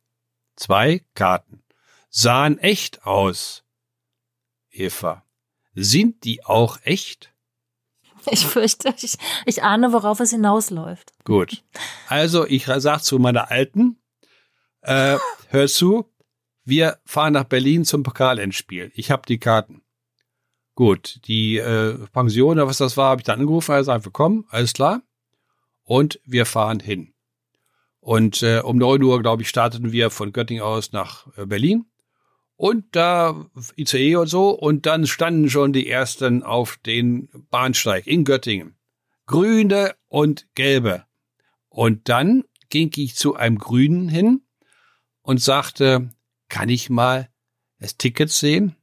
Zwei 0.55 1.05
Karten. 1.15 1.63
Sahen 2.09 2.57
echt 2.59 3.05
aus. 3.05 3.63
Eva, 4.69 5.25
sind 5.73 6.23
die 6.23 6.45
auch 6.45 6.79
echt? 6.83 7.30
Ich 8.31 8.45
fürchte, 8.45 8.93
ich, 9.01 9.17
ich 9.45 9.63
ahne, 9.63 9.93
worauf 9.93 10.19
es 10.19 10.31
hinausläuft. 10.31 11.11
Gut. 11.25 11.63
Also 12.07 12.45
ich 12.45 12.65
sag 12.65 13.01
zu 13.01 13.19
meiner 13.19 13.51
Alten, 13.51 13.97
äh, 14.81 15.17
hör 15.49 15.67
zu, 15.67 16.05
wir 16.63 16.99
fahren 17.05 17.33
nach 17.33 17.45
Berlin 17.45 17.85
zum 17.85 18.03
Pokalendspiel. 18.03 18.91
Ich 18.95 19.11
habe 19.11 19.23
die 19.27 19.39
Karten. 19.39 19.81
Gut, 20.75 21.19
die 21.25 21.57
äh, 21.57 21.97
Pension 22.13 22.53
oder 22.53 22.67
was 22.67 22.77
das 22.77 22.95
war, 22.97 23.09
habe 23.09 23.21
ich 23.21 23.25
dann 23.25 23.39
angerufen, 23.39 23.73
also 23.73 23.91
einfach 23.91 24.13
kommen, 24.13 24.45
alles 24.49 24.73
klar. 24.73 25.01
Und 25.83 26.19
wir 26.23 26.45
fahren 26.45 26.79
hin. 26.79 27.13
Und 27.99 28.41
äh, 28.41 28.61
um 28.63 28.77
9 28.77 29.03
Uhr, 29.03 29.21
glaube 29.21 29.43
ich, 29.43 29.49
starteten 29.49 29.91
wir 29.91 30.09
von 30.09 30.31
Göttingen 30.31 30.63
aus 30.63 30.91
nach 30.91 31.27
äh, 31.37 31.45
Berlin. 31.45 31.85
Und 32.61 32.95
da 32.95 33.49
ICE 33.75 34.17
und 34.17 34.27
so. 34.27 34.51
Und 34.51 34.85
dann 34.85 35.07
standen 35.07 35.49
schon 35.49 35.73
die 35.73 35.89
ersten 35.89 36.43
auf 36.43 36.77
den 36.85 37.27
Bahnsteig 37.49 38.05
in 38.05 38.23
Göttingen. 38.23 38.75
Grüne 39.25 39.95
und 40.09 40.47
gelbe. 40.53 41.07
Und 41.69 42.07
dann 42.07 42.43
ging 42.69 42.91
ich 42.97 43.15
zu 43.15 43.35
einem 43.35 43.57
Grünen 43.57 44.09
hin 44.09 44.41
und 45.23 45.41
sagte, 45.41 46.11
kann 46.49 46.69
ich 46.69 46.91
mal 46.91 47.29
das 47.79 47.97
Ticket 47.97 48.29
sehen? 48.29 48.75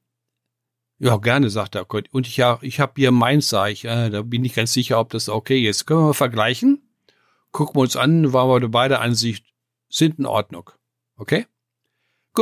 Ja, 0.99 1.17
gerne, 1.19 1.49
sagt 1.49 1.77
er. 1.77 1.87
Und 1.89 2.27
ich, 2.27 2.37
ja, 2.37 2.59
ich 2.63 2.81
habe 2.81 2.95
hier 2.97 3.13
meins, 3.13 3.49
sag 3.49 3.71
ich. 3.71 3.85
Äh, 3.85 4.11
da 4.11 4.23
bin 4.23 4.45
ich 4.45 4.55
ganz 4.55 4.73
sicher, 4.73 4.99
ob 4.99 5.11
das 5.11 5.29
okay 5.29 5.69
ist. 5.69 5.87
Können 5.87 6.01
wir 6.01 6.07
mal 6.07 6.15
vergleichen? 6.15 6.83
Gucken 7.53 7.77
wir 7.77 7.83
uns 7.83 7.95
an, 7.95 8.33
waren 8.33 8.61
wir 8.61 8.69
beide 8.69 8.99
Ansicht, 8.99 9.47
sind 9.89 10.19
in 10.19 10.27
Ordnung. 10.27 10.69
Okay? 11.15 11.47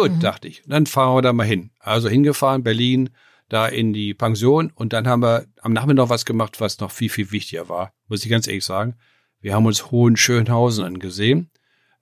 Gut, 0.01 0.13
Mhm. 0.13 0.21
dachte 0.21 0.49
ich. 0.49 0.63
Dann 0.67 0.87
fahren 0.87 1.17
wir 1.17 1.23
da 1.23 1.33
mal 1.33 1.47
hin. 1.47 1.71
Also 1.81 2.09
hingefahren, 2.09 2.63
Berlin, 2.63 3.11
da 3.49 3.67
in 3.67 3.93
die 3.93 4.13
Pension 4.13 4.71
und 4.75 4.93
dann 4.93 5.07
haben 5.09 5.23
wir 5.23 5.47
am 5.63 5.73
Nachmittag 5.73 5.97
noch 5.97 6.09
was 6.11 6.25
gemacht, 6.25 6.61
was 6.61 6.79
noch 6.81 6.91
viel, 6.91 7.09
viel 7.09 7.31
wichtiger 7.33 7.69
war, 7.69 7.93
muss 8.09 8.25
ich 8.25 8.31
ganz 8.31 8.47
ehrlich 8.47 8.65
sagen. 8.65 8.97
Wir 9.41 9.55
haben 9.55 9.65
uns 9.67 9.91
Hohenschönhausen 9.91 10.85
angesehen. 10.85 11.51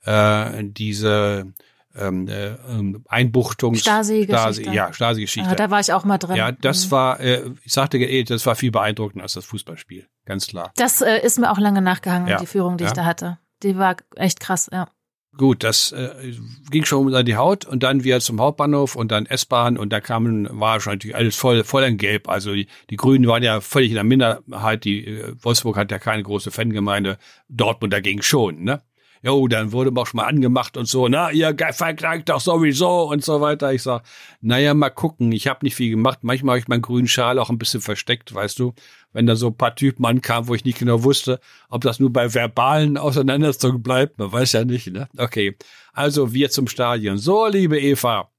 Äh, 0.05 0.65
diese 0.65 1.53
ähm, 1.97 2.27
äh, 2.27 2.55
ähm, 2.69 3.05
Einbuchtung. 3.09 3.75
Stasi-Geschichte. 3.77 4.71
ja, 4.73 4.93
Stasi-Geschichte. 4.93 5.49
Ja, 5.51 5.55
da 5.55 5.71
war 5.71 5.79
ich 5.81 5.93
auch 5.93 6.05
mal 6.05 6.19
drin. 6.19 6.35
Ja, 6.37 6.51
das 6.51 6.87
Mhm. 6.87 6.91
war, 6.91 7.21
äh, 7.21 7.43
ich 7.63 7.73
sagte, 7.73 7.99
eh, 7.99 8.25
das 8.25 8.45
war 8.47 8.57
viel 8.57 8.73
beeindruckender 8.73 9.23
als 9.23 9.35
das 9.35 9.45
Fußballspiel, 9.45 10.07
ganz 10.25 10.49
klar. 10.49 10.73
Das 10.77 11.01
äh, 11.03 11.19
ist 11.25 11.39
mir 11.39 11.53
auch 11.53 11.59
lange 11.59 11.83
nachgehangen, 11.83 12.27
Ja, 12.27 12.39
die 12.39 12.47
Führung, 12.47 12.79
die 12.79 12.85
ja. 12.85 12.89
ich 12.91 12.95
da 12.95 13.05
hatte. 13.05 13.39
Die 13.63 13.77
war 13.79 13.97
echt 14.17 14.41
krass, 14.41 14.69
ja. 14.73 14.89
Gut, 15.37 15.65
das 15.65 15.91
äh, 15.91 16.33
ging 16.71 16.85
schon 16.85 17.07
unter 17.07 17.25
die 17.25 17.37
Haut 17.37 17.65
und 17.65 17.83
dann 17.83 18.05
wieder 18.05 18.21
zum 18.21 18.41
Hauptbahnhof 18.41 18.95
und 18.95 19.11
dann 19.11 19.27
S-Bahn 19.27 19.77
und 19.77 19.93
da 19.93 20.01
kamen, 20.01 20.49
war 20.61 20.81
schon 20.81 20.93
natürlich 20.93 21.17
alles 21.17 21.35
voll, 21.35 21.65
voll 21.65 21.83
in 21.83 21.97
Gelb. 21.97 22.29
Also 22.29 22.55
die, 22.55 22.69
die 22.91 22.97
Grünen 22.97 23.27
waren 23.27 23.43
ja 23.43 23.61
völlig 23.61 23.91
in 23.91 23.97
der 23.97 24.05
Minderheit. 24.05 24.85
Die 24.85 25.07
äh, 25.07 25.35
Wolfsburg 25.41 25.77
hat 25.77 25.91
ja 25.91 25.99
keine 25.99 26.23
große 26.23 26.53
Fangemeinde, 26.53 27.19
Dortmund 27.49 27.93
dagegen 27.93 28.23
schon, 28.23 28.63
ne? 28.63 28.83
Jo, 29.27 29.49
dann 29.49 29.73
wurde 29.73 29.91
man 29.91 30.03
auch 30.03 30.07
schon 30.07 30.19
mal 30.19 30.27
angemacht 30.27 30.77
und 30.77 30.87
so, 30.87 31.09
na, 31.09 31.31
ihr 31.31 31.57
verklagt 31.73 32.29
doch 32.29 32.41
sowieso 32.41 33.09
und 33.11 33.25
so 33.25 33.41
weiter. 33.41 33.73
Ich 33.73 33.83
sag, 33.83 34.03
naja, 34.43 34.75
mal 34.75 34.91
gucken. 34.91 35.33
Ich 35.33 35.47
habe 35.47 35.65
nicht 35.65 35.75
viel 35.77 35.89
gemacht. 35.89 36.19
Manchmal 36.23 36.53
habe 36.55 36.59
ich 36.59 36.69
meinen 36.69 36.83
grünen 36.83 37.09
Schal 37.09 37.39
auch 37.39 37.49
ein 37.49 37.57
bisschen 37.57 37.81
versteckt, 37.81 38.35
weißt 38.35 38.59
du, 38.59 38.75
wenn 39.15 39.25
da 39.27 39.35
so 39.35 39.47
ein 39.47 39.57
paar 39.57 39.75
Typen 39.75 40.05
ankamen, 40.05 40.47
wo 40.47 40.55
ich 40.55 40.67
nicht 40.67 40.79
genau 40.79 41.05
wusste, 41.05 41.41
ob 41.71 41.81
das 41.81 42.01
nur 42.01 42.13
bei 42.13 42.35
verbalen 42.35 42.99
Auseinandersetzungen 42.99 43.83
bleibt. 43.83 44.19
Man 44.19 44.31
weiß 44.31 44.53
ja 44.53 44.65
nicht, 44.67 44.89
ne? 44.89 45.09
Okay. 45.17 45.57
Also 45.95 46.35
wir 46.35 46.51
zum 46.51 46.69
Stadion. 46.69 47.17
So, 47.17 47.47
liebe 47.47 47.81
Eva, 47.81 48.31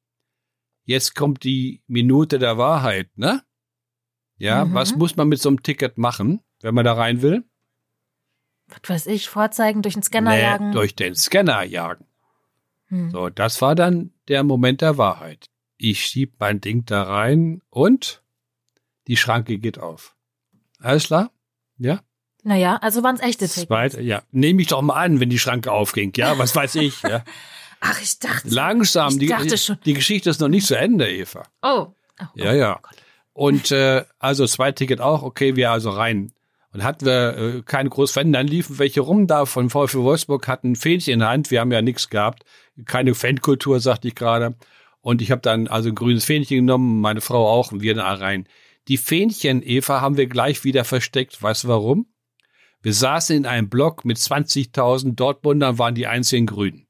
jetzt 0.84 1.16
kommt 1.16 1.44
die 1.46 1.82
Minute 1.88 2.38
der 2.38 2.60
Wahrheit, 2.60 3.10
ne? 3.18 3.42
Ja, 4.38 4.66
Mhm. 4.66 4.74
was 4.76 4.96
muss 4.96 5.16
man 5.16 5.30
mit 5.30 5.42
so 5.42 5.50
einem 5.50 5.64
Ticket 5.64 5.98
machen, 5.98 6.42
wenn 6.62 6.76
man 6.76 6.86
da 6.86 6.94
rein 6.94 7.24
will? 7.24 7.44
Was 8.68 8.90
weiß 8.90 9.08
ich, 9.08 9.30
vorzeigen, 9.30 9.82
durch 9.82 9.94
den 9.94 10.04
Scanner 10.04 10.32
Nee, 10.32 10.42
jagen. 10.42 10.72
durch 10.72 10.96
den 10.96 11.16
Scanner 11.16 11.64
jagen. 11.64 12.06
Hm. 12.88 13.12
So, 13.12 13.30
das 13.30 13.62
war 13.62 13.76
dann 13.76 14.12
der 14.28 14.44
Moment 14.44 14.82
der 14.82 14.98
Wahrheit. 14.98 15.48
Ich 15.78 16.06
schieb 16.06 16.36
mein 16.40 16.62
Ding 16.62 16.86
da 16.86 17.04
rein 17.04 17.62
und 17.70 18.24
die 19.08 19.18
Schranke 19.18 19.58
geht 19.58 19.80
auf. 19.80 20.16
Alles 20.80 21.08
klar? 21.08 21.32
Ja? 21.78 22.02
Naja, 22.44 22.78
also 22.78 23.02
waren 23.04 23.16
es 23.16 23.22
echte 23.22 23.48
Tickets. 23.48 23.68
Zweite, 23.68 24.02
ja. 24.02 24.22
Nehme 24.32 24.62
ich 24.62 24.68
doch 24.68 24.82
mal 24.82 24.96
an, 24.96 25.20
wenn 25.20 25.30
die 25.30 25.40
Schranke 25.40 25.72
aufging. 25.72 26.14
Ja, 26.16 26.38
was 26.38 26.56
weiß 26.56 26.76
ich. 26.76 27.02
Ja. 27.02 27.24
Ach, 27.80 28.02
ich 28.02 28.20
dachte. 28.20 28.48
Langsam. 28.50 29.14
Ich 29.14 29.18
die, 29.20 29.28
dachte 29.28 29.58
schon. 29.58 29.78
die 29.86 29.94
Geschichte 29.94 30.30
ist 30.30 30.40
noch 30.42 30.48
nicht 30.48 30.68
zu 30.68 30.78
Ende, 30.78 31.10
Eva. 31.10 31.44
Oh. 31.62 31.88
oh. 32.22 32.26
Ja, 32.36 32.54
ja. 32.54 32.80
Und 33.34 33.72
äh, 33.72 34.06
also 34.20 34.48
zwei 34.48 34.72
Ticket 34.72 35.02
auch, 35.02 35.24
okay, 35.24 35.56
wir 35.56 35.72
also 35.72 35.90
rein. 35.90 36.32
Und 36.76 36.84
hatten 36.84 37.06
wir 37.06 37.38
äh, 37.38 37.62
keine 37.62 37.88
Großfan, 37.88 38.34
dann 38.34 38.48
liefen 38.48 38.80
welche 38.80 39.00
rum 39.00 39.28
da 39.28 39.46
von 39.46 39.70
VfL 39.70 40.00
Wolfsburg, 40.00 40.46
hatten 40.50 40.76
Fähnchen 40.76 41.14
in 41.14 41.20
der 41.20 41.30
Hand, 41.30 41.50
wir 41.50 41.62
haben 41.62 41.72
ja 41.72 41.82
nichts 41.82 42.10
gehabt, 42.10 42.44
keine 42.84 43.16
Fankultur, 43.16 43.80
sagte 43.80 44.10
ich 44.10 44.16
gerade. 44.16 44.56
Und 45.00 45.22
ich 45.22 45.32
habe 45.32 45.40
dann 45.40 45.70
also 45.70 45.88
ein 45.88 45.96
grünes 45.96 46.26
Fähnchen 46.26 46.58
genommen, 46.58 47.00
meine 47.00 47.22
Frau 47.22 47.48
auch, 47.48 47.72
und 47.72 47.82
wir 47.82 47.96
da 47.96 48.14
rein. 48.16 48.46
Die 48.90 48.98
Fähnchen, 48.98 49.64
Eva, 49.64 50.02
haben 50.02 50.18
wir 50.18 50.28
gleich 50.28 50.66
wieder 50.66 50.84
versteckt. 50.84 51.42
Weißt 51.42 51.64
du 51.64 51.70
warum? 51.70 52.08
Wir 52.82 52.94
saßen 52.94 53.38
in 53.38 53.46
einem 53.46 53.70
Block 53.70 54.04
mit 54.04 54.18
20.000 54.18 55.16
Dortmundern, 55.16 55.80
waren 55.80 55.96
die 55.96 56.08
einzigen 56.08 56.46
Grünen. 56.46 56.88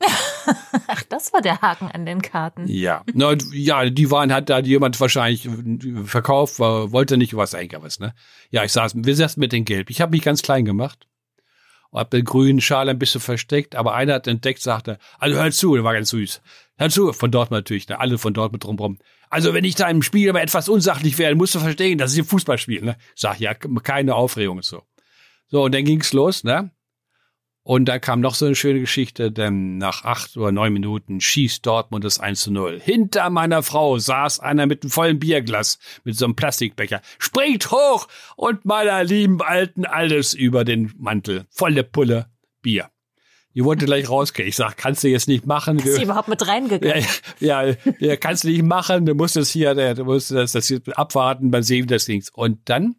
Ach, 0.86 1.02
das 1.08 1.32
war 1.32 1.40
der 1.40 1.60
Haken 1.60 1.90
an 1.90 2.06
den 2.06 2.22
Karten. 2.22 2.66
Ja, 2.66 3.02
Na, 3.12 3.36
ja, 3.52 3.88
die 3.88 4.10
waren, 4.10 4.32
hat 4.32 4.50
da 4.50 4.60
jemand 4.60 5.00
wahrscheinlich 5.00 5.46
äh, 5.46 6.04
verkauft, 6.04 6.58
war, 6.58 6.92
wollte 6.92 7.16
nicht, 7.16 7.36
was 7.36 7.54
eigentlich 7.54 7.82
was, 7.82 8.00
ne? 8.00 8.14
Ja, 8.50 8.64
ich 8.64 8.72
saß, 8.72 8.94
wir 8.96 9.16
saßen 9.16 9.40
mit 9.40 9.52
den 9.52 9.64
Gelb. 9.64 9.90
Ich 9.90 10.00
habe 10.00 10.10
mich 10.10 10.22
ganz 10.22 10.42
klein 10.42 10.64
gemacht 10.64 11.06
hab 11.94 12.10
den 12.10 12.24
grünen 12.24 12.60
Schal 12.60 12.88
ein 12.88 12.98
bisschen 12.98 13.20
versteckt, 13.20 13.76
aber 13.76 13.94
einer 13.94 14.14
hat 14.14 14.26
entdeckt, 14.26 14.60
sagte, 14.60 14.98
also 15.18 15.36
hör 15.36 15.50
zu, 15.52 15.74
der 15.74 15.84
war 15.84 15.94
ganz 15.94 16.10
süß. 16.10 16.42
Hör 16.76 16.90
zu, 16.90 17.12
von 17.12 17.30
dort 17.30 17.50
natürlich, 17.50 17.88
ne? 17.88 18.00
alle 18.00 18.18
von 18.18 18.34
dort 18.34 18.52
mit 18.52 18.64
drumrum. 18.64 18.98
Also 19.30 19.54
wenn 19.54 19.64
ich 19.64 19.76
da 19.76 19.88
im 19.88 20.02
Spiel 20.02 20.28
aber 20.28 20.42
etwas 20.42 20.68
unsachlich 20.68 21.18
werde, 21.18 21.36
musst 21.36 21.54
du 21.54 21.60
verstehen, 21.60 21.98
das 21.98 22.12
ist 22.12 22.18
ein 22.18 22.24
Fußballspiel, 22.24 22.82
ne? 22.82 22.96
Sag, 23.14 23.38
ja, 23.38 23.54
keine 23.54 24.14
Aufregung 24.14 24.58
und 24.58 24.64
so. 24.64 24.82
So, 25.46 25.64
und 25.64 25.74
dann 25.74 25.84
ging's 25.84 26.12
los, 26.12 26.44
ne? 26.44 26.70
Und 27.66 27.86
da 27.86 27.98
kam 27.98 28.20
noch 28.20 28.34
so 28.34 28.44
eine 28.44 28.54
schöne 28.54 28.80
Geschichte, 28.80 29.32
denn 29.32 29.78
nach 29.78 30.04
acht 30.04 30.36
oder 30.36 30.52
neun 30.52 30.74
Minuten 30.74 31.22
schießt 31.22 31.64
Dortmund 31.64 32.04
das 32.04 32.20
1 32.20 32.42
zu 32.42 32.52
0. 32.52 32.78
Hinter 32.78 33.30
meiner 33.30 33.62
Frau 33.62 33.98
saß 33.98 34.40
einer 34.40 34.66
mit 34.66 34.82
einem 34.82 34.90
vollen 34.90 35.18
Bierglas, 35.18 35.78
mit 36.04 36.14
so 36.14 36.26
einem 36.26 36.36
Plastikbecher, 36.36 37.00
springt 37.18 37.70
hoch 37.70 38.06
und 38.36 38.66
meiner 38.66 39.02
lieben 39.02 39.40
Alten 39.40 39.86
alles 39.86 40.34
über 40.34 40.64
den 40.64 40.92
Mantel. 40.98 41.46
Volle 41.48 41.84
Pulle 41.84 42.26
Bier. 42.60 42.90
Die 43.54 43.64
wollte 43.64 43.86
gleich 43.86 44.10
rausgehen. 44.10 44.48
Ich 44.48 44.56
sag, 44.56 44.76
kannst 44.76 45.02
du 45.02 45.08
jetzt 45.08 45.28
nicht 45.28 45.46
machen. 45.46 45.78
Ist 45.78 45.94
sie 45.94 46.02
überhaupt 46.02 46.28
mit 46.28 46.46
reingegangen? 46.46 47.06
Ja, 47.38 47.62
ja, 47.62 47.74
ja, 47.98 48.16
kannst 48.16 48.44
du 48.44 48.48
nicht 48.48 48.64
machen. 48.64 49.06
Du 49.06 49.14
musst 49.14 49.36
es 49.36 49.50
hier, 49.50 49.74
du 49.94 50.04
musst 50.04 50.32
das, 50.32 50.52
das 50.52 50.66
hier 50.66 50.82
abwarten, 50.96 51.48
mal 51.48 51.62
sehen, 51.62 51.86
das 51.86 52.04
ging. 52.04 52.22
Und 52.34 52.58
dann 52.68 52.96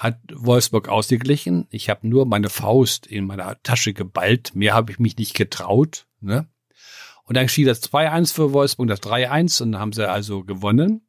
hat 0.00 0.18
Wolfsburg 0.34 0.88
ausgeglichen. 0.88 1.66
Ich 1.70 1.90
habe 1.90 2.08
nur 2.08 2.24
meine 2.24 2.48
Faust 2.48 3.06
in 3.06 3.26
meiner 3.26 3.62
Tasche 3.62 3.92
geballt. 3.92 4.52
Mehr 4.54 4.72
habe 4.72 4.90
ich 4.90 4.98
mich 4.98 5.18
nicht 5.18 5.34
getraut. 5.34 6.06
Ne? 6.22 6.46
Und 7.24 7.36
dann 7.36 7.48
schied 7.48 7.68
das 7.68 7.82
2-1 7.82 8.32
für 8.32 8.52
Wolfsburg, 8.54 8.88
das 8.88 9.02
3-1 9.02 9.62
und 9.62 9.72
dann 9.72 9.80
haben 9.80 9.92
sie 9.92 10.08
also 10.08 10.42
gewonnen. 10.42 11.02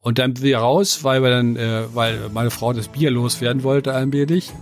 Und 0.00 0.18
dann 0.18 0.40
wir 0.40 0.58
raus, 0.58 1.02
weil 1.04 1.22
wir 1.22 1.30
dann, 1.30 1.56
äh, 1.56 1.84
weil 1.94 2.28
meine 2.32 2.50
Frau 2.50 2.72
das 2.74 2.88
Bier 2.88 3.10
loswerden 3.10 3.62
wollte 3.62 3.94
allmählich. 3.94 4.52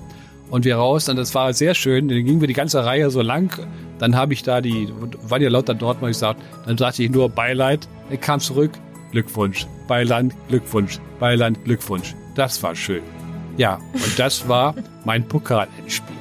und 0.49 0.65
wir 0.65 0.77
raus. 0.77 1.09
Und 1.09 1.17
das 1.17 1.35
war 1.35 1.53
sehr 1.53 1.75
schön. 1.75 2.07
Dann 2.07 2.25
gingen 2.25 2.41
wir 2.41 2.47
die 2.47 2.55
ganze 2.55 2.85
Reihe 2.85 3.11
so 3.11 3.21
lang. 3.21 3.67
Dann 3.99 4.15
habe 4.15 4.33
ich 4.33 4.45
da 4.45 4.61
die, 4.61 4.89
waren 5.23 5.43
ja 5.43 5.49
lauter 5.49 5.75
dort 5.75 6.01
mal 6.01 6.09
gesagt, 6.09 6.41
dann 6.67 6.79
sagte 6.79 7.03
ich 7.03 7.11
nur 7.11 7.29
Beileid. 7.29 7.89
Er 8.11 8.19
kam 8.19 8.39
zurück. 8.39 8.71
Glückwunsch. 9.11 9.67
Beiland, 9.89 10.35
Glückwunsch. 10.47 11.01
Beiland, 11.19 11.65
Glückwunsch. 11.65 12.15
Das 12.37 12.63
war 12.63 12.77
schön. 12.77 13.16
Ja, 13.57 13.79
und 13.93 14.19
das 14.19 14.49
war 14.49 14.75
mein 15.05 15.27
Pokalendspiel. 15.27 16.17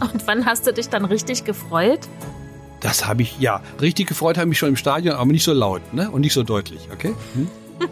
Und 0.00 0.26
wann 0.26 0.44
hast 0.44 0.66
du 0.66 0.72
dich 0.72 0.88
dann 0.88 1.04
richtig 1.04 1.44
gefreut? 1.44 2.00
Das 2.80 3.06
habe 3.06 3.22
ich, 3.22 3.38
ja, 3.38 3.62
richtig 3.80 4.08
gefreut 4.08 4.36
habe 4.36 4.50
ich 4.50 4.58
schon 4.58 4.70
im 4.70 4.76
Stadion, 4.76 5.14
aber 5.14 5.30
nicht 5.30 5.44
so 5.44 5.52
laut, 5.52 5.94
ne? 5.94 6.10
Und 6.10 6.22
nicht 6.22 6.32
so 6.32 6.42
deutlich, 6.42 6.88
okay? 6.92 7.14
Hm? 7.34 7.48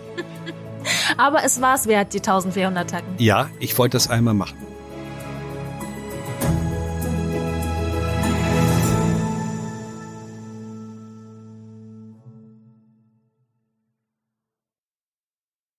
aber 1.16 1.44
es 1.44 1.60
war 1.60 1.76
es 1.76 1.86
wert, 1.86 2.12
die 2.12 2.18
1400 2.18 2.90
Tacken. 2.90 3.14
Ja, 3.18 3.48
ich 3.60 3.78
wollte 3.78 3.96
das 3.96 4.10
einmal 4.10 4.34
machen. 4.34 4.56